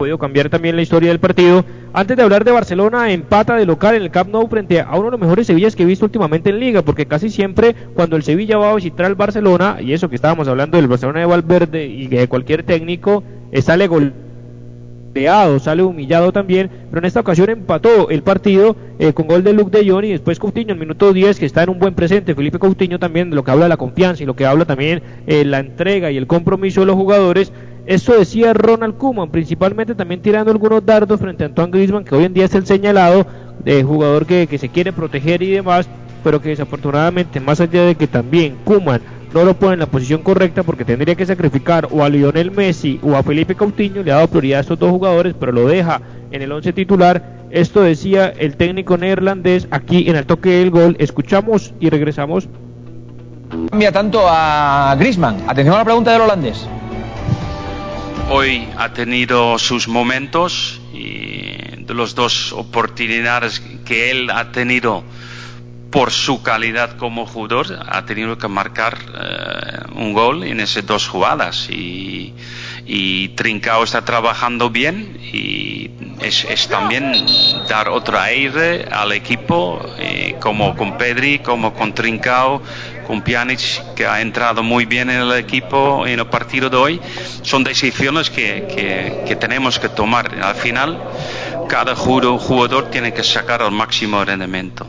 podido 0.00 0.16
cambiar 0.16 0.48
también 0.48 0.76
la 0.76 0.82
historia 0.82 1.10
del 1.10 1.20
partido. 1.20 1.62
Antes 1.92 2.16
de 2.16 2.22
hablar 2.22 2.42
de 2.42 2.52
Barcelona, 2.52 3.12
empata 3.12 3.54
de 3.56 3.66
local 3.66 3.96
en 3.96 4.02
el 4.02 4.10
Camp 4.10 4.30
Nou 4.30 4.48
frente 4.48 4.80
a 4.80 4.92
uno 4.92 5.04
de 5.04 5.10
los 5.10 5.20
mejores 5.20 5.46
Sevillas 5.46 5.76
que 5.76 5.82
he 5.82 5.86
visto 5.86 6.06
últimamente 6.06 6.48
en 6.48 6.58
Liga, 6.58 6.80
porque 6.80 7.04
casi 7.04 7.28
siempre 7.28 7.74
cuando 7.92 8.16
el 8.16 8.22
Sevilla 8.22 8.56
va 8.56 8.70
a 8.70 8.74
visitar 8.76 9.04
al 9.04 9.14
Barcelona, 9.14 9.76
y 9.82 9.92
eso 9.92 10.08
que 10.08 10.14
estábamos 10.14 10.48
hablando 10.48 10.78
del 10.78 10.88
Barcelona 10.88 11.20
de 11.20 11.26
Valverde 11.26 11.86
y 11.86 12.06
de 12.06 12.28
cualquier 12.28 12.62
técnico, 12.62 13.22
sale 13.60 13.88
goleado, 13.88 15.58
sale 15.58 15.82
humillado 15.82 16.32
también, 16.32 16.70
pero 16.88 17.00
en 17.00 17.04
esta 17.04 17.20
ocasión 17.20 17.50
empató 17.50 18.08
el 18.08 18.22
partido 18.22 18.76
eh, 18.98 19.12
con 19.12 19.26
gol 19.26 19.44
de 19.44 19.52
Luke 19.52 19.76
de 19.76 19.86
Jong 19.86 20.04
y 20.04 20.12
después 20.12 20.38
Coutinho 20.38 20.72
en 20.72 20.78
minuto 20.78 21.12
10 21.12 21.38
que 21.38 21.44
está 21.44 21.64
en 21.64 21.68
un 21.68 21.78
buen 21.78 21.92
presente, 21.92 22.34
Felipe 22.34 22.58
Coutinho 22.58 22.98
también 22.98 23.34
lo 23.34 23.44
que 23.44 23.50
habla 23.50 23.66
de 23.66 23.68
la 23.68 23.76
confianza 23.76 24.22
y 24.22 24.26
lo 24.26 24.34
que 24.34 24.46
habla 24.46 24.64
también 24.64 25.02
eh, 25.26 25.44
la 25.44 25.58
entrega 25.58 26.10
y 26.10 26.16
el 26.16 26.26
compromiso 26.26 26.80
de 26.80 26.86
los 26.86 26.96
jugadores 26.96 27.52
esto 27.90 28.16
decía 28.16 28.52
Ronald 28.52 28.96
Koeman, 28.98 29.30
principalmente 29.30 29.96
también 29.96 30.22
tirando 30.22 30.52
algunos 30.52 30.86
dardos 30.86 31.18
frente 31.18 31.42
a 31.42 31.46
Antoine 31.48 31.72
Griezmann, 31.72 32.04
que 32.04 32.14
hoy 32.14 32.22
en 32.22 32.32
día 32.32 32.44
es 32.44 32.54
el 32.54 32.64
señalado 32.64 33.26
de 33.64 33.82
jugador 33.82 34.26
que, 34.26 34.46
se 34.58 34.68
quiere 34.68 34.92
proteger 34.92 35.42
y 35.42 35.50
demás, 35.50 35.88
pero 36.22 36.40
que 36.40 36.50
desafortunadamente, 36.50 37.40
más 37.40 37.60
allá 37.60 37.82
de 37.82 37.96
que 37.96 38.06
también 38.06 38.58
Koeman 38.64 39.00
no 39.34 39.42
lo 39.42 39.54
pone 39.54 39.72
en 39.72 39.80
la 39.80 39.86
posición 39.86 40.22
correcta 40.22 40.62
porque 40.62 40.84
tendría 40.84 41.16
que 41.16 41.26
sacrificar 41.26 41.88
o 41.90 42.04
a 42.04 42.08
Lionel 42.08 42.52
Messi 42.52 43.00
o 43.02 43.16
a 43.16 43.24
Felipe 43.24 43.56
Coutinho, 43.56 44.04
le 44.04 44.12
ha 44.12 44.16
dado 44.16 44.28
prioridad 44.28 44.58
a 44.58 44.60
estos 44.60 44.78
dos 44.78 44.90
jugadores, 44.92 45.34
pero 45.36 45.50
lo 45.50 45.66
deja 45.66 46.00
en 46.30 46.42
el 46.42 46.52
once 46.52 46.72
titular. 46.72 47.40
Esto 47.50 47.82
decía 47.82 48.28
el 48.28 48.54
técnico 48.56 48.98
neerlandés 48.98 49.66
aquí 49.72 50.08
en 50.08 50.14
el 50.14 50.26
toque 50.26 50.50
del 50.50 50.70
gol. 50.70 50.94
Escuchamos 51.00 51.74
y 51.80 51.90
regresamos. 51.90 52.48
Cambia 53.68 53.90
tanto 53.90 54.20
a 54.28 54.94
Griezmann. 54.96 55.38
Atención 55.48 55.74
a 55.74 55.78
la 55.78 55.84
pregunta 55.84 56.12
del 56.12 56.20
holandés 56.20 56.68
hoy 58.32 58.68
ha 58.76 58.92
tenido 58.92 59.58
sus 59.58 59.88
momentos 59.88 60.80
y 60.92 61.82
de 61.84 61.94
las 61.94 62.14
dos 62.14 62.52
oportunidades 62.52 63.60
que 63.84 64.12
él 64.12 64.30
ha 64.30 64.52
tenido 64.52 65.02
por 65.90 66.12
su 66.12 66.40
calidad 66.40 66.96
como 66.96 67.26
jugador 67.26 67.66
ha 67.88 68.04
tenido 68.06 68.38
que 68.38 68.46
marcar 68.46 68.98
eh, 69.20 69.78
un 69.96 70.12
gol 70.12 70.44
en 70.44 70.60
esas 70.60 70.86
dos 70.86 71.08
jugadas 71.08 71.68
y, 71.70 72.32
y 72.86 73.30
Trincao 73.30 73.82
está 73.82 74.04
trabajando 74.04 74.70
bien 74.70 75.18
y 75.32 75.90
es, 76.22 76.68
también 76.68 77.12
dar 77.68 77.88
otro 77.88 78.20
aire 78.20 78.86
al 78.92 79.10
equipo 79.10 79.84
eh, 79.98 80.36
como 80.38 80.76
con 80.76 80.96
Pedri 80.96 81.40
como 81.40 81.74
con 81.74 81.92
Trincao 81.92 82.62
con 83.10 83.22
Pjanic 83.22 83.94
que 83.96 84.06
ha 84.06 84.20
entrado 84.20 84.62
muy 84.62 84.84
bien 84.84 85.10
en 85.10 85.22
el 85.22 85.32
equipo 85.32 86.06
en 86.06 86.20
el 86.20 86.26
partido 86.28 86.70
de 86.70 86.76
hoy 86.76 87.00
son 87.42 87.64
decisiones 87.64 88.30
que, 88.30 89.24
que 89.26 89.34
tenemos 89.34 89.80
que 89.80 89.88
tomar 89.88 90.32
al 90.40 90.54
final 90.54 90.96
cada 91.68 91.96
jugador 91.96 92.88
tiene 92.88 93.12
que 93.12 93.24
sacar 93.24 93.62
el 93.62 93.72
máximo 93.72 94.24
rendimiento 94.24 94.86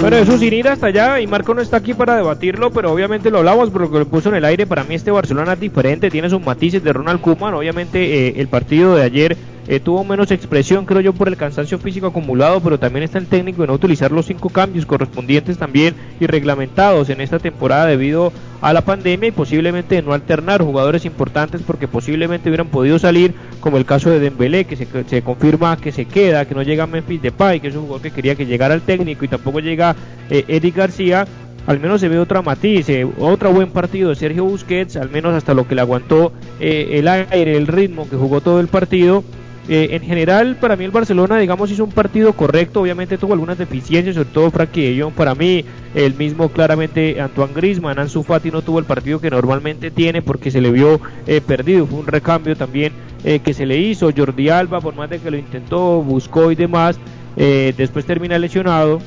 bueno, 0.00 0.24
sin 0.36 0.52
ir 0.52 0.68
hasta 0.68 0.88
allá, 0.88 1.20
y 1.20 1.28
Marco 1.28 1.54
no 1.54 1.60
está 1.60 1.76
aquí 1.76 1.94
para 1.94 2.16
debatirlo, 2.16 2.72
pero 2.72 2.92
obviamente 2.92 3.30
lo 3.30 3.38
hablamos 3.38 3.70
porque 3.70 4.00
lo 4.00 4.08
puso 4.08 4.30
en 4.30 4.34
el 4.34 4.44
aire. 4.44 4.66
Para 4.66 4.82
mí 4.82 4.96
este 4.96 5.12
Barcelona 5.12 5.52
es 5.52 5.60
diferente, 5.60 6.10
tiene 6.10 6.28
sus 6.28 6.44
matices 6.44 6.82
de 6.82 6.92
Ronald 6.92 7.20
Koeman. 7.20 7.54
Obviamente 7.54 8.28
eh, 8.28 8.34
el 8.36 8.48
partido 8.48 8.96
de 8.96 9.04
ayer 9.04 9.36
eh, 9.68 9.78
tuvo 9.78 10.02
menos 10.04 10.30
expresión, 10.32 10.86
creo 10.86 11.00
yo, 11.00 11.12
por 11.12 11.28
el 11.28 11.36
cansancio 11.36 11.78
físico 11.78 12.08
acumulado, 12.08 12.60
pero 12.60 12.78
también 12.78 13.04
está 13.04 13.18
el 13.18 13.26
técnico 13.26 13.62
de 13.62 13.68
no 13.68 13.74
utilizar 13.74 14.10
los 14.10 14.26
cinco 14.26 14.48
cambios 14.48 14.86
correspondientes 14.86 15.56
también 15.56 15.94
y 16.18 16.26
reglamentados 16.26 17.08
en 17.10 17.20
esta 17.20 17.38
temporada 17.38 17.86
debido 17.86 18.32
a 18.60 18.72
la 18.72 18.80
pandemia 18.80 19.28
y 19.28 19.32
posiblemente 19.32 20.02
no 20.02 20.12
alternar 20.12 20.62
jugadores 20.62 21.04
importantes 21.04 21.62
porque 21.64 21.86
posiblemente 21.86 22.48
hubieran 22.48 22.68
podido 22.68 22.98
salir, 22.98 23.34
como 23.60 23.76
el 23.76 23.84
caso 23.84 24.10
de 24.10 24.18
Dembélé, 24.18 24.64
que 24.64 24.76
se, 24.76 25.22
confirma 25.22 25.76
que 25.76 25.92
se 25.92 26.06
queda, 26.06 26.44
que 26.44 26.54
no 26.54 26.62
llega 26.62 26.86
Memphis 26.86 27.22
Depay, 27.22 27.60
que 27.60 27.68
es 27.68 27.76
un 27.76 27.82
jugador 27.82 28.02
que 28.02 28.10
quería 28.10 28.34
que 28.34 28.46
llegara 28.46 28.74
el 28.74 28.82
técnico 28.82 29.24
y 29.24 29.28
tampoco 29.28 29.60
llega 29.60 29.94
eh, 30.28 30.72
García. 30.74 31.26
Al 31.64 31.78
menos 31.78 32.00
se 32.00 32.08
ve 32.08 32.18
otra 32.18 32.42
matiz, 32.42 32.88
eh, 32.88 33.06
otro 33.20 33.52
buen 33.52 33.70
partido 33.70 34.08
de 34.08 34.16
Sergio 34.16 34.44
Busquets, 34.44 34.96
al 34.96 35.10
menos 35.10 35.32
hasta 35.34 35.54
lo 35.54 35.68
que 35.68 35.76
le 35.76 35.80
aguantó 35.80 36.32
el 36.58 37.06
aire, 37.06 37.56
el 37.56 37.68
ritmo 37.68 38.10
que 38.10 38.16
jugó 38.16 38.40
todo 38.40 38.58
el 38.58 38.66
partido 38.66 39.22
eh, 39.68 39.90
en 39.92 40.02
general, 40.02 40.56
para 40.56 40.74
mí 40.74 40.84
el 40.84 40.90
Barcelona, 40.90 41.38
digamos, 41.38 41.70
hizo 41.70 41.84
un 41.84 41.92
partido 41.92 42.32
correcto. 42.32 42.80
Obviamente 42.80 43.16
tuvo 43.16 43.34
algunas 43.34 43.58
deficiencias, 43.58 44.16
sobre 44.16 44.30
todo 44.30 44.50
Frankie 44.50 44.96
de 44.96 45.06
Para 45.10 45.34
mí, 45.34 45.64
el 45.94 46.14
mismo 46.14 46.48
claramente 46.48 47.20
Antoine 47.20 47.54
Griezmann, 47.54 47.98
Ansu 47.98 48.22
Fati 48.24 48.50
no 48.50 48.62
tuvo 48.62 48.80
el 48.80 48.84
partido 48.84 49.20
que 49.20 49.30
normalmente 49.30 49.90
tiene 49.90 50.20
porque 50.20 50.50
se 50.50 50.60
le 50.60 50.70
vio 50.72 51.00
eh, 51.26 51.40
perdido. 51.40 51.86
Fue 51.86 52.00
un 52.00 52.06
recambio 52.06 52.56
también 52.56 52.92
eh, 53.24 53.38
que 53.38 53.54
se 53.54 53.64
le 53.64 53.78
hizo. 53.78 54.10
Jordi 54.14 54.48
Alba, 54.48 54.80
por 54.80 54.96
más 54.96 55.08
de 55.08 55.20
que 55.20 55.30
lo 55.30 55.36
intentó, 55.36 56.02
buscó 56.02 56.50
y 56.50 56.56
demás, 56.56 56.98
después 57.36 58.04
termina 58.04 58.38
lesionado. 58.38 59.00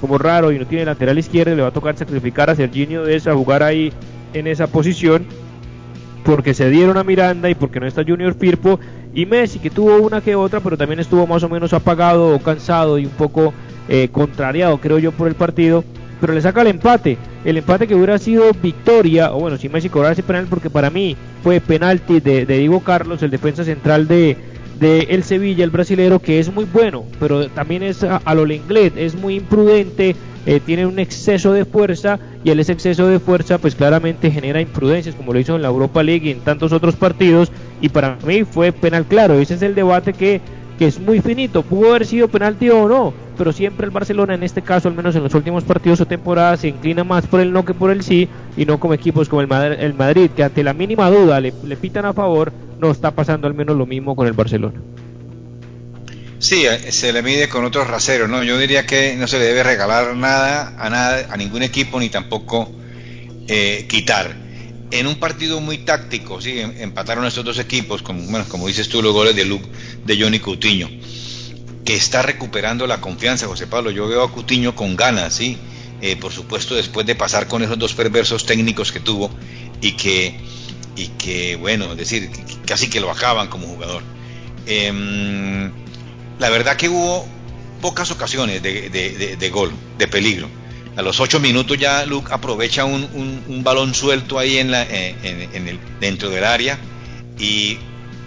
Como 0.00 0.18
raro 0.18 0.50
y 0.50 0.58
no 0.58 0.66
tiene 0.66 0.84
lateral 0.84 1.16
izquierdo, 1.16 1.54
le 1.54 1.62
va 1.62 1.68
a 1.68 1.72
tocar 1.72 1.96
sacrificar 1.96 2.50
a 2.50 2.56
Serginho 2.56 3.04
de 3.04 3.14
esa, 3.14 3.34
jugar 3.34 3.62
ahí 3.62 3.92
en 4.34 4.48
esa 4.48 4.66
posición 4.66 5.24
porque 6.24 6.54
se 6.54 6.70
dieron 6.70 6.96
a 6.96 7.04
Miranda 7.04 7.50
y 7.50 7.54
porque 7.54 7.80
no 7.80 7.86
está 7.86 8.04
Junior 8.04 8.34
Firpo 8.34 8.78
y 9.14 9.26
Messi 9.26 9.58
que 9.58 9.70
tuvo 9.70 9.96
una 9.96 10.20
que 10.20 10.34
otra 10.34 10.60
pero 10.60 10.76
también 10.76 11.00
estuvo 11.00 11.26
más 11.26 11.42
o 11.42 11.48
menos 11.48 11.72
apagado 11.72 12.34
o 12.34 12.38
cansado 12.38 12.98
y 12.98 13.06
un 13.06 13.12
poco 13.12 13.52
eh, 13.88 14.08
contrariado 14.10 14.78
creo 14.78 14.98
yo 14.98 15.12
por 15.12 15.28
el 15.28 15.34
partido 15.34 15.84
pero 16.20 16.32
le 16.32 16.40
saca 16.40 16.62
el 16.62 16.68
empate 16.68 17.18
el 17.44 17.56
empate 17.56 17.88
que 17.88 17.94
hubiera 17.94 18.18
sido 18.18 18.52
victoria 18.62 19.32
o 19.32 19.40
bueno 19.40 19.56
si 19.56 19.68
Messi 19.68 19.88
cobrara 19.88 20.12
ese 20.12 20.22
penal 20.22 20.46
porque 20.48 20.70
para 20.70 20.90
mí 20.90 21.16
fue 21.42 21.60
penalti 21.60 22.20
de, 22.20 22.46
de 22.46 22.58
Diego 22.58 22.80
Carlos 22.80 23.22
el 23.22 23.30
defensa 23.30 23.64
central 23.64 24.06
de, 24.06 24.36
de 24.78 25.00
el 25.10 25.24
Sevilla 25.24 25.64
el 25.64 25.70
brasilero 25.70 26.20
que 26.20 26.38
es 26.38 26.52
muy 26.52 26.64
bueno 26.64 27.04
pero 27.18 27.48
también 27.48 27.82
es 27.82 28.04
a, 28.04 28.34
lo 28.34 28.50
inglés 28.52 28.92
es 28.96 29.16
muy 29.16 29.36
imprudente 29.36 30.14
eh, 30.44 30.60
tiene 30.64 30.86
un 30.86 30.98
exceso 30.98 31.52
de 31.52 31.64
fuerza 31.64 32.18
y 32.42 32.50
el 32.50 32.58
exceso 32.58 33.06
de 33.06 33.20
fuerza 33.20 33.58
pues 33.58 33.74
claramente 33.74 34.30
genera 34.30 34.60
imprudencias 34.60 35.14
como 35.14 35.32
lo 35.32 35.38
hizo 35.38 35.54
en 35.54 35.62
la 35.62 35.68
Europa 35.68 36.02
League 36.02 36.28
y 36.28 36.32
en 36.32 36.40
tantos 36.40 36.72
otros 36.72 36.96
partidos 36.96 37.52
y 37.80 37.88
para 37.88 38.18
mí 38.26 38.44
fue 38.44 38.72
penal 38.72 39.04
claro, 39.04 39.34
ese 39.34 39.54
es 39.54 39.62
el 39.62 39.74
debate 39.74 40.12
que, 40.12 40.40
es 40.80 40.98
muy 40.98 41.20
finito, 41.20 41.62
pudo 41.62 41.90
haber 41.90 42.04
sido 42.04 42.26
penalti 42.26 42.68
o 42.68 42.88
no, 42.88 43.14
pero 43.38 43.52
siempre 43.52 43.86
el 43.86 43.92
Barcelona 43.92 44.34
en 44.34 44.42
este 44.42 44.62
caso, 44.62 44.88
al 44.88 44.96
menos 44.96 45.14
en 45.14 45.22
los 45.22 45.32
últimos 45.32 45.62
partidos 45.62 46.00
o 46.00 46.06
temporadas, 46.06 46.58
se 46.58 46.68
inclina 46.68 47.04
más 47.04 47.24
por 47.28 47.38
el 47.38 47.52
no 47.52 47.64
que 47.64 47.72
por 47.72 47.92
el 47.92 48.02
sí 48.02 48.28
y 48.56 48.64
no 48.64 48.80
como 48.80 48.92
equipos 48.92 49.28
como 49.28 49.42
el 49.42 49.46
Madrid, 49.46 49.76
el 49.78 49.94
Madrid 49.94 50.30
que 50.34 50.42
ante 50.42 50.64
la 50.64 50.74
mínima 50.74 51.08
duda 51.08 51.40
le 51.40 51.52
pitan 51.80 52.04
a 52.04 52.12
favor, 52.12 52.52
no 52.80 52.90
está 52.90 53.12
pasando 53.12 53.46
al 53.46 53.54
menos 53.54 53.76
lo 53.76 53.86
mismo 53.86 54.16
con 54.16 54.26
el 54.26 54.32
Barcelona. 54.32 54.80
Sí, 56.42 56.66
eh, 56.66 56.90
se 56.90 57.12
le 57.12 57.22
mide 57.22 57.48
con 57.48 57.64
otros 57.64 57.86
raseros, 57.86 58.28
¿no? 58.28 58.42
Yo 58.42 58.58
diría 58.58 58.84
que 58.84 59.14
no 59.14 59.28
se 59.28 59.38
le 59.38 59.44
debe 59.44 59.62
regalar 59.62 60.16
nada 60.16 60.74
a 60.76 60.90
nada, 60.90 61.28
a 61.30 61.36
ningún 61.36 61.62
equipo, 61.62 62.00
ni 62.00 62.08
tampoco 62.08 62.68
eh, 63.46 63.86
quitar. 63.88 64.34
En 64.90 65.06
un 65.06 65.20
partido 65.20 65.60
muy 65.60 65.78
táctico, 65.78 66.40
sí, 66.40 66.58
em, 66.58 66.72
empataron 66.80 67.24
estos 67.26 67.44
dos 67.44 67.60
equipos, 67.60 68.02
con, 68.02 68.28
bueno, 68.28 68.44
como 68.48 68.66
dices 68.66 68.88
tú, 68.88 69.00
los 69.00 69.12
goles 69.12 69.36
de 69.36 69.44
Luke, 69.44 69.68
de 70.04 70.20
Johnny 70.20 70.40
Coutinho, 70.40 70.90
que 71.84 71.94
está 71.94 72.22
recuperando 72.22 72.88
la 72.88 73.00
confianza, 73.00 73.46
José 73.46 73.68
Pablo. 73.68 73.92
Yo 73.92 74.08
veo 74.08 74.24
a 74.24 74.32
Coutinho 74.32 74.74
con 74.74 74.96
ganas, 74.96 75.34
sí, 75.34 75.58
eh, 76.00 76.16
por 76.16 76.32
supuesto, 76.32 76.74
después 76.74 77.06
de 77.06 77.14
pasar 77.14 77.46
con 77.46 77.62
esos 77.62 77.78
dos 77.78 77.94
perversos 77.94 78.46
técnicos 78.46 78.90
que 78.90 78.98
tuvo 78.98 79.30
y 79.80 79.92
que, 79.92 80.40
y 80.96 81.06
que 81.06 81.54
bueno, 81.54 81.92
es 81.92 81.98
decir, 81.98 82.30
casi 82.66 82.90
que 82.90 82.98
lo 82.98 83.12
acaban 83.12 83.46
como 83.46 83.68
jugador. 83.68 84.02
Eh, 84.66 85.70
la 86.42 86.50
verdad 86.50 86.76
que 86.76 86.88
hubo 86.88 87.24
pocas 87.80 88.10
ocasiones 88.10 88.60
de, 88.62 89.50
gol, 89.52 89.70
de 89.96 90.08
peligro. 90.08 90.48
A 90.96 91.02
los 91.02 91.20
ocho 91.20 91.38
minutos 91.38 91.78
ya 91.78 92.04
Luke 92.04 92.32
aprovecha 92.32 92.84
un, 92.84 93.62
balón 93.62 93.94
suelto 93.94 94.40
ahí 94.40 94.58
en 94.58 94.72
la, 94.72 94.82
el, 94.82 95.78
dentro 96.00 96.30
del 96.30 96.42
área. 96.42 96.80
Y 97.38 97.78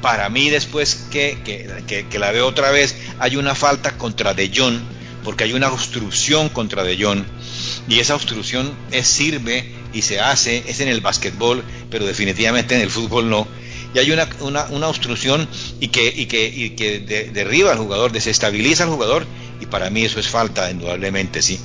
para 0.01 0.29
mí 0.29 0.49
después 0.49 1.07
que, 1.11 1.37
que, 1.43 2.17
la 2.17 2.31
veo 2.31 2.47
otra 2.47 2.71
vez 2.71 2.95
hay 3.19 3.35
una 3.35 3.53
falta 3.53 3.97
contra 3.97 4.33
De 4.33 4.49
Jong 4.55 4.79
porque 5.25 5.43
hay 5.43 5.51
una 5.51 5.67
obstrucción 5.69 6.47
contra 6.47 6.85
De 6.85 6.97
Jong. 6.97 7.25
Y 7.89 7.99
esa 7.99 8.15
obstrucción 8.15 8.71
es, 8.91 9.07
sirve 9.07 9.73
y 9.91 10.03
se 10.03 10.21
hace, 10.21 10.63
es 10.67 10.79
en 10.79 10.87
el 10.87 11.01
básquetbol, 11.01 11.65
pero 11.91 12.05
definitivamente 12.05 12.75
en 12.75 12.81
el 12.81 12.89
fútbol 12.89 13.29
no 13.29 13.45
y 13.95 13.99
hay 13.99 14.11
una, 14.11 14.27
una, 14.41 14.65
una 14.65 14.87
obstrucción 14.89 15.47
y 15.79 15.87
que, 15.87 16.07
y 16.07 16.25
que, 16.25 16.47
y 16.47 16.71
que 16.71 16.99
derriba 17.33 17.71
al 17.71 17.77
jugador, 17.77 18.11
desestabiliza 18.11 18.83
al 18.83 18.89
jugador 18.89 19.25
y 19.61 19.67
para 19.67 19.89
mí 19.89 20.03
eso 20.03 20.19
es 20.19 20.27
falta, 20.27 20.69
indudablemente, 20.69 21.41
sí. 21.41 21.57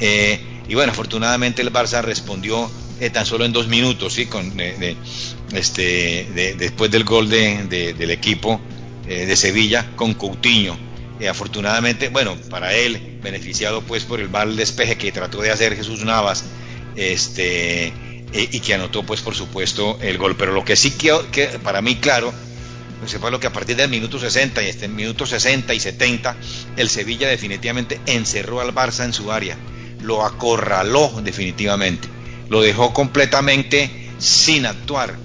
Eh, 0.00 0.40
y 0.66 0.74
bueno, 0.74 0.92
afortunadamente 0.92 1.60
el 1.60 1.70
Barça 1.70 2.00
respondió 2.00 2.70
eh, 3.00 3.10
tan 3.10 3.26
solo 3.26 3.44
en 3.44 3.52
dos 3.52 3.68
minutos, 3.68 4.14
sí, 4.14 4.24
con, 4.24 4.58
este, 5.52 6.54
después 6.56 6.90
del 6.90 7.04
gol 7.04 7.28
del 7.28 8.10
equipo 8.10 8.60
de 9.06 9.36
Sevilla 9.36 9.90
con 9.94 10.14
Coutinho. 10.14 10.78
afortunadamente, 11.28 12.08
bueno, 12.08 12.34
para 12.48 12.72
él, 12.72 13.18
beneficiado 13.22 13.82
pues 13.82 14.04
por 14.04 14.20
el 14.20 14.30
mal 14.30 14.56
despeje 14.56 14.96
que 14.96 15.12
trató 15.12 15.42
de 15.42 15.50
hacer 15.50 15.76
Jesús 15.76 16.02
Navas, 16.02 16.44
este, 16.96 17.92
y 18.34 18.60
que 18.60 18.74
anotó 18.74 19.04
pues 19.04 19.20
por 19.20 19.34
supuesto 19.34 19.98
el 20.02 20.18
gol. 20.18 20.36
Pero 20.36 20.52
lo 20.52 20.64
que 20.64 20.76
sí 20.76 20.90
que, 20.90 21.16
que 21.30 21.46
para 21.60 21.80
mí 21.80 21.96
claro 21.96 22.32
fue 23.20 23.30
lo 23.30 23.40
que 23.40 23.46
a 23.46 23.52
partir 23.52 23.76
del 23.76 23.90
minuto 23.90 24.18
60 24.18 24.62
y 24.62 24.66
este 24.68 24.88
minuto 24.88 25.26
60 25.26 25.74
y 25.74 25.80
70 25.80 26.36
el 26.76 26.88
Sevilla 26.88 27.28
definitivamente 27.28 28.00
encerró 28.06 28.60
al 28.60 28.74
Barça 28.74 29.04
en 29.04 29.12
su 29.12 29.30
área, 29.30 29.56
lo 30.00 30.24
acorraló 30.24 31.20
definitivamente, 31.22 32.08
lo 32.48 32.60
dejó 32.60 32.92
completamente 32.92 33.90
sin 34.18 34.66
actuar. 34.66 35.16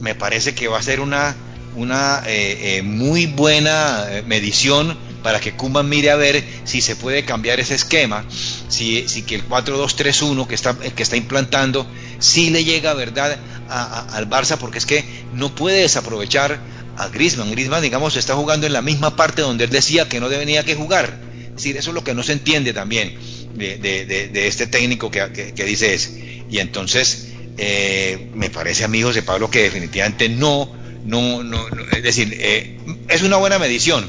Me 0.00 0.14
parece 0.14 0.54
que 0.54 0.68
va 0.68 0.78
a 0.78 0.82
ser 0.82 1.00
una, 1.00 1.34
una 1.74 2.22
eh, 2.26 2.78
eh, 2.78 2.82
muy 2.82 3.26
buena 3.26 4.06
eh, 4.10 4.22
medición 4.22 4.96
para 5.22 5.40
que 5.40 5.52
Kuman 5.52 5.88
mire 5.88 6.10
a 6.10 6.16
ver 6.16 6.44
si 6.64 6.80
se 6.80 6.94
puede 6.94 7.24
cambiar 7.24 7.58
ese 7.58 7.74
esquema, 7.74 8.24
si, 8.68 9.08
si 9.08 9.22
que 9.22 9.34
el 9.34 9.48
4-2-3-1 9.48 10.46
que 10.46 10.54
está, 10.54 10.78
que 10.78 11.02
está 11.02 11.16
implantando, 11.16 11.84
si 12.18 12.50
le 12.50 12.64
llega 12.64 12.94
verdad 12.94 13.38
al 13.68 14.28
Barça, 14.28 14.56
porque 14.58 14.78
es 14.78 14.86
que 14.86 15.04
no 15.34 15.54
puede 15.54 15.82
desaprovechar 15.82 16.58
a 16.96 17.08
Grisman. 17.08 17.50
Grisman, 17.50 17.82
digamos, 17.82 18.16
está 18.16 18.34
jugando 18.34 18.66
en 18.66 18.72
la 18.72 18.82
misma 18.82 19.16
parte 19.16 19.42
donde 19.42 19.64
él 19.64 19.70
decía 19.70 20.08
que 20.08 20.20
no 20.20 20.28
debería 20.28 20.64
que 20.64 20.74
jugar. 20.74 21.20
Es 21.48 21.56
decir, 21.56 21.76
eso 21.76 21.90
es 21.90 21.94
lo 21.94 22.04
que 22.04 22.14
no 22.14 22.22
se 22.22 22.32
entiende 22.32 22.72
también 22.72 23.16
de, 23.54 24.48
este 24.48 24.66
técnico 24.66 25.10
que, 25.10 25.52
dice 25.66 25.94
es. 25.94 26.12
Y 26.50 26.58
entonces, 26.58 27.28
eh, 27.56 28.30
me 28.34 28.50
parece, 28.50 28.84
amigos 28.84 29.14
de 29.14 29.22
Pablo, 29.22 29.50
que 29.50 29.62
definitivamente 29.62 30.28
no, 30.28 30.72
no, 31.04 31.42
no, 31.42 31.66
es 31.92 32.02
decir, 32.02 32.36
eh, 32.38 32.78
es 33.08 33.22
una 33.22 33.36
buena 33.36 33.58
medición, 33.58 34.06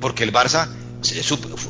porque 0.00 0.24
el 0.24 0.32
Barça 0.32 0.68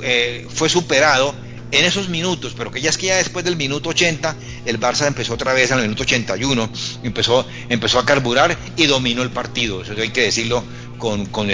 eh, 0.02 0.46
fue 0.52 0.68
superado 0.68 1.34
en 1.70 1.84
esos 1.84 2.08
minutos, 2.08 2.54
pero 2.56 2.70
que 2.70 2.80
ya 2.80 2.90
es 2.90 2.98
que 2.98 3.06
ya 3.06 3.16
después 3.16 3.44
del 3.44 3.56
minuto 3.56 3.90
80 3.90 4.36
el 4.64 4.78
Barça 4.78 5.06
empezó 5.06 5.34
otra 5.34 5.52
vez 5.52 5.70
en 5.70 5.78
el 5.78 5.84
minuto 5.84 6.02
81, 6.02 6.70
empezó, 7.02 7.46
empezó 7.68 7.98
a 7.98 8.06
carburar 8.06 8.56
y 8.76 8.86
dominó 8.86 9.22
el 9.22 9.30
partido, 9.30 9.82
eso 9.82 9.94
hay 9.98 10.10
que 10.10 10.22
decirlo 10.22 10.64
con, 10.98 11.26
con, 11.26 11.48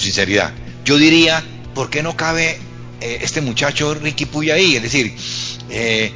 sinceridad. 0.00 0.52
Yo 0.84 0.96
diría, 0.96 1.44
¿por 1.74 1.88
qué 1.88 2.02
no 2.02 2.16
cabe 2.16 2.58
eh, 3.00 3.18
este 3.22 3.40
muchacho 3.40 3.94
Ricky 3.94 4.24
Puy 4.24 4.50
ahí? 4.50 4.76
Es 4.76 4.82
decir, 4.82 5.14
eh, 5.70 6.12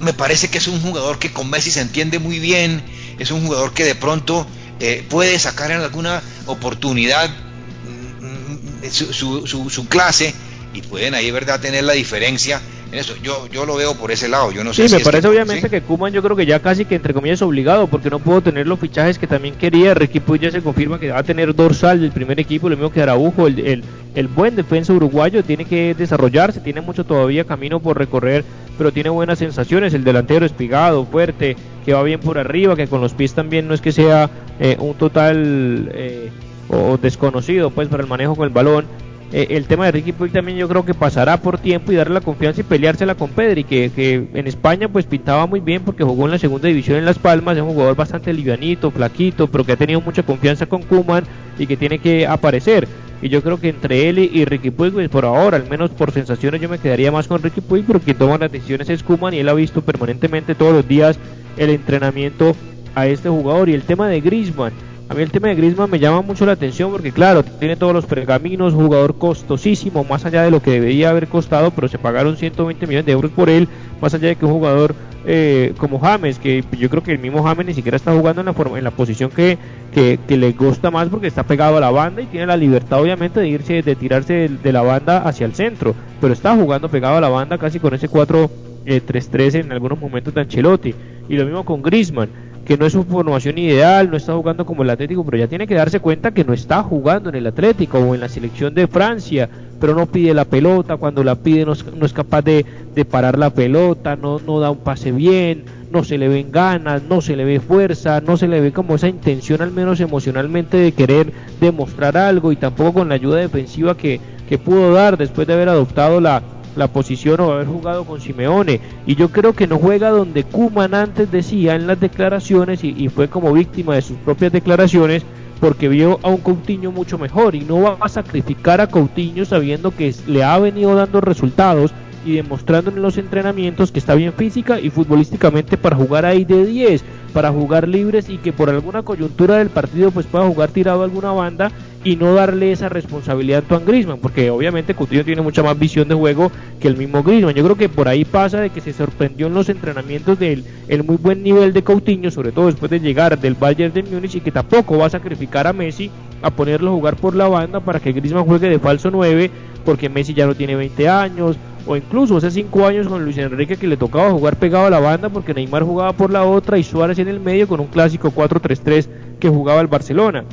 me 0.00 0.12
parece 0.12 0.48
que 0.48 0.58
es 0.58 0.68
un 0.68 0.80
jugador 0.80 1.18
que 1.18 1.32
con 1.32 1.50
Messi 1.50 1.70
se 1.70 1.80
entiende 1.80 2.18
muy 2.18 2.38
bien, 2.38 2.82
es 3.18 3.30
un 3.30 3.44
jugador 3.44 3.72
que 3.74 3.84
de 3.84 3.94
pronto 3.94 4.46
eh, 4.80 5.04
puede 5.08 5.38
sacar 5.38 5.70
en 5.70 5.80
alguna 5.80 6.22
oportunidad 6.46 7.28
mm, 7.30 8.86
mm, 8.86 8.90
su, 8.90 9.12
su, 9.46 9.70
su 9.70 9.88
clase 9.88 10.34
y 10.72 10.82
pueden 10.82 11.14
ahí, 11.14 11.30
¿verdad?, 11.30 11.60
tener 11.60 11.84
la 11.84 11.92
diferencia 11.94 12.60
en 12.90 12.98
eso. 12.98 13.14
Yo, 13.22 13.46
yo 13.48 13.66
lo 13.66 13.76
veo 13.76 13.94
por 13.94 14.10
ese 14.10 14.28
lado, 14.28 14.52
yo 14.52 14.64
no 14.64 14.72
sé 14.72 14.88
Sí, 14.88 14.94
me 14.94 15.02
parece 15.02 15.28
obviamente 15.28 15.68
que 15.70 15.80
Kuman 15.80 16.12
yo 16.12 16.22
creo 16.22 16.36
que 16.36 16.46
ya 16.46 16.60
casi 16.60 16.84
que 16.84 16.94
entre 16.94 17.14
comillas 17.14 17.42
obligado, 17.42 17.86
porque 17.86 18.10
no 18.10 18.18
puedo 18.18 18.40
tener 18.40 18.66
los 18.66 18.78
fichajes 18.78 19.18
que 19.18 19.26
también 19.26 19.54
quería. 19.54 19.94
Ricky 19.94 20.20
Puig 20.20 20.40
ya 20.40 20.50
se 20.50 20.62
confirma 20.62 20.98
que 20.98 21.10
va 21.10 21.18
a 21.18 21.22
tener 21.22 21.54
dorsal 21.54 22.00
del 22.00 22.12
primer 22.12 22.38
equipo, 22.40 22.68
lo 22.68 22.76
mismo 22.76 22.90
que 22.90 23.02
Araujo, 23.02 23.46
el, 23.46 23.58
el, 23.60 23.84
el 24.14 24.28
buen 24.28 24.56
defensa 24.56 24.92
uruguayo, 24.92 25.42
tiene 25.42 25.64
que 25.64 25.94
desarrollarse, 25.94 26.60
tiene 26.60 26.80
mucho 26.80 27.04
todavía 27.04 27.44
camino 27.44 27.80
por 27.80 27.98
recorrer, 27.98 28.44
pero 28.76 28.92
tiene 28.92 29.10
buenas 29.10 29.38
sensaciones. 29.38 29.94
El 29.94 30.04
delantero 30.04 30.46
espigado, 30.46 31.04
fuerte, 31.04 31.56
que 31.84 31.92
va 31.92 32.02
bien 32.02 32.20
por 32.20 32.38
arriba, 32.38 32.76
que 32.76 32.86
con 32.86 33.00
los 33.00 33.14
pies 33.14 33.34
también 33.34 33.68
no 33.68 33.74
es 33.74 33.80
que 33.80 33.92
sea 33.92 34.30
eh, 34.60 34.76
un 34.78 34.94
total... 34.94 35.90
Eh, 35.92 36.30
o 36.68 36.96
desconocido 36.96 37.70
pues 37.70 37.88
para 37.88 38.02
el 38.02 38.08
manejo 38.08 38.34
con 38.36 38.46
el 38.46 38.50
balón 38.50 38.86
eh, 39.32 39.48
el 39.50 39.66
tema 39.66 39.86
de 39.86 39.92
Ricky 39.92 40.12
Puig 40.12 40.32
también 40.32 40.58
yo 40.58 40.68
creo 40.68 40.84
que 40.84 40.94
pasará 40.94 41.38
por 41.38 41.58
tiempo 41.58 41.90
y 41.90 41.96
darle 41.96 42.14
la 42.14 42.20
confianza 42.20 42.60
y 42.60 42.64
peleársela 42.64 43.14
con 43.14 43.30
Pedri, 43.30 43.64
que, 43.64 43.90
que 43.94 44.28
en 44.34 44.46
España 44.46 44.88
pues 44.88 45.06
pintaba 45.06 45.46
muy 45.46 45.60
bien 45.60 45.82
porque 45.82 46.04
jugó 46.04 46.24
en 46.26 46.32
la 46.32 46.38
segunda 46.38 46.68
división 46.68 46.98
en 46.98 47.04
Las 47.04 47.18
Palmas, 47.18 47.56
es 47.56 47.62
un 47.62 47.70
jugador 47.70 47.96
bastante 47.96 48.32
livianito, 48.32 48.90
flaquito, 48.90 49.48
pero 49.48 49.64
que 49.64 49.72
ha 49.72 49.76
tenido 49.76 50.00
mucha 50.00 50.22
confianza 50.22 50.66
con 50.66 50.82
Kuman 50.82 51.24
y 51.58 51.66
que 51.66 51.76
tiene 51.76 51.98
que 51.98 52.26
aparecer. 52.26 52.86
Y 53.22 53.30
yo 53.30 53.42
creo 53.42 53.58
que 53.58 53.70
entre 53.70 54.10
él 54.10 54.18
y 54.18 54.44
Ricky 54.44 54.70
Puig, 54.70 54.92
pues 54.92 55.08
por 55.08 55.24
ahora, 55.24 55.56
al 55.56 55.66
menos 55.68 55.90
por 55.90 56.12
sensaciones, 56.12 56.60
yo 56.60 56.68
me 56.68 56.78
quedaría 56.78 57.10
más 57.10 57.26
con 57.26 57.42
Ricky 57.42 57.62
Puig, 57.62 57.84
pero 57.86 57.98
quien 57.98 58.18
toma 58.18 58.36
las 58.36 58.52
decisiones 58.52 58.90
es 58.90 59.02
Kuman 59.02 59.32
y 59.32 59.38
él 59.38 59.48
ha 59.48 59.54
visto 59.54 59.80
permanentemente 59.80 60.54
todos 60.54 60.74
los 60.74 60.86
días 60.86 61.18
el 61.56 61.70
entrenamiento 61.70 62.54
a 62.94 63.06
este 63.06 63.30
jugador. 63.30 63.70
Y 63.70 63.74
el 63.74 63.82
tema 63.82 64.08
de 64.08 64.20
Griezmann, 64.20 64.74
a 65.08 65.14
mí 65.14 65.22
el 65.22 65.30
tema 65.30 65.48
de 65.48 65.54
Griezmann 65.54 65.90
me 65.90 65.98
llama 65.98 66.22
mucho 66.22 66.46
la 66.46 66.52
atención 66.52 66.90
porque 66.90 67.12
claro, 67.12 67.42
tiene 67.42 67.76
todos 67.76 67.92
los 67.92 68.06
pergaminos, 68.06 68.72
jugador 68.72 69.16
costosísimo, 69.18 70.02
más 70.04 70.24
allá 70.24 70.42
de 70.42 70.50
lo 70.50 70.62
que 70.62 70.72
debería 70.72 71.10
haber 71.10 71.28
costado, 71.28 71.70
pero 71.72 71.88
se 71.88 71.98
pagaron 71.98 72.36
120 72.36 72.86
millones 72.86 73.06
de 73.06 73.12
euros 73.12 73.30
por 73.30 73.50
él, 73.50 73.68
más 74.00 74.14
allá 74.14 74.28
de 74.28 74.36
que 74.36 74.46
un 74.46 74.52
jugador 74.52 74.94
eh, 75.26 75.74
como 75.76 76.00
James, 76.00 76.38
que 76.38 76.64
yo 76.78 76.88
creo 76.88 77.02
que 77.02 77.12
el 77.12 77.18
mismo 77.18 77.42
James 77.42 77.66
ni 77.66 77.74
siquiera 77.74 77.96
está 77.96 78.14
jugando 78.14 78.40
en 78.40 78.46
la, 78.46 78.54
forma, 78.54 78.78
en 78.78 78.84
la 78.84 78.90
posición 78.90 79.30
que, 79.30 79.58
que, 79.92 80.18
le 80.36 80.52
gusta 80.52 80.90
más 80.90 81.08
porque 81.08 81.26
está 81.26 81.42
pegado 81.42 81.76
a 81.76 81.80
la 81.80 81.90
banda 81.90 82.22
y 82.22 82.26
tiene 82.26 82.46
la 82.46 82.56
libertad 82.56 83.00
obviamente 83.00 83.40
de 83.40 83.48
irse, 83.48 83.82
de 83.82 83.96
tirarse 83.96 84.48
de, 84.48 84.72
la 84.72 84.82
banda 84.82 85.18
hacia 85.18 85.44
el 85.44 85.54
centro, 85.54 85.94
pero 86.20 86.32
está 86.32 86.54
jugando 86.56 86.88
pegado 86.88 87.18
a 87.18 87.20
la 87.20 87.28
banda 87.28 87.58
casi 87.58 87.78
con 87.78 87.92
ese 87.92 88.08
4-3-3 88.08 88.48
eh, 88.86 89.58
en 89.60 89.72
algunos 89.72 90.00
momentos 90.00 90.32
de 90.32 90.40
Ancelotti. 90.40 90.94
Y 91.28 91.36
lo 91.36 91.44
mismo 91.44 91.64
con 91.64 91.80
Griezmann 91.80 92.28
que 92.64 92.78
no 92.78 92.86
es 92.86 92.92
su 92.92 93.04
formación 93.04 93.58
ideal, 93.58 94.10
no 94.10 94.16
está 94.16 94.34
jugando 94.34 94.64
como 94.64 94.82
el 94.82 94.90
Atlético, 94.90 95.24
pero 95.24 95.36
ya 95.36 95.48
tiene 95.48 95.66
que 95.66 95.74
darse 95.74 96.00
cuenta 96.00 96.32
que 96.32 96.44
no 96.44 96.54
está 96.54 96.82
jugando 96.82 97.28
en 97.28 97.34
el 97.34 97.46
Atlético 97.46 97.98
o 97.98 98.14
en 98.14 98.20
la 98.20 98.28
selección 98.28 98.74
de 98.74 98.86
Francia, 98.86 99.48
pero 99.80 99.94
no 99.94 100.06
pide 100.06 100.32
la 100.32 100.46
pelota, 100.46 100.96
cuando 100.96 101.22
la 101.22 101.34
pide 101.34 101.66
no 101.66 101.72
es, 101.72 102.12
capaz 102.12 102.42
de, 102.42 102.64
parar 103.10 103.38
la 103.38 103.50
pelota, 103.50 104.16
no, 104.16 104.38
no 104.38 104.60
da 104.60 104.70
un 104.70 104.78
pase 104.78 105.12
bien, 105.12 105.64
no 105.90 106.04
se 106.04 106.16
le 106.16 106.28
ven 106.28 106.50
ganas, 106.50 107.02
no 107.02 107.20
se 107.20 107.36
le 107.36 107.44
ve 107.44 107.60
fuerza, 107.60 108.20
no 108.20 108.36
se 108.36 108.48
le 108.48 108.60
ve 108.60 108.72
como 108.72 108.94
esa 108.94 109.08
intención 109.08 109.60
al 109.60 109.70
menos 109.70 110.00
emocionalmente 110.00 110.78
de 110.78 110.92
querer 110.92 111.32
demostrar 111.60 112.16
algo 112.16 112.50
y 112.50 112.56
tampoco 112.56 112.94
con 112.94 113.10
la 113.10 113.16
ayuda 113.16 113.36
defensiva 113.36 113.96
que, 113.96 114.20
que 114.48 114.58
pudo 114.58 114.92
dar 114.92 115.18
después 115.18 115.46
de 115.46 115.52
haber 115.52 115.68
adoptado 115.68 116.20
la, 116.20 116.42
la 116.76 116.88
posición 116.88 117.40
o 117.40 117.52
haber 117.52 117.66
jugado 117.66 118.04
con 118.04 118.20
Simeone. 118.20 118.80
Y 119.06 119.14
yo 119.14 119.30
creo 119.30 119.52
que 119.52 119.66
no 119.66 119.78
juega 119.78 120.10
donde 120.10 120.44
Kuman 120.44 120.94
antes 120.94 121.30
decía 121.30 121.74
en 121.74 121.86
las 121.86 122.00
declaraciones 122.00 122.82
y, 122.84 123.08
fue 123.08 123.28
como 123.28 123.52
víctima 123.52 123.94
de 123.94 124.02
sus 124.02 124.16
propias 124.18 124.52
declaraciones 124.52 125.22
porque 125.60 125.88
vio 125.88 126.18
a 126.22 126.28
un 126.28 126.38
Coutinho 126.38 126.90
mucho 126.90 127.16
mejor 127.16 127.54
y 127.54 127.60
no 127.60 127.80
va 127.80 127.96
a 128.00 128.08
sacrificar 128.08 128.80
a 128.80 128.88
Coutinho 128.88 129.44
sabiendo 129.44 129.92
que 129.92 130.14
le 130.26 130.42
ha 130.42 130.58
venido 130.58 130.94
dando 130.94 131.20
resultados 131.20 131.92
y 132.24 132.36
demostrando 132.36 132.90
en 132.90 133.02
los 133.02 133.18
entrenamientos 133.18 133.92
que 133.92 133.98
está 133.98 134.14
bien 134.14 134.32
física 134.32 134.80
y 134.80 134.90
futbolísticamente 134.90 135.76
para 135.76 135.96
jugar 135.96 136.24
ahí 136.24 136.44
de 136.44 136.64
10, 136.64 137.04
para 137.32 137.50
jugar 137.50 137.88
libres 137.88 138.28
y 138.28 138.38
que 138.38 138.52
por 138.52 138.70
alguna 138.70 139.02
coyuntura 139.02 139.56
del 139.56 139.70
partido 139.70 140.10
pues 140.10 140.26
pueda 140.26 140.46
jugar 140.46 140.70
tirado 140.70 141.02
a 141.02 141.04
alguna 141.04 141.32
banda 141.32 141.70
y 142.04 142.16
no 142.16 142.34
darle 142.34 142.70
esa 142.70 142.90
responsabilidad 142.90 143.60
a 143.60 143.62
Antoine 143.62 143.86
Griezmann, 143.86 144.18
porque 144.18 144.50
obviamente 144.50 144.94
Coutinho 144.94 145.24
tiene 145.24 145.40
mucha 145.40 145.62
más 145.62 145.78
visión 145.78 146.06
de 146.06 146.14
juego 146.14 146.52
que 146.78 146.86
el 146.86 146.98
mismo 146.98 147.22
Griezmann. 147.22 147.54
Yo 147.54 147.64
creo 147.64 147.76
que 147.76 147.88
por 147.88 148.08
ahí 148.08 148.26
pasa 148.26 148.60
de 148.60 148.70
que 148.70 148.82
se 148.82 148.92
sorprendió 148.92 149.46
en 149.46 149.54
los 149.54 149.70
entrenamientos 149.70 150.38
del 150.38 150.64
el 150.88 151.02
muy 151.02 151.16
buen 151.16 151.42
nivel 151.42 151.72
de 151.72 151.82
Coutinho, 151.82 152.30
sobre 152.30 152.52
todo 152.52 152.66
después 152.66 152.90
de 152.90 153.00
llegar 153.00 153.38
del 153.40 153.54
Bayern 153.54 153.94
de 153.94 154.02
Múnich 154.02 154.34
y 154.34 154.40
que 154.40 154.52
tampoco 154.52 154.98
va 154.98 155.06
a 155.06 155.10
sacrificar 155.10 155.66
a 155.66 155.72
Messi 155.72 156.10
a 156.42 156.50
ponerlo 156.50 156.90
a 156.90 156.94
jugar 156.94 157.16
por 157.16 157.34
la 157.34 157.48
banda 157.48 157.80
para 157.80 158.00
que 158.00 158.12
Griezmann 158.12 158.44
juegue 158.44 158.68
de 158.68 158.78
falso 158.78 159.10
9, 159.10 159.50
porque 159.84 160.10
Messi 160.10 160.34
ya 160.34 160.46
no 160.46 160.54
tiene 160.54 160.76
20 160.76 161.08
años, 161.08 161.56
o 161.86 161.96
incluso 161.96 162.36
hace 162.36 162.50
5 162.50 162.86
años 162.86 163.08
con 163.08 163.24
Luis 163.24 163.38
Enrique 163.38 163.76
que 163.76 163.86
le 163.86 163.96
tocaba 163.96 164.30
jugar 164.30 164.56
pegado 164.56 164.86
a 164.86 164.90
la 164.90 165.00
banda 165.00 165.28
porque 165.28 165.54
Neymar 165.54 165.82
jugaba 165.82 166.12
por 166.12 166.30
la 166.30 166.44
otra 166.44 166.78
y 166.78 166.82
Suárez 166.82 167.18
en 167.18 167.28
el 167.28 167.40
medio 167.40 167.68
con 167.68 167.80
un 167.80 167.86
clásico 167.86 168.30
4-3-3 168.30 169.06
que 169.38 169.48
jugaba 169.48 169.80
el 169.80 169.86
Barcelona 169.86 170.44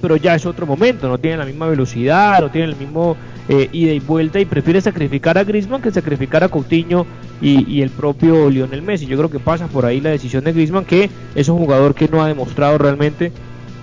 pero 0.00 0.16
ya 0.16 0.34
es 0.34 0.46
otro 0.46 0.66
momento, 0.66 1.08
no 1.08 1.18
tiene 1.18 1.36
la 1.36 1.44
misma 1.44 1.66
velocidad, 1.66 2.40
no 2.40 2.50
tiene 2.50 2.68
el 2.68 2.76
mismo 2.76 3.16
eh, 3.48 3.68
ida 3.72 3.92
y 3.92 4.00
vuelta 4.00 4.40
y 4.40 4.44
prefiere 4.44 4.80
sacrificar 4.80 5.36
a 5.38 5.44
Griezmann 5.44 5.82
que 5.82 5.90
sacrificar 5.90 6.42
a 6.44 6.48
Coutinho 6.48 7.06
y, 7.42 7.80
el 7.80 7.90
propio 7.90 8.50
Lionel 8.50 8.82
Messi. 8.82 9.06
Yo 9.06 9.16
creo 9.16 9.30
que 9.30 9.38
pasa 9.38 9.66
por 9.66 9.86
ahí 9.86 10.00
la 10.00 10.10
decisión 10.10 10.44
de 10.44 10.52
Griezmann, 10.52 10.84
que 10.84 11.10
es 11.34 11.48
un 11.48 11.58
jugador 11.58 11.94
que 11.94 12.08
no 12.08 12.22
ha 12.22 12.28
demostrado 12.28 12.78
realmente 12.78 13.32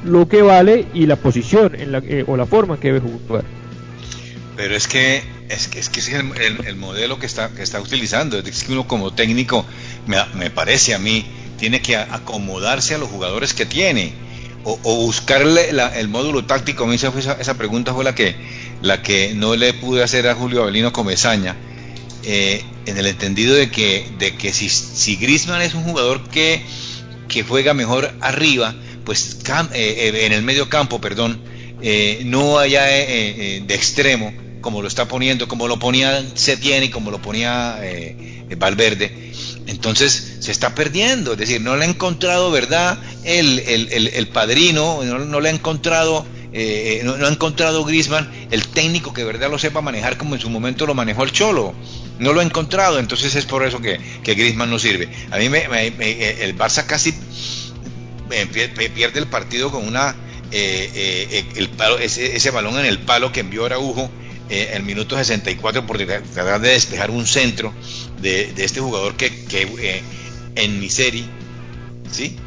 lo 0.05 0.27
que 0.27 0.41
vale 0.41 0.85
y 0.93 1.05
la 1.05 1.15
posición 1.15 1.75
en 1.75 1.91
la, 1.91 1.99
eh, 1.99 2.23
o 2.27 2.37
la 2.37 2.45
forma 2.45 2.79
que 2.79 2.93
debe 2.93 3.09
jugar. 3.27 3.43
Pero 4.57 4.75
es 4.75 4.87
que 4.87 5.23
es 5.49 5.67
que, 5.67 5.79
es, 5.79 5.89
que 5.89 5.99
es 5.99 6.09
el, 6.09 6.75
modelo 6.75 7.19
que 7.19 7.25
está, 7.25 7.49
que 7.49 7.63
está 7.63 7.79
utilizando. 7.79 8.37
Es 8.39 8.63
que 8.63 8.73
uno 8.73 8.87
como 8.87 9.13
técnico, 9.13 9.65
me, 10.07 10.17
me 10.33 10.49
parece 10.49 10.93
a 10.93 10.99
mí, 10.99 11.25
tiene 11.57 11.81
que 11.81 11.95
acomodarse 11.95 12.95
a 12.95 12.97
los 12.97 13.09
jugadores 13.09 13.53
que 13.53 13.65
tiene 13.65 14.13
o, 14.63 14.77
buscarle 14.77 15.69
el 15.69 16.07
módulo 16.09 16.45
táctico. 16.45 16.91
esa, 16.91 17.13
esa, 17.39 17.57
pregunta 17.57 17.93
fue 17.93 18.03
la 18.03 18.13
que, 18.13 18.35
la 18.81 19.01
que 19.01 19.33
no 19.33 19.55
le 19.55 19.73
pude 19.73 20.03
hacer 20.03 20.27
a 20.27 20.35
Julio 20.35 20.63
Avelino 20.63 20.91
Comezaña. 20.91 21.55
Eh, 22.23 22.61
en 22.85 22.97
el 22.97 23.05
entendido 23.05 23.55
de 23.55 23.69
que, 23.69 24.09
de 24.17 24.35
que 24.35 24.51
si, 24.51 24.67
si 24.69 25.15
Grisman 25.15 25.61
es 25.61 25.75
un 25.75 25.83
jugador 25.83 26.27
que, 26.29 26.61
que 27.29 27.43
juega 27.43 27.73
mejor 27.73 28.13
arriba, 28.19 28.75
pues 29.05 29.39
eh, 29.73 30.25
en 30.25 30.33
el 30.33 30.41
medio 30.41 30.67
campo, 30.67 30.99
perdón, 30.99 31.39
no 32.25 32.57
allá 32.57 32.83
de 32.83 33.65
extremo, 33.69 34.33
como 34.67 34.81
lo 34.81 34.89
está 34.89 35.07
poniendo, 35.07 35.47
como 35.47 35.65
lo 35.69 35.79
ponía 35.79 36.21
Setién 36.35 36.91
como 36.91 37.09
lo 37.09 37.21
ponía 37.21 37.79
Valverde, 38.57 39.31
entonces 39.65 40.39
se 40.41 40.51
está 40.51 40.75
perdiendo, 40.75 41.31
es 41.31 41.37
decir, 41.37 41.61
no 41.61 41.77
le 41.77 41.85
ha 41.85 41.87
encontrado, 41.87 42.51
¿verdad? 42.51 42.99
El, 43.23 43.59
el, 43.59 44.27
padrino, 44.27 45.01
no, 45.05 45.39
le 45.39 45.47
ha 45.47 45.53
encontrado, 45.53 46.25
eh, 46.51 46.99
no, 47.05 47.13
ha 47.13 47.29
encontrado 47.29 47.85
Grisman 47.85 48.29
el 48.51 48.67
técnico 48.67 49.13
que 49.13 49.23
verdad 49.23 49.49
lo 49.49 49.57
sepa 49.57 49.79
manejar 49.79 50.17
como 50.17 50.35
en 50.35 50.41
su 50.41 50.49
momento 50.49 50.85
lo 50.85 50.93
manejó 50.93 51.23
el 51.23 51.31
Cholo. 51.31 51.73
No 52.19 52.33
lo 52.33 52.41
ha 52.41 52.43
encontrado, 52.43 52.99
entonces 52.99 53.35
es 53.35 53.45
por 53.45 53.65
eso 53.65 53.79
que, 53.79 54.01
que 54.21 54.33
Grisman 54.33 54.69
no 54.69 54.79
sirve. 54.79 55.07
A 55.31 55.37
mí 55.37 55.47
me, 55.47 55.63
el 55.63 56.57
Barça 56.57 56.85
casi 56.85 57.13
pierde 58.27 59.19
el 59.21 59.27
partido 59.27 59.71
con 59.71 59.87
una 59.87 60.13
eh, 60.51 60.89
eh, 60.93 61.45
el 61.55 61.69
ese, 62.01 62.35
ese, 62.35 62.51
balón 62.51 62.77
en 62.79 62.85
el 62.85 62.99
palo 62.99 63.31
que 63.31 63.41
envió 63.41 63.65
Araujo 63.65 64.09
eh, 64.49 64.71
el 64.73 64.83
minuto 64.83 65.15
64 65.15 65.85
por 65.85 65.97
tratar 65.97 66.61
de 66.61 66.69
despejar 66.69 67.11
un 67.11 67.25
centro 67.25 67.73
de, 68.21 68.53
este 68.57 68.79
jugador 68.79 69.15
que, 69.15 69.45
que 69.45 69.63
eh, 69.63 70.01
en 70.55 70.79
Miseri, 70.79 71.25
¿sí? 72.11 72.37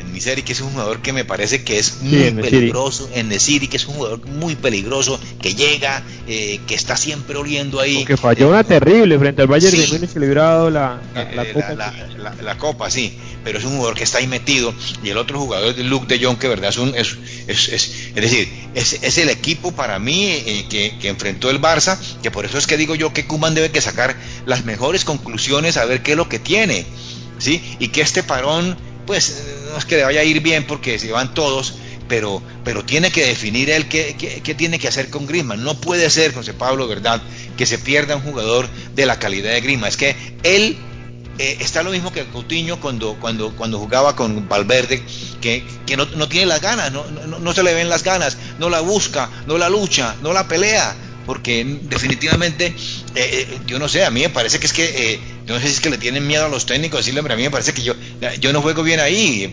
En 0.00 0.12
Miseri, 0.12 0.42
que 0.42 0.52
es 0.52 0.60
un 0.60 0.70
jugador 0.70 1.00
que 1.00 1.12
me 1.12 1.24
parece 1.24 1.62
que 1.62 1.78
es 1.78 2.00
muy 2.02 2.32
peligroso, 2.32 3.08
en 3.14 3.28
Nesiri, 3.28 3.68
que 3.68 3.76
es 3.76 3.86
un 3.86 3.94
jugador 3.94 4.26
muy 4.26 4.56
peligroso, 4.56 5.20
que 5.40 5.54
llega, 5.54 6.02
eh, 6.26 6.60
que 6.66 6.74
está 6.74 6.96
siempre 6.96 7.36
oliendo 7.36 7.80
ahí. 7.80 8.04
Que 8.04 8.16
falló 8.16 8.48
una 8.48 8.64
terrible 8.64 9.18
frente 9.18 9.42
al 9.42 9.48
Bayern 9.48 9.76
de 9.76 9.86
Múnich 9.86 10.12
que 10.12 10.20
le 10.20 10.34
la, 10.34 11.00
la, 12.42 12.58
copa. 12.58 12.90
sí, 12.90 13.16
pero 13.44 13.58
es 13.58 13.64
un 13.64 13.76
jugador 13.76 13.94
que 13.94 14.04
está 14.04 14.18
ahí 14.18 14.26
metido, 14.26 14.74
y 15.02 15.10
el 15.10 15.18
otro 15.18 15.38
jugador 15.38 15.74
es 15.78 15.84
Luke 15.84 16.06
de 16.06 16.24
Jong, 16.24 16.38
que 16.38 16.48
verdad 16.48 16.70
es 16.70 16.78
un, 16.78 16.94
es, 16.94 17.16
es, 17.46 17.68
es, 17.68 18.14
decir, 18.14 18.48
es, 18.74 19.18
el 19.18 19.28
equipo 19.28 19.72
para 19.72 19.98
mí 19.98 20.26
eh, 20.26 20.66
que, 20.68 20.98
que, 20.98 21.08
enfrentó 21.08 21.50
el 21.50 21.60
Barça, 21.60 21.98
que 22.22 22.30
por 22.30 22.44
eso 22.44 22.58
es 22.58 22.66
que 22.66 22.76
digo 22.76 22.94
yo 22.94 23.12
que 23.12 23.26
Kuman 23.26 23.54
debe 23.54 23.70
que 23.70 23.80
sacar 23.80 24.16
las 24.46 24.64
mejores 24.64 25.04
conclusiones 25.04 25.76
a 25.76 25.84
ver 25.84 26.02
qué 26.02 26.12
es 26.12 26.16
lo 26.16 26.28
que 26.28 26.38
tiene, 26.38 26.86
¿sí? 27.38 27.62
Y 27.78 27.88
que 27.88 28.00
este 28.00 28.22
parón 28.22 28.76
pues 29.10 29.42
no 29.68 29.76
es 29.76 29.84
que 29.86 29.96
le 29.96 30.04
vaya 30.04 30.20
a 30.20 30.22
ir 30.22 30.40
bien 30.40 30.68
porque 30.68 30.96
se 31.00 31.10
van 31.10 31.34
todos, 31.34 31.74
pero, 32.08 32.40
pero 32.62 32.84
tiene 32.84 33.10
que 33.10 33.26
definir 33.26 33.68
él 33.68 33.88
qué, 33.88 34.14
qué, 34.16 34.54
tiene 34.54 34.78
que 34.78 34.86
hacer 34.86 35.10
con 35.10 35.26
Griezmann. 35.26 35.64
No 35.64 35.74
puede 35.80 36.08
ser, 36.10 36.32
José 36.32 36.54
Pablo, 36.54 36.86
¿verdad?, 36.86 37.20
que 37.56 37.66
se 37.66 37.78
pierda 37.78 38.14
un 38.14 38.22
jugador 38.22 38.68
de 38.94 39.06
la 39.06 39.18
calidad 39.18 39.50
de 39.50 39.62
Griezmann. 39.62 39.88
Es 39.88 39.96
que 39.96 40.14
él 40.44 40.78
eh, 41.38 41.56
está 41.58 41.82
lo 41.82 41.90
mismo 41.90 42.12
que 42.12 42.24
Coutinho 42.26 42.80
cuando, 42.80 43.16
cuando, 43.20 43.50
cuando 43.56 43.80
jugaba 43.80 44.14
con 44.14 44.48
Valverde, 44.48 45.02
que, 45.40 45.64
que 45.86 45.96
no, 45.96 46.06
no, 46.06 46.28
tiene 46.28 46.46
las 46.46 46.60
ganas, 46.60 46.92
no, 46.92 47.04
no, 47.10 47.40
no 47.40 47.52
se 47.52 47.64
le 47.64 47.74
ven 47.74 47.88
las 47.88 48.04
ganas, 48.04 48.36
no 48.60 48.70
la 48.70 48.78
busca, 48.78 49.28
no 49.48 49.58
la 49.58 49.68
lucha, 49.68 50.14
no 50.22 50.32
la 50.32 50.46
pelea 50.46 50.94
porque 51.30 51.64
definitivamente, 51.82 52.66
eh, 52.66 52.74
eh, 53.14 53.58
yo 53.64 53.78
no 53.78 53.88
sé, 53.88 54.04
a 54.04 54.10
mí 54.10 54.20
me 54.22 54.30
parece 54.30 54.58
que 54.58 54.66
es 54.66 54.72
que, 54.72 55.12
eh, 55.12 55.20
no 55.50 55.58
sé 55.58 55.66
si 55.66 55.74
es 55.74 55.80
que 55.80 55.90
le 55.90 55.98
tienen 55.98 56.26
miedo 56.26 56.46
a 56.46 56.48
los 56.48 56.64
técnicos, 56.64 57.00
decirle, 57.00 57.20
hombre, 57.20 57.34
a 57.34 57.36
mí 57.36 57.42
me 57.42 57.50
parece 57.50 57.74
que 57.74 57.82
yo, 57.82 57.94
yo 58.40 58.52
no 58.52 58.62
juego 58.62 58.84
bien 58.84 59.00
ahí, 59.00 59.52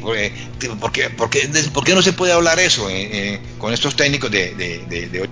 porque, 0.79 1.09
¿por 1.09 1.83
qué 1.83 1.95
no 1.95 2.01
se 2.01 2.13
puede 2.13 2.33
hablar 2.33 2.59
eso 2.59 2.87
con 3.57 3.73
estos 3.73 3.95
técnicos 3.95 4.29
de, 4.29 4.53
de, 4.53 4.85
de, 4.87 5.29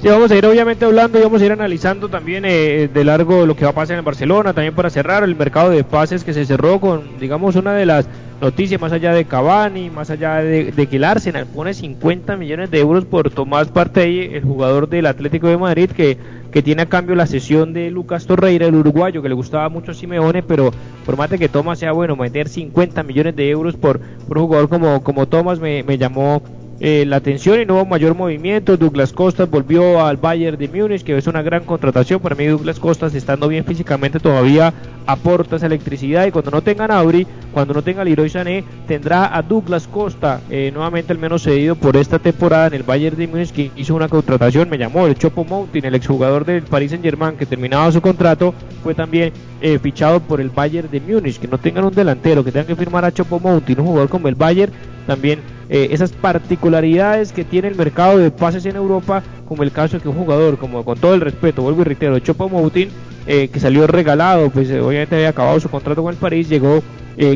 Sí, 0.00 0.08
vamos 0.08 0.30
a 0.30 0.36
ir 0.36 0.46
obviamente 0.46 0.86
hablando 0.86 1.18
y 1.18 1.22
vamos 1.22 1.42
a 1.42 1.44
ir 1.44 1.52
analizando 1.52 2.08
también 2.08 2.42
de 2.42 3.04
largo 3.04 3.44
lo 3.44 3.54
que 3.54 3.64
va 3.64 3.72
a 3.72 3.74
pasar 3.74 3.98
en 3.98 4.04
Barcelona, 4.04 4.54
también 4.54 4.74
para 4.74 4.88
cerrar 4.88 5.22
el 5.24 5.36
mercado 5.36 5.68
de 5.68 5.84
pases 5.84 6.24
que 6.24 6.32
se 6.32 6.46
cerró 6.46 6.80
con, 6.80 7.18
digamos, 7.18 7.54
una 7.54 7.74
de 7.74 7.84
las 7.84 8.08
noticia 8.40 8.78
más 8.78 8.92
allá 8.92 9.12
de 9.12 9.26
Cavani, 9.26 9.90
más 9.90 10.08
allá 10.08 10.36
de, 10.36 10.72
que 10.72 10.96
el 10.96 11.04
Arsenal 11.04 11.44
pone 11.44 11.74
50 11.74 12.36
millones 12.36 12.70
de 12.70 12.80
euros 12.80 13.04
por 13.04 13.30
Tomás 13.30 13.68
Partey, 13.68 14.34
el 14.36 14.42
jugador 14.42 14.88
del 14.88 15.04
Atlético 15.04 15.48
de 15.48 15.58
Madrid, 15.58 15.90
que, 15.90 16.16
que 16.50 16.62
tiene 16.62 16.80
a 16.80 16.86
cambio 16.86 17.14
la 17.14 17.26
sesión 17.26 17.74
de 17.74 17.90
Lucas 17.90 18.24
Torreira, 18.24 18.66
el 18.66 18.76
uruguayo, 18.76 19.20
que 19.20 19.28
le 19.28 19.34
gustaba 19.34 19.68
mucho 19.68 19.90
a 19.90 19.94
Simeone, 19.94 20.42
pero 20.42 20.70
por 21.04 21.18
más 21.18 21.28
que 21.28 21.48
Tomás 21.50 21.78
sea 21.78 21.92
bueno, 21.92 22.16
meter 22.16 22.48
50 22.48 23.02
millones 23.02 23.36
de 23.36 23.50
euros 23.50 23.76
por, 23.76 24.00
por 24.00 24.38
un 24.38 24.46
jugador 24.46 24.70
como, 24.70 25.02
como 25.02 25.28
Tomás 25.28 25.60
me, 25.60 25.82
me 25.82 25.98
llamó 25.98 26.42
eh, 26.82 27.04
la 27.06 27.16
atención 27.16 27.60
y 27.60 27.66
no 27.66 27.74
hubo 27.74 27.84
mayor 27.84 28.14
movimiento. 28.14 28.78
Douglas 28.78 29.12
Costas 29.12 29.50
volvió 29.50 30.02
al 30.02 30.16
Bayern 30.16 30.56
de 30.56 30.66
Múnich, 30.66 31.04
que 31.04 31.16
es 31.16 31.26
una 31.26 31.42
gran 31.42 31.64
contratación. 31.64 32.20
Para 32.20 32.34
mí, 32.34 32.46
Douglas 32.46 32.80
Costas, 32.80 33.14
estando 33.14 33.48
bien 33.48 33.66
físicamente, 33.66 34.18
todavía 34.18 34.72
aporta 35.06 35.56
esa 35.56 35.66
electricidad. 35.66 36.26
Y 36.26 36.30
cuando 36.30 36.50
no 36.50 36.62
tenga 36.62 36.88
Nauri, 36.88 37.26
cuando 37.52 37.74
no 37.74 37.82
tenga 37.82 38.02
Leroy 38.02 38.30
Sané, 38.30 38.64
tendrá 38.86 39.36
a 39.36 39.42
Douglas 39.42 39.86
Costa, 39.86 40.40
eh, 40.48 40.70
nuevamente 40.72 41.12
al 41.12 41.18
menos 41.18 41.42
cedido 41.42 41.76
por 41.76 41.98
esta 41.98 42.18
temporada 42.18 42.68
en 42.68 42.74
el 42.74 42.82
Bayern 42.82 43.18
de 43.18 43.28
Múnich, 43.28 43.52
que 43.52 43.70
hizo 43.76 43.94
una 43.94 44.08
contratación. 44.08 44.70
Me 44.70 44.78
llamó 44.78 45.06
el 45.06 45.16
Chopo 45.16 45.44
Mountain, 45.44 45.84
el 45.84 45.94
exjugador 45.96 46.46
del 46.46 46.62
Paris 46.62 46.92
Saint 46.92 47.04
Germain, 47.04 47.36
que 47.36 47.44
terminaba 47.44 47.92
su 47.92 48.00
contrato, 48.00 48.54
fue 48.82 48.94
también 48.94 49.34
eh, 49.60 49.78
fichado 49.78 50.20
por 50.20 50.40
el 50.40 50.48
Bayern 50.48 50.90
de 50.90 51.00
Múnich. 51.00 51.38
Que 51.38 51.46
no 51.46 51.58
tengan 51.58 51.84
un 51.84 51.94
delantero, 51.94 52.42
que 52.42 52.52
tengan 52.52 52.68
que 52.68 52.76
firmar 52.76 53.04
a 53.04 53.12
Chopo 53.12 53.38
Mountain, 53.38 53.80
un 53.80 53.86
jugador 53.86 54.08
como 54.08 54.28
el 54.28 54.34
Bayern 54.34 54.72
también 55.06 55.40
eh, 55.72 55.90
esas 55.92 56.10
particularidades 56.10 57.32
que 57.32 57.44
tiene 57.44 57.68
el 57.68 57.76
mercado 57.76 58.18
de 58.18 58.32
pases 58.32 58.66
en 58.66 58.74
Europa, 58.74 59.22
como 59.46 59.62
el 59.62 59.70
caso 59.70 59.96
de 59.96 60.02
que 60.02 60.08
un 60.08 60.16
jugador, 60.16 60.58
como 60.58 60.84
con 60.84 60.98
todo 60.98 61.14
el 61.14 61.20
respeto, 61.20 61.62
vuelvo 61.62 61.82
y 61.82 61.84
reitero, 61.84 62.18
Chopo 62.18 62.48
Moutin, 62.48 62.88
eh, 63.28 63.46
que 63.46 63.60
salió 63.60 63.86
regalado, 63.86 64.50
pues 64.50 64.68
eh, 64.68 64.80
obviamente 64.80 65.14
había 65.14 65.28
acabado 65.28 65.60
su 65.60 65.68
contrato 65.68 66.02
con 66.02 66.12
el 66.12 66.18
París, 66.18 66.48
llegó 66.48 66.82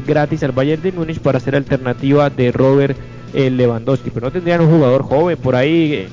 gratis 0.06 0.42
al 0.42 0.52
Bayern 0.52 0.82
de 0.82 0.92
Múnich 0.92 1.20
para 1.20 1.38
ser 1.38 1.54
alternativa 1.54 2.30
de 2.30 2.50
Robert 2.50 2.96
Lewandowski, 3.34 4.08
pero 4.10 4.26
no 4.26 4.32
tendrían 4.32 4.62
un 4.62 4.70
jugador 4.70 5.02
joven 5.02 5.36
por 5.36 5.54
ahí, 5.54 6.08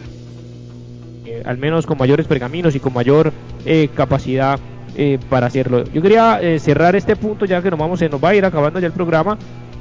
al 1.46 1.58
menos 1.58 1.86
con 1.86 1.98
mayores 1.98 2.28
pergaminos 2.28 2.76
y 2.76 2.82
con 2.82 2.94
mayor 2.94 3.32
capacidad 3.96 4.60
para 5.30 5.48
hacerlo. 5.48 5.86
Yo 5.86 6.02
quería 6.02 6.42
cerrar 6.60 6.98
este 6.98 7.16
punto 7.16 7.46
ya 7.46 7.62
que 7.62 7.72
nos 7.72 7.80
vamos, 7.80 8.02
nos 8.02 8.22
va 8.22 8.30
a 8.30 8.36
ir 8.36 8.44
acabando 8.44 8.78
ya 8.82 8.88
el 8.88 8.94
programa 8.94 9.38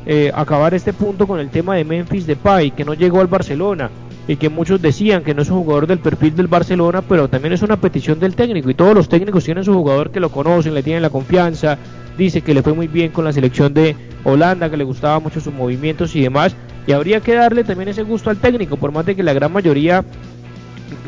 eh, 0.06 0.30
acabar 0.34 0.74
este 0.74 0.92
punto 0.92 1.26
con 1.26 1.40
el 1.40 1.50
tema 1.50 1.76
de 1.76 1.84
Memphis 1.84 2.26
Depay, 2.26 2.70
que 2.70 2.84
no 2.84 2.94
llegó 2.94 3.20
al 3.20 3.26
Barcelona 3.26 3.90
y 4.26 4.36
que 4.36 4.48
muchos 4.48 4.80
decían 4.80 5.24
que 5.24 5.34
no 5.34 5.42
es 5.42 5.50
un 5.50 5.62
jugador 5.62 5.86
del 5.86 5.98
perfil 5.98 6.36
del 6.36 6.46
Barcelona, 6.46 7.02
pero 7.02 7.28
también 7.28 7.52
es 7.52 7.62
una 7.62 7.80
petición 7.80 8.20
del 8.20 8.36
técnico 8.36 8.70
y 8.70 8.74
todos 8.74 8.94
los 8.94 9.08
técnicos 9.08 9.44
tienen 9.44 9.64
su 9.64 9.74
jugador 9.74 10.10
que 10.10 10.20
lo 10.20 10.30
conocen, 10.30 10.74
le 10.74 10.82
tienen 10.82 11.02
la 11.02 11.10
confianza, 11.10 11.78
dice 12.16 12.40
que 12.40 12.54
le 12.54 12.62
fue 12.62 12.72
muy 12.72 12.86
bien 12.86 13.10
con 13.10 13.24
la 13.24 13.32
selección 13.32 13.74
de 13.74 13.96
Holanda, 14.24 14.70
que 14.70 14.76
le 14.76 14.84
gustaba 14.84 15.18
mucho 15.18 15.40
sus 15.40 15.52
movimientos 15.52 16.14
y 16.14 16.22
demás, 16.22 16.54
y 16.86 16.92
habría 16.92 17.20
que 17.20 17.34
darle 17.34 17.64
también 17.64 17.88
ese 17.88 18.02
gusto 18.02 18.30
al 18.30 18.36
técnico, 18.36 18.76
por 18.76 18.92
más 18.92 19.04
de 19.04 19.16
que 19.16 19.22
la 19.22 19.32
gran 19.32 19.52
mayoría 19.52 20.04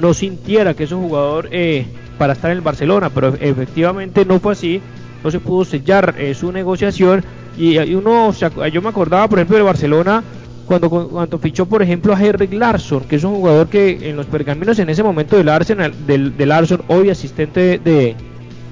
no 0.01 0.15
sintiera 0.15 0.75
que 0.75 0.85
es 0.85 0.93
un 0.93 1.03
jugador 1.03 1.49
eh, 1.53 1.87
para 2.19 2.33
estar 2.33 2.51
en 2.51 2.57
el 2.57 2.63
Barcelona, 2.63 3.11
pero 3.11 3.35
efectivamente 3.41 4.25
no 4.25 4.41
fue 4.41 4.53
así, 4.53 4.81
no 5.23 5.31
se 5.31 5.41
pudo 5.41 5.65
sellar 5.65 6.15
eh, 6.19 6.35
su 6.35 6.51
negociación 6.53 7.25
y, 7.57 7.77
uno, 7.95 8.33
yo 8.73 8.83
me 8.83 8.89
acordaba, 8.89 9.29
por 9.29 9.39
ejemplo, 9.39 9.57
de 9.57 9.63
Barcelona 9.63 10.23
cuando, 10.67 10.89
cuando 10.89 11.39
fichó, 11.39 11.67
por 11.67 11.83
ejemplo, 11.83 12.15
a 12.15 12.23
Henrik 12.23 12.53
Larsson, 12.53 13.05
que 13.05 13.17
es 13.17 13.25
un 13.25 13.35
jugador 13.35 13.69
que 13.69 14.09
en 14.09 14.17
los 14.17 14.27
pergaminos 14.27 14.79
en 14.79 14.89
ese 14.89 15.03
momento 15.03 15.37
del 15.37 15.49
Arsenal, 15.49 15.93
del, 16.07 16.37
del 16.37 16.49
Larsson, 16.49 16.83
hoy 16.89 17.11
asistente 17.11 17.79
de, 17.79 18.15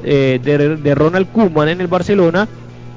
eh, 0.05 0.41
de, 0.43 0.76
de, 0.76 0.95
Ronald 0.95 1.31
Koeman 1.33 1.68
en 1.68 1.81
el 1.81 1.89
Barcelona, 1.89 2.49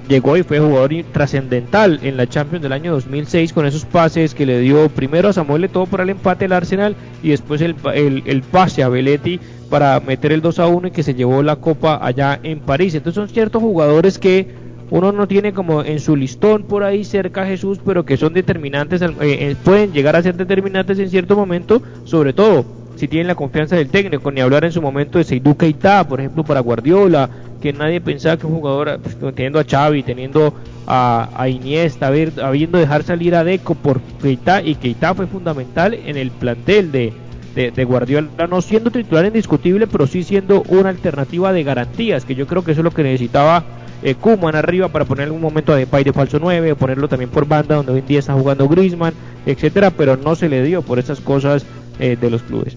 llegó 0.08 0.38
y 0.38 0.44
fue 0.44 0.60
jugador 0.60 0.92
trascendental 1.12 2.00
en 2.04 2.18
la 2.18 2.28
Champions 2.28 2.62
del 2.62 2.74
año 2.74 2.92
2006 2.94 3.54
con 3.54 3.66
esos 3.66 3.86
pases 3.86 4.34
que 4.34 4.46
le 4.46 4.60
dio 4.60 4.90
primero 4.90 5.30
a 5.30 5.34
Samuel 5.34 5.70
todo 5.70 5.86
para 5.86 6.04
el 6.04 6.10
empate 6.10 6.46
del 6.46 6.54
Arsenal 6.54 6.96
y 7.22 7.30
después 7.30 7.62
el, 7.62 7.76
el, 7.94 8.24
el 8.26 8.42
pase 8.42 8.84
a 8.84 8.90
Belletti 8.90 9.40
para 9.70 10.00
meter 10.02 10.32
el 10.32 10.42
2 10.42 10.60
a 10.60 10.68
1 10.68 10.90
y 10.90 10.92
que 10.92 11.04
se 11.04 11.16
llevó 11.16 11.42
la 11.42 11.56
copa 11.56 12.00
allá 12.02 12.40
en 12.44 12.60
París. 12.60 12.94
Entonces 12.96 13.16
son 13.16 13.30
ciertos 13.30 13.62
jugadores 13.62 14.20
que 14.20 14.63
uno 14.94 15.12
no 15.12 15.28
tiene 15.28 15.54
como 15.54 15.84
en 15.84 16.00
su 16.00 16.16
listón 16.16 16.66
por 16.66 16.84
ahí 16.84 17.04
cerca 17.04 17.42
a 17.42 17.46
Jesús, 17.48 17.80
pero 17.84 18.06
que 18.06 18.16
son 18.16 18.32
determinantes, 18.32 19.02
eh, 19.02 19.16
eh, 19.22 19.56
pueden 19.64 19.92
llegar 19.92 20.16
a 20.16 20.22
ser 20.22 20.36
determinantes 20.36 21.00
en 21.00 21.10
cierto 21.10 21.36
momento, 21.36 21.82
sobre 22.04 22.32
todo 22.32 22.64
si 22.96 23.08
tienen 23.08 23.26
la 23.26 23.34
confianza 23.34 23.76
del 23.76 23.90
técnico, 23.90 24.32
ni 24.32 24.40
hablar 24.40 24.66
en 24.66 24.72
su 24.72 24.84
momento 24.84 25.18
de 25.18 25.24
Seydou 25.24 25.58
Keita, 25.58 26.08
por 26.08 26.20
ejemplo, 26.20 26.44
para 26.44 26.60
Guardiola, 26.60 27.28
que 27.60 27.74
nadie 27.74 28.02
pensaba 28.02 28.38
que 28.38 28.46
un 28.46 28.54
jugador, 28.54 29.00
pues, 29.02 29.18
teniendo 29.34 29.60
a 29.60 29.64
Xavi, 29.64 30.04
teniendo 30.04 30.54
a, 30.86 31.28
a 31.36 31.50
Iniesta, 31.50 32.12
habiendo 32.44 32.78
dejar 32.78 33.02
salir 33.02 33.34
a 33.34 33.44
Deco 33.44 33.74
por 33.74 34.00
Keita, 34.22 34.62
y 34.62 34.76
Keita 34.76 35.16
fue 35.16 35.26
fundamental 35.26 35.96
en 35.96 36.18
el 36.18 36.30
plantel 36.30 36.92
de, 36.92 37.14
de, 37.56 37.72
de, 37.72 37.84
Guardiola, 37.84 38.28
no 38.48 38.62
siendo 38.62 38.92
titular 38.92 39.26
indiscutible, 39.26 39.88
pero 39.88 40.06
sí 40.06 40.22
siendo 40.22 40.62
una 40.70 40.90
alternativa 40.90 41.52
de 41.52 41.64
garantías, 41.64 42.26
que 42.26 42.36
yo 42.36 42.46
creo 42.46 42.64
que 42.64 42.74
eso 42.74 42.82
es 42.82 42.86
lo 42.86 42.92
que 42.92 43.02
necesitaba 43.02 43.66
eh, 44.04 44.16
Kuman 44.16 44.56
arriba 44.56 44.90
para 44.90 45.06
poner 45.06 45.32
un 45.32 45.42
momento 45.42 45.74
a 45.74 45.78
Depay 45.78 46.04
de 46.04 46.14
falso 46.14 46.40
9, 46.40 46.74
o 46.74 46.76
ponerlo 46.76 47.08
también 47.08 47.30
por 47.30 47.48
banda 47.48 47.76
donde 47.76 47.94
hoy 47.94 48.00
en 48.00 48.08
día 48.08 48.20
está 48.20 48.34
jugando 48.34 48.68
Griezmann, 48.68 49.14
etcétera, 49.46 49.92
pero 49.92 50.18
no 50.18 50.36
se 50.36 50.50
le 50.50 50.64
dio 50.64 50.82
por 50.82 51.00
esas 51.00 51.20
cosas 51.20 51.66
eh, 52.00 52.18
de 52.20 52.30
los 52.30 52.44
clubes. 52.44 52.76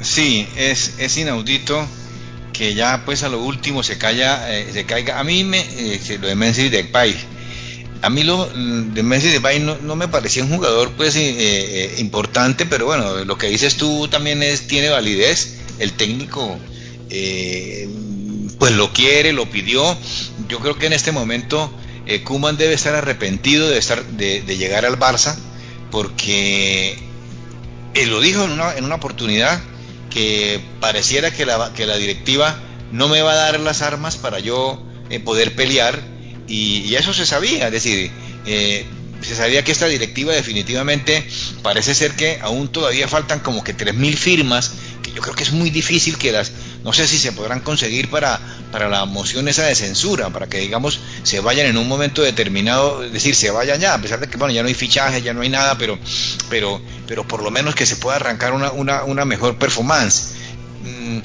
Sí, 0.00 0.46
es, 0.56 0.94
es 0.98 1.16
inaudito 1.16 1.84
que 2.52 2.74
ya 2.74 3.02
pues 3.04 3.22
a 3.22 3.28
lo 3.28 3.42
último 3.42 3.82
se 3.82 3.98
calla, 3.98 4.56
eh, 4.56 4.68
se 4.72 4.84
caiga. 4.84 5.18
A 5.18 5.24
mí 5.24 5.44
me, 5.44 5.60
eh, 5.60 6.18
lo 6.20 6.28
de 6.28 6.34
Memphis 6.34 6.70
Depay, 6.70 7.14
a 8.02 8.10
mí 8.10 8.22
lo 8.22 8.46
de 8.46 9.02
Memphis 9.02 9.32
Depay 9.32 9.60
no, 9.60 9.76
no 9.82 9.96
me 9.96 10.08
parecía 10.08 10.44
un 10.44 10.50
jugador 10.50 10.92
pues 10.92 11.16
eh, 11.16 11.94
importante, 11.98 12.66
pero 12.66 12.86
bueno, 12.86 13.24
lo 13.24 13.38
que 13.38 13.48
dices 13.48 13.76
tú 13.76 14.08
también 14.08 14.42
es 14.42 14.66
tiene 14.66 14.88
validez. 14.90 15.54
El 15.78 15.92
técnico 15.92 16.58
pues 18.58 18.72
lo 18.72 18.92
quiere, 18.92 19.32
lo 19.32 19.50
pidió. 19.50 19.96
Yo 20.48 20.60
creo 20.60 20.76
que 20.78 20.86
en 20.86 20.92
este 20.92 21.12
momento 21.12 21.70
Kuman 22.24 22.56
debe 22.56 22.74
estar 22.74 22.94
arrepentido 22.94 23.68
de 23.68 23.78
estar 23.78 24.04
de, 24.04 24.40
llegar 24.56 24.84
al 24.84 24.98
Barça 24.98 25.36
porque 25.90 26.98
él 27.94 28.10
lo 28.10 28.20
dijo 28.20 28.44
en 28.44 28.52
una, 28.52 28.76
en 28.76 28.84
una 28.84 28.96
oportunidad 28.96 29.60
que 30.10 30.60
pareciera 30.80 31.30
que 31.30 31.44
la, 31.44 31.72
que 31.74 31.86
la 31.86 31.96
directiva 31.96 32.58
no 32.92 33.08
me 33.08 33.22
va 33.22 33.32
a 33.32 33.36
dar 33.36 33.60
las 33.60 33.82
armas 33.82 34.16
para 34.16 34.38
yo 34.38 34.82
eh, 35.10 35.20
poder 35.20 35.54
pelear 35.54 36.02
y, 36.48 36.94
eso 36.94 37.12
se 37.12 37.26
sabía, 37.26 37.66
es 37.66 37.72
decir, 37.72 38.10
eh, 38.46 38.86
se 39.22 39.34
sabía 39.34 39.64
que 39.64 39.72
esta 39.72 39.86
directiva 39.86 40.32
definitivamente 40.32 41.26
parece 41.62 41.94
ser 41.94 42.12
que 42.12 42.38
aún 42.40 42.68
todavía 42.68 43.08
faltan 43.08 43.40
como 43.40 43.64
que 43.64 43.76
3.000 43.76 44.16
firmas, 44.16 44.72
que 45.02 45.12
yo 45.12 45.22
creo 45.22 45.34
que 45.34 45.42
es 45.42 45.52
muy 45.52 45.70
difícil 45.70 46.16
que 46.18 46.32
las, 46.32 46.52
no 46.84 46.92
sé 46.92 47.06
si 47.06 47.18
se 47.18 47.32
podrán 47.32 47.60
conseguir 47.60 48.08
para, 48.10 48.40
para 48.70 48.88
la 48.88 49.04
moción 49.04 49.48
esa 49.48 49.64
de 49.64 49.74
censura, 49.74 50.30
para 50.30 50.48
que 50.48 50.58
digamos 50.58 51.00
se 51.22 51.40
vayan 51.40 51.66
en 51.66 51.76
un 51.76 51.88
momento 51.88 52.22
determinado, 52.22 53.02
es 53.02 53.12
decir, 53.12 53.34
se 53.34 53.50
vayan 53.50 53.80
ya, 53.80 53.94
a 53.94 54.00
pesar 54.00 54.20
de 54.20 54.28
que 54.28 54.36
bueno, 54.36 54.52
ya 54.52 54.62
no 54.62 54.68
hay 54.68 54.74
fichaje, 54.74 55.22
ya 55.22 55.32
no 55.32 55.40
hay 55.40 55.48
nada, 55.48 55.78
pero, 55.78 55.98
pero, 56.48 56.80
pero 57.06 57.26
por 57.26 57.42
lo 57.42 57.50
menos 57.50 57.74
que 57.74 57.86
se 57.86 57.96
pueda 57.96 58.16
arrancar 58.16 58.52
una, 58.52 58.70
una, 58.72 59.04
una 59.04 59.24
mejor 59.24 59.56
performance. 59.58 60.34
Mm, 60.84 61.18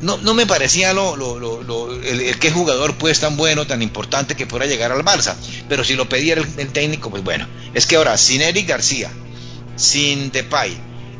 no, 0.00 0.16
no 0.18 0.34
me 0.34 0.46
parecía 0.46 0.92
lo, 0.92 1.16
lo, 1.16 1.38
lo, 1.38 1.94
el, 2.02 2.20
el, 2.20 2.38
que 2.38 2.50
jugador 2.50 2.96
pues 2.96 3.20
tan 3.20 3.36
bueno, 3.36 3.66
tan 3.66 3.82
importante 3.82 4.34
que 4.34 4.46
pueda 4.46 4.66
llegar 4.66 4.92
al 4.92 5.04
Barça, 5.04 5.34
pero 5.68 5.84
si 5.84 5.94
lo 5.94 6.08
pedía 6.08 6.34
el, 6.34 6.68
técnico, 6.72 7.10
pues 7.10 7.22
bueno, 7.24 7.46
es 7.74 7.86
que 7.86 7.96
ahora 7.96 8.16
sin 8.18 8.42
Eric 8.42 8.68
García, 8.68 9.10
sin 9.76 10.30
Depay, 10.30 10.76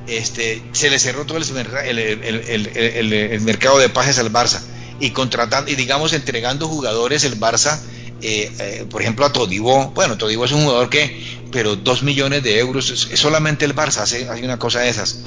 este, 0.06 0.62
se 0.72 0.90
le 0.90 0.98
cerró 0.98 1.24
todo 1.24 1.38
el, 1.38 1.98
el, 1.98 3.40
mercado 3.40 3.78
de 3.78 3.88
pases 3.88 4.18
al 4.18 4.32
Barça. 4.32 4.60
Y 5.00 5.10
contratando 5.10 5.70
y 5.70 5.74
digamos 5.74 6.12
entregando 6.12 6.68
jugadores 6.68 7.24
el 7.24 7.38
Barça 7.40 7.80
eh, 8.22 8.50
eh, 8.58 8.86
por 8.88 9.02
ejemplo 9.02 9.26
a 9.26 9.32
Todibó. 9.32 9.90
Bueno 9.90 10.16
Todibó 10.16 10.44
es 10.44 10.52
un 10.52 10.62
jugador 10.62 10.88
que 10.88 11.20
pero 11.50 11.76
dos 11.76 12.02
millones 12.02 12.42
de 12.42 12.58
euros 12.58 12.90
es, 12.90 13.18
solamente 13.18 13.64
el 13.64 13.74
Barça 13.74 13.98
hace, 13.98 14.28
hace, 14.28 14.44
una 14.44 14.58
cosa 14.58 14.80
de 14.80 14.88
esas. 14.88 15.20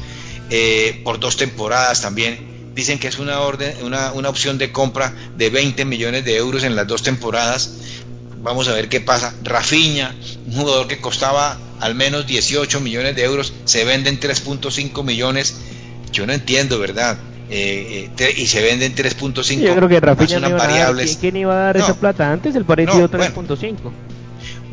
Eh, 0.50 1.02
por 1.04 1.20
dos 1.20 1.36
temporadas 1.38 2.02
también 2.02 2.47
dicen 2.78 2.98
que 2.98 3.10
es 3.10 3.20
una 3.20 3.42
orden 3.42 3.76
una, 3.84 4.14
una 4.14 4.30
opción 4.30 4.58
de 4.58 4.72
compra 4.72 5.14
de 5.36 5.50
20 5.50 5.84
millones 5.84 6.24
de 6.24 6.38
euros 6.38 6.64
en 6.64 6.78
las 6.78 6.88
dos 6.88 7.04
temporadas 7.04 7.74
vamos 8.42 8.70
a 8.70 8.74
ver 8.74 8.88
qué 8.88 9.02
pasa 9.02 9.34
Rafiña 9.44 10.16
un 10.46 10.54
jugador 10.54 10.88
que 10.88 11.02
costaba 11.02 11.58
al 11.80 11.96
menos 11.96 12.26
18 12.26 12.80
millones 12.80 13.16
de 13.16 13.24
euros, 13.24 13.54
se 13.66 13.84
venden 13.86 14.20
3.5 14.20 15.04
millones. 15.04 15.56
Yo 16.12 16.26
no 16.26 16.34
entiendo, 16.34 16.80
¿verdad? 16.80 17.18
Eh, 17.50 18.10
eh, 18.18 18.34
y 18.36 18.48
se 18.48 18.62
venden 18.62 18.94
3.5 18.96 19.60
Yo 19.60 19.76
creo 19.76 19.88
que 19.88 20.00
Rafinha 20.00 20.40
no 20.40 20.52
variables. 20.52 21.18
¿Quién 21.18 21.38
iba 21.38 21.54
a 21.54 21.64
dar 21.66 21.78
no, 21.78 21.84
esa 21.84 21.96
plata 21.96 22.32
antes? 22.32 22.56
El 22.56 22.66
parecido 22.66 23.02
no, 23.02 23.10
3.5. 23.10 23.58
Bueno, 23.82 23.92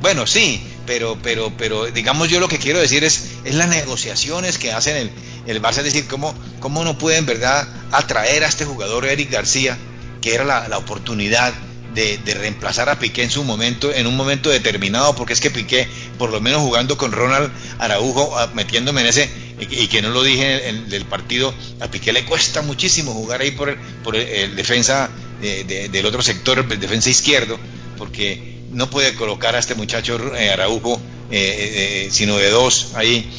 bueno, 0.04 0.26
sí, 0.26 0.60
pero, 0.84 1.16
pero, 1.22 1.50
pero 1.56 1.86
digamos 1.86 2.28
yo 2.28 2.38
lo 2.38 2.46
que 2.46 2.58
quiero 2.58 2.78
decir 2.78 3.04
es, 3.04 3.30
es 3.42 3.54
las 3.54 3.70
negociaciones 3.70 4.58
que 4.58 4.70
hacen 4.70 4.98
el, 4.98 5.10
el 5.46 5.62
Barça, 5.62 5.78
es 5.78 5.84
decir, 5.84 6.06
cómo, 6.06 6.34
cómo 6.60 6.84
no 6.84 6.98
pueden, 6.98 7.24
¿verdad?, 7.24 7.66
atraer 7.90 8.44
a 8.44 8.48
este 8.48 8.66
jugador 8.66 9.06
Eric 9.06 9.30
García, 9.30 9.78
que 10.20 10.34
era 10.34 10.44
la, 10.44 10.68
la 10.68 10.76
oportunidad 10.76 11.54
de, 11.94 12.18
de, 12.18 12.34
reemplazar 12.34 12.90
a 12.90 12.98
Piqué 12.98 13.22
en 13.22 13.30
su 13.30 13.44
momento, 13.44 13.94
en 13.94 14.06
un 14.06 14.14
momento 14.14 14.50
determinado, 14.50 15.16
porque 15.16 15.32
es 15.32 15.40
que 15.40 15.50
Piqué, 15.50 15.88
por 16.18 16.28
lo 16.28 16.38
menos 16.38 16.60
jugando 16.60 16.98
con 16.98 17.10
Ronald 17.10 17.50
Araujo, 17.78 18.36
metiéndome 18.52 19.00
en 19.00 19.06
ese, 19.06 19.30
y, 19.58 19.86
que 19.86 20.02
no 20.02 20.10
lo 20.10 20.22
dije 20.22 20.68
en, 20.68 20.76
en, 20.76 20.88
del 20.90 21.06
partido, 21.06 21.54
a 21.80 21.88
Piqué 21.88 22.12
le 22.12 22.26
cuesta 22.26 22.60
muchísimo 22.60 23.14
jugar 23.14 23.40
ahí 23.40 23.52
por 23.52 23.70
el, 23.70 23.78
por 24.02 24.16
el, 24.16 24.28
el 24.28 24.54
defensa 24.54 25.08
de, 25.40 25.64
de, 25.64 25.88
del 25.88 26.04
otro 26.04 26.20
sector, 26.20 26.58
el 26.58 26.78
defensa 26.78 27.08
izquierdo, 27.08 27.58
porque 27.96 28.53
no 28.74 28.90
puede 28.90 29.14
colocar 29.14 29.54
a 29.56 29.58
este 29.58 29.74
muchacho 29.74 30.18
eh, 30.36 30.50
Araujo, 30.50 31.00
eh, 31.30 32.06
eh, 32.06 32.08
sino 32.10 32.36
de 32.36 32.50
dos 32.50 32.90
ahí, 32.94 33.30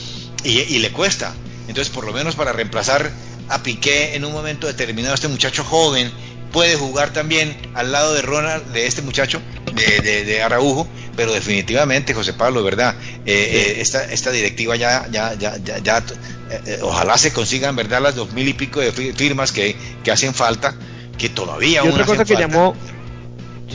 y, 0.43 0.59
y 0.59 0.79
le 0.79 0.91
cuesta. 0.91 1.35
Entonces, 1.67 1.93
por 1.93 2.05
lo 2.05 2.13
menos 2.13 2.35
para 2.35 2.53
reemplazar 2.53 3.11
a 3.49 3.61
Piqué 3.61 4.15
en 4.15 4.25
un 4.25 4.31
momento 4.31 4.67
determinado, 4.67 5.13
este 5.13 5.27
muchacho 5.27 5.63
joven 5.63 6.11
puede 6.51 6.75
jugar 6.75 7.11
también 7.11 7.55
al 7.73 7.91
lado 7.91 8.13
de 8.13 8.21
Ronald, 8.21 8.65
de 8.71 8.87
este 8.87 9.01
muchacho, 9.01 9.41
de, 9.73 9.99
de, 9.99 10.23
de 10.23 10.41
Araujo, 10.41 10.87
pero 11.17 11.33
definitivamente, 11.33 12.13
José 12.13 12.33
Pablo, 12.33 12.63
¿verdad? 12.63 12.95
Eh, 13.25 13.33
eh, 13.35 13.81
esta, 13.81 14.05
esta 14.05 14.31
directiva 14.31 14.75
ya, 14.75 15.07
ya, 15.11 15.33
ya, 15.33 15.57
ya, 15.57 15.79
ya 15.79 16.03
eh, 16.49 16.79
ojalá 16.81 17.17
se 17.17 17.33
consigan, 17.33 17.75
¿verdad? 17.75 18.01
Las 18.01 18.15
dos 18.15 18.31
mil 18.31 18.47
y 18.47 18.53
pico 18.53 18.79
de 18.79 18.91
firmas 18.91 19.51
que, 19.51 19.75
que 20.03 20.11
hacen 20.11 20.33
falta, 20.33 20.75
que 21.17 21.29
todavía 21.29 21.83
y 21.83 21.89
otra 21.89 22.05
cosa 22.05 22.23
que 22.23 22.35
falta. 22.35 22.47
llamó 22.47 22.75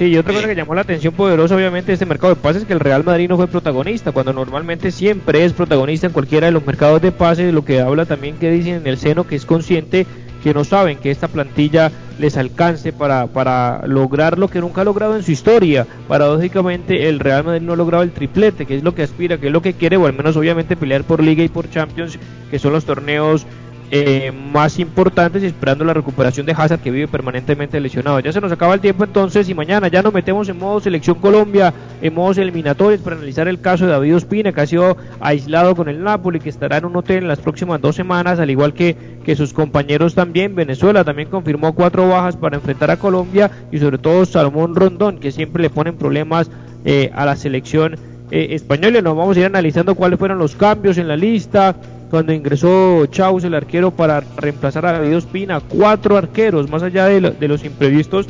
Sí, 0.00 0.06
y 0.06 0.16
otra 0.16 0.32
cosa 0.32 0.48
que 0.48 0.54
llamó 0.54 0.74
la 0.74 0.80
atención 0.80 1.12
poderosa 1.12 1.54
obviamente 1.54 1.88
de 1.88 1.92
este 1.92 2.06
mercado 2.06 2.34
de 2.34 2.40
pases 2.40 2.62
es 2.62 2.66
que 2.66 2.72
el 2.72 2.80
Real 2.80 3.04
Madrid 3.04 3.28
no 3.28 3.36
fue 3.36 3.48
protagonista, 3.48 4.12
cuando 4.12 4.32
normalmente 4.32 4.92
siempre 4.92 5.44
es 5.44 5.52
protagonista 5.52 6.06
en 6.06 6.14
cualquiera 6.14 6.46
de 6.46 6.52
los 6.52 6.64
mercados 6.64 7.02
de 7.02 7.12
pases, 7.12 7.52
lo 7.52 7.66
que 7.66 7.82
habla 7.82 8.06
también 8.06 8.38
que 8.38 8.50
dicen 8.50 8.76
en 8.76 8.86
el 8.86 8.96
seno 8.96 9.26
que 9.26 9.36
es 9.36 9.44
consciente 9.44 10.06
que 10.42 10.54
no 10.54 10.64
saben 10.64 10.96
que 10.96 11.10
esta 11.10 11.28
plantilla 11.28 11.92
les 12.18 12.38
alcance 12.38 12.94
para, 12.94 13.26
para 13.26 13.86
lograr 13.86 14.38
lo 14.38 14.48
que 14.48 14.60
nunca 14.60 14.80
ha 14.80 14.84
logrado 14.84 15.16
en 15.16 15.22
su 15.22 15.32
historia. 15.32 15.86
Paradójicamente 16.08 17.10
el 17.10 17.20
Real 17.20 17.44
Madrid 17.44 17.60
no 17.60 17.74
ha 17.74 17.76
logrado 17.76 18.02
el 18.02 18.12
triplete, 18.12 18.64
que 18.64 18.76
es 18.76 18.82
lo 18.82 18.94
que 18.94 19.02
aspira, 19.02 19.36
que 19.36 19.48
es 19.48 19.52
lo 19.52 19.60
que 19.60 19.74
quiere, 19.74 19.98
o 19.98 20.06
al 20.06 20.14
menos 20.14 20.34
obviamente 20.34 20.76
pelear 20.76 21.04
por 21.04 21.22
Liga 21.22 21.44
y 21.44 21.48
por 21.48 21.68
Champions, 21.68 22.18
que 22.50 22.58
son 22.58 22.72
los 22.72 22.86
torneos 22.86 23.46
eh, 23.92 24.32
más 24.32 24.78
importantes 24.78 25.42
esperando 25.42 25.84
la 25.84 25.92
recuperación 25.92 26.46
de 26.46 26.52
Hazard 26.52 26.80
que 26.80 26.90
vive 26.90 27.08
permanentemente 27.08 27.80
lesionado. 27.80 28.20
Ya 28.20 28.32
se 28.32 28.40
nos 28.40 28.52
acaba 28.52 28.74
el 28.74 28.80
tiempo 28.80 29.02
entonces 29.04 29.48
y 29.48 29.54
mañana 29.54 29.88
ya 29.88 30.02
nos 30.02 30.14
metemos 30.14 30.48
en 30.48 30.58
modo 30.58 30.80
selección 30.80 31.16
Colombia, 31.16 31.74
en 32.00 32.14
modos 32.14 32.38
eliminatorios 32.38 33.00
para 33.00 33.16
analizar 33.16 33.48
el 33.48 33.60
caso 33.60 33.86
de 33.86 33.92
David 33.92 34.16
Ospina 34.16 34.52
que 34.52 34.60
ha 34.60 34.66
sido 34.66 34.96
aislado 35.18 35.74
con 35.74 35.88
el 35.88 36.02
Napoli, 36.02 36.38
que 36.38 36.50
estará 36.50 36.76
en 36.76 36.84
un 36.84 36.96
hotel 36.96 37.18
en 37.18 37.28
las 37.28 37.40
próximas 37.40 37.80
dos 37.80 37.96
semanas, 37.96 38.38
al 38.38 38.50
igual 38.50 38.74
que, 38.74 38.96
que 39.24 39.34
sus 39.34 39.52
compañeros 39.52 40.14
también. 40.14 40.54
Venezuela 40.54 41.02
también 41.02 41.28
confirmó 41.28 41.74
cuatro 41.74 42.08
bajas 42.08 42.36
para 42.36 42.56
enfrentar 42.56 42.90
a 42.90 42.96
Colombia 42.96 43.50
y 43.72 43.78
sobre 43.78 43.98
todo 43.98 44.24
Salomón 44.24 44.76
Rondón, 44.76 45.18
que 45.18 45.32
siempre 45.32 45.62
le 45.62 45.70
ponen 45.70 45.96
problemas 45.96 46.50
eh, 46.84 47.10
a 47.14 47.26
la 47.26 47.34
selección 47.34 47.96
eh, 48.30 48.48
española. 48.50 49.02
Nos 49.02 49.16
vamos 49.16 49.36
a 49.36 49.40
ir 49.40 49.46
analizando 49.46 49.96
cuáles 49.96 50.18
fueron 50.18 50.38
los 50.38 50.54
cambios 50.54 50.96
en 50.96 51.08
la 51.08 51.16
lista, 51.16 51.74
cuando 52.10 52.32
ingresó 52.32 53.06
Chaus, 53.06 53.44
el 53.44 53.54
arquero, 53.54 53.92
para 53.92 54.20
reemplazar 54.36 54.84
a 54.84 54.92
David 54.92 55.16
Ospina, 55.16 55.60
cuatro 55.60 56.16
arqueros, 56.16 56.68
más 56.68 56.82
allá 56.82 57.06
de, 57.06 57.20
de 57.20 57.48
los 57.48 57.64
imprevistos, 57.64 58.26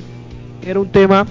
era 0.64 0.78
un 0.78 0.88
tema 0.88 1.26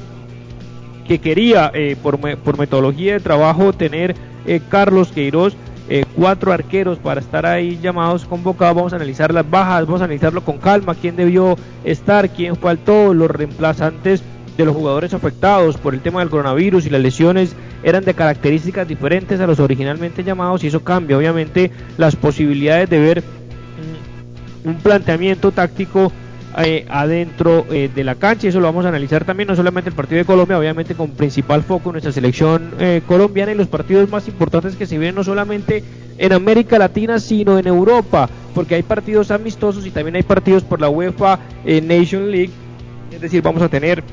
que 1.07 1.19
quería, 1.19 1.71
eh, 1.73 1.95
por, 2.01 2.19
por, 2.19 2.57
metodología 2.57 3.13
de 3.13 3.19
trabajo, 3.19 3.73
tener 3.73 4.15
eh, 4.45 4.61
Carlos 4.69 5.11
Queiroz, 5.11 5.55
eh, 5.89 6.05
cuatro 6.15 6.51
arqueros 6.51 6.99
para 6.99 7.19
estar 7.19 7.45
ahí 7.45 7.79
llamados, 7.81 8.25
convocados. 8.25 8.75
Vamos 8.75 8.93
a 8.93 8.97
analizar 8.97 9.33
las 9.33 9.49
bajas, 9.49 9.85
vamos 9.85 10.01
a 10.01 10.05
analizarlo 10.05 10.41
con 10.41 10.59
calma, 10.59 10.93
quién 10.93 11.15
debió 11.15 11.55
estar, 11.83 12.29
quién 12.29 12.55
faltó, 12.55 13.13
los 13.13 13.29
reemplazantes 13.31 14.23
de 14.59 14.65
los 14.65 14.75
jugadores 14.75 15.13
afectados 15.13 15.77
por 15.77 15.93
el 15.93 16.01
tema 16.01 16.19
del 16.19 16.29
coronavirus 16.29 16.85
y 16.85 16.89
las 16.89 17.01
lesiones 17.01 17.55
eran 17.81 18.03
de 18.03 18.13
características 18.13 18.87
diferentes 18.87 19.39
a 19.39 19.47
los 19.47 19.59
originalmente 19.59 20.23
llamados 20.23 20.63
y 20.63 20.67
eso 20.67 20.83
cambia 20.83 21.17
obviamente 21.17 21.71
las 21.97 22.17
posibilidades 22.17 22.89
de 22.89 22.99
ver 22.99 23.23
un 24.65 24.75
planteamiento 24.75 25.53
táctico 25.53 26.11
eh, 26.57 26.85
adentro 26.89 27.65
eh, 27.71 27.89
de 27.93 28.03
la 28.03 28.15
cancha. 28.15 28.47
Y 28.47 28.49
eso 28.49 28.59
lo 28.59 28.65
vamos 28.65 28.85
a 28.85 28.89
analizar 28.89 29.23
también 29.23 29.47
no 29.47 29.55
solamente 29.55 29.91
el 29.91 29.95
partido 29.95 30.17
de 30.17 30.25
Colombia 30.25 30.59
obviamente 30.59 30.93
con 30.93 31.11
principal 31.11 31.63
foco 31.63 31.93
nuestra 31.93 32.11
selección 32.11 32.73
eh, 32.79 33.01
colombiana 33.07 33.53
y 33.53 33.55
los 33.55 33.67
partidos 33.67 34.09
más 34.09 34.27
importantes 34.27 34.75
que 34.75 34.85
se 34.85 34.97
vienen 34.97 35.15
no 35.15 35.23
solamente 35.23 35.85
en 36.17 36.33
América 36.33 36.77
Latina 36.77 37.19
sino 37.19 37.57
en 37.57 37.65
Europa 37.65 38.29
porque 38.53 38.75
hay 38.75 38.83
partidos 38.83 39.31
amistosos 39.31 39.85
y 39.85 39.91
también 39.91 40.17
hay 40.17 40.23
partidos 40.23 40.63
por 40.63 40.81
la 40.81 40.89
UEFA 40.89 41.39
Nation 41.63 42.29
League. 42.29 42.51
Es 43.09 43.21
decir 43.21 43.41
vamos 43.41 43.61
a 43.61 43.69
tener 43.69 44.03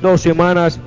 dos 0.00 0.20
semanas 0.20 0.80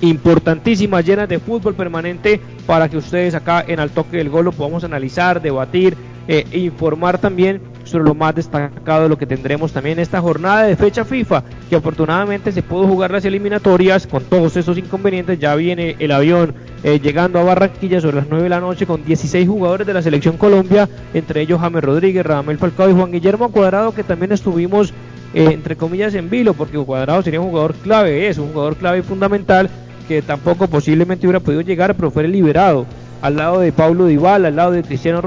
importantísimas, 0.00 1.04
llenas 1.04 1.28
de 1.28 1.38
fútbol 1.38 1.74
permanente 1.74 2.40
para 2.66 2.88
que 2.88 2.96
ustedes 2.96 3.34
acá 3.34 3.64
en 3.66 3.80
Al 3.80 3.90
Toque 3.90 4.18
del 4.18 4.28
Gol 4.28 4.46
lo 4.46 4.52
podamos 4.52 4.84
analizar, 4.84 5.40
debatir 5.40 5.96
eh, 6.28 6.44
e 6.50 6.58
informar 6.58 7.18
también 7.18 7.60
sobre 7.84 8.04
lo 8.04 8.14
más 8.14 8.34
destacado 8.34 9.04
de 9.04 9.08
lo 9.08 9.16
que 9.16 9.26
tendremos 9.26 9.72
también 9.72 10.00
esta 10.00 10.20
jornada 10.20 10.64
de 10.64 10.74
fecha 10.74 11.04
FIFA 11.04 11.44
que 11.70 11.76
afortunadamente 11.76 12.50
se 12.50 12.62
pudo 12.62 12.86
jugar 12.88 13.12
las 13.12 13.24
eliminatorias 13.24 14.08
con 14.08 14.24
todos 14.24 14.56
esos 14.56 14.76
inconvenientes. 14.76 15.38
Ya 15.38 15.54
viene 15.54 15.94
el 16.00 16.10
avión 16.10 16.52
eh, 16.82 16.98
llegando 16.98 17.38
a 17.38 17.44
Barranquilla 17.44 18.00
sobre 18.00 18.16
las 18.16 18.26
9 18.28 18.42
de 18.42 18.50
la 18.50 18.60
noche 18.60 18.86
con 18.86 19.04
16 19.04 19.48
jugadores 19.48 19.86
de 19.86 19.94
la 19.94 20.02
selección 20.02 20.36
Colombia, 20.36 20.88
entre 21.14 21.42
ellos 21.42 21.60
James 21.60 21.84
Rodríguez, 21.84 22.26
Radamel 22.26 22.58
Falcao 22.58 22.90
y 22.90 22.94
Juan 22.94 23.12
Guillermo 23.12 23.50
Cuadrado, 23.50 23.94
que 23.94 24.02
también 24.02 24.32
estuvimos 24.32 24.92
eh, 25.36 25.52
entre 25.52 25.76
comillas 25.76 26.14
en 26.14 26.30
vilo, 26.30 26.54
porque 26.54 26.78
Cuadrado 26.78 27.20
sería 27.20 27.42
un 27.42 27.50
jugador 27.50 27.74
clave, 27.74 28.26
es 28.26 28.38
un 28.38 28.54
jugador 28.54 28.74
clave 28.76 29.00
y 29.00 29.02
fundamental 29.02 29.68
que 30.08 30.22
tampoco 30.22 30.66
posiblemente 30.66 31.26
hubiera 31.26 31.40
podido 31.40 31.60
llegar, 31.60 31.94
pero 31.94 32.10
fue 32.10 32.26
liberado 32.26 32.86
al 33.20 33.36
lado 33.36 33.60
de 33.60 33.70
Pablo 33.70 34.06
Dybala, 34.06 34.48
al 34.48 34.56
lado 34.56 34.70
de 34.70 34.82
Cristiano 34.82 35.20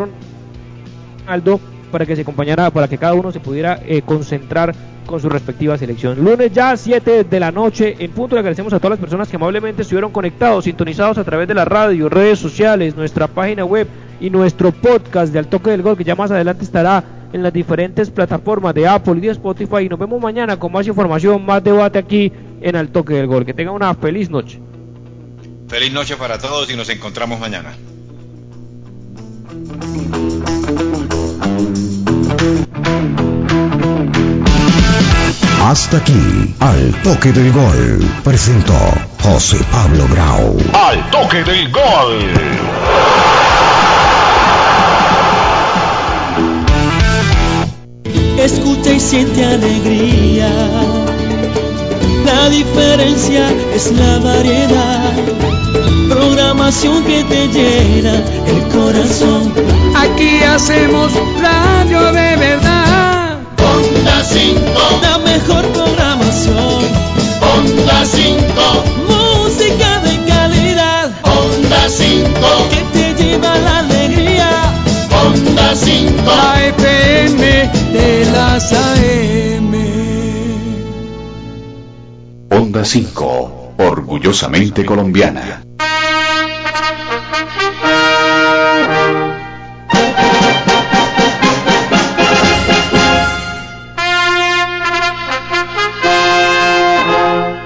Ronaldo, 1.27 1.59
para 1.91 2.07
que 2.07 2.15
se 2.15 2.23
acompañara, 2.23 2.71
para 2.71 2.87
que 2.87 2.97
cada 2.97 3.13
uno 3.13 3.31
se 3.31 3.39
pudiera 3.39 3.81
eh, 3.85 4.01
concentrar 4.01 4.73
con 5.05 5.19
su 5.19 5.29
respectiva 5.29 5.77
selección. 5.77 6.23
Lunes 6.23 6.51
ya 6.53 6.75
7 6.75 7.25
de 7.25 7.39
la 7.39 7.51
noche 7.51 7.95
en 7.99 8.09
punto. 8.09 8.35
Le 8.35 8.39
agradecemos 8.39 8.73
a 8.73 8.79
todas 8.79 8.91
las 8.91 8.99
personas 8.99 9.27
que 9.27 9.35
amablemente 9.35 9.83
estuvieron 9.83 10.11
conectados, 10.11 10.63
sintonizados 10.63 11.19
a 11.19 11.23
través 11.23 11.47
de 11.47 11.53
la 11.53 11.65
radio, 11.65 12.09
redes 12.09 12.39
sociales, 12.39 12.95
nuestra 12.95 13.27
página 13.27 13.63
web 13.63 13.87
y 14.19 14.31
nuestro 14.31 14.71
podcast 14.71 15.31
de 15.31 15.37
Al 15.37 15.47
Toque 15.47 15.69
del 15.69 15.83
Gol, 15.83 15.97
que 15.97 16.03
ya 16.03 16.15
más 16.15 16.31
adelante 16.31 16.63
estará 16.63 17.03
en 17.33 17.43
las 17.43 17.53
diferentes 17.53 18.09
plataformas 18.09 18.73
de 18.73 18.87
Apple 18.87 19.15
y 19.17 19.21
de 19.21 19.29
Spotify. 19.29 19.83
Y 19.83 19.89
nos 19.89 19.99
vemos 19.99 20.21
mañana 20.21 20.57
con 20.57 20.71
más 20.71 20.87
información, 20.87 21.45
más 21.45 21.63
debate 21.63 21.99
aquí 21.99 22.31
en 22.61 22.75
Al 22.75 22.89
Toque 22.89 23.13
del 23.13 23.27
Gol. 23.27 23.45
Que 23.45 23.53
tengan 23.53 23.75
una 23.75 23.93
feliz 23.95 24.29
noche. 24.29 24.59
Feliz 25.67 25.93
noche 25.93 26.15
para 26.15 26.37
todos 26.39 26.71
y 26.71 26.75
nos 26.75 26.89
encontramos 26.89 27.39
mañana. 27.39 27.73
Hasta 35.69 35.97
aquí, 35.97 36.55
al 36.59 36.91
toque 37.03 37.31
del 37.31 37.51
gol, 37.51 37.99
presentó 38.23 38.73
José 39.21 39.59
Pablo 39.71 40.07
Grau. 40.09 40.57
Al 40.73 41.11
toque 41.11 41.43
del 41.43 41.71
gol. 41.71 43.38
Escucha 48.43 48.93
y 48.93 48.99
siente 49.01 49.43
alegría. 49.43 50.49
La 52.25 52.49
diferencia 52.49 53.51
es 53.75 53.91
la 53.91 54.19
variedad. 54.19 55.13
Programación 56.07 57.03
que 57.03 57.23
te 57.25 57.47
llena 57.49 58.23
el 58.47 58.61
corazón. 58.69 59.53
Aquí 59.93 60.41
hacemos 60.43 61.11
radio 61.41 62.11
de 62.13 62.35
verdad. 62.37 63.39
Onda 63.75 64.23
5. 64.23 64.59
La 65.01 65.17
mejor 65.17 65.65
programación. 65.73 66.83
Onda 67.57 68.05
5. 68.05 68.39
Música 69.09 69.99
de 69.99 70.25
calidad. 70.25 71.11
Onda 71.23 71.89
5. 71.89 72.58
Onda 82.49 82.83
5. 82.83 83.75
Orgullosamente 83.77 84.83
colombiana. 84.83 85.63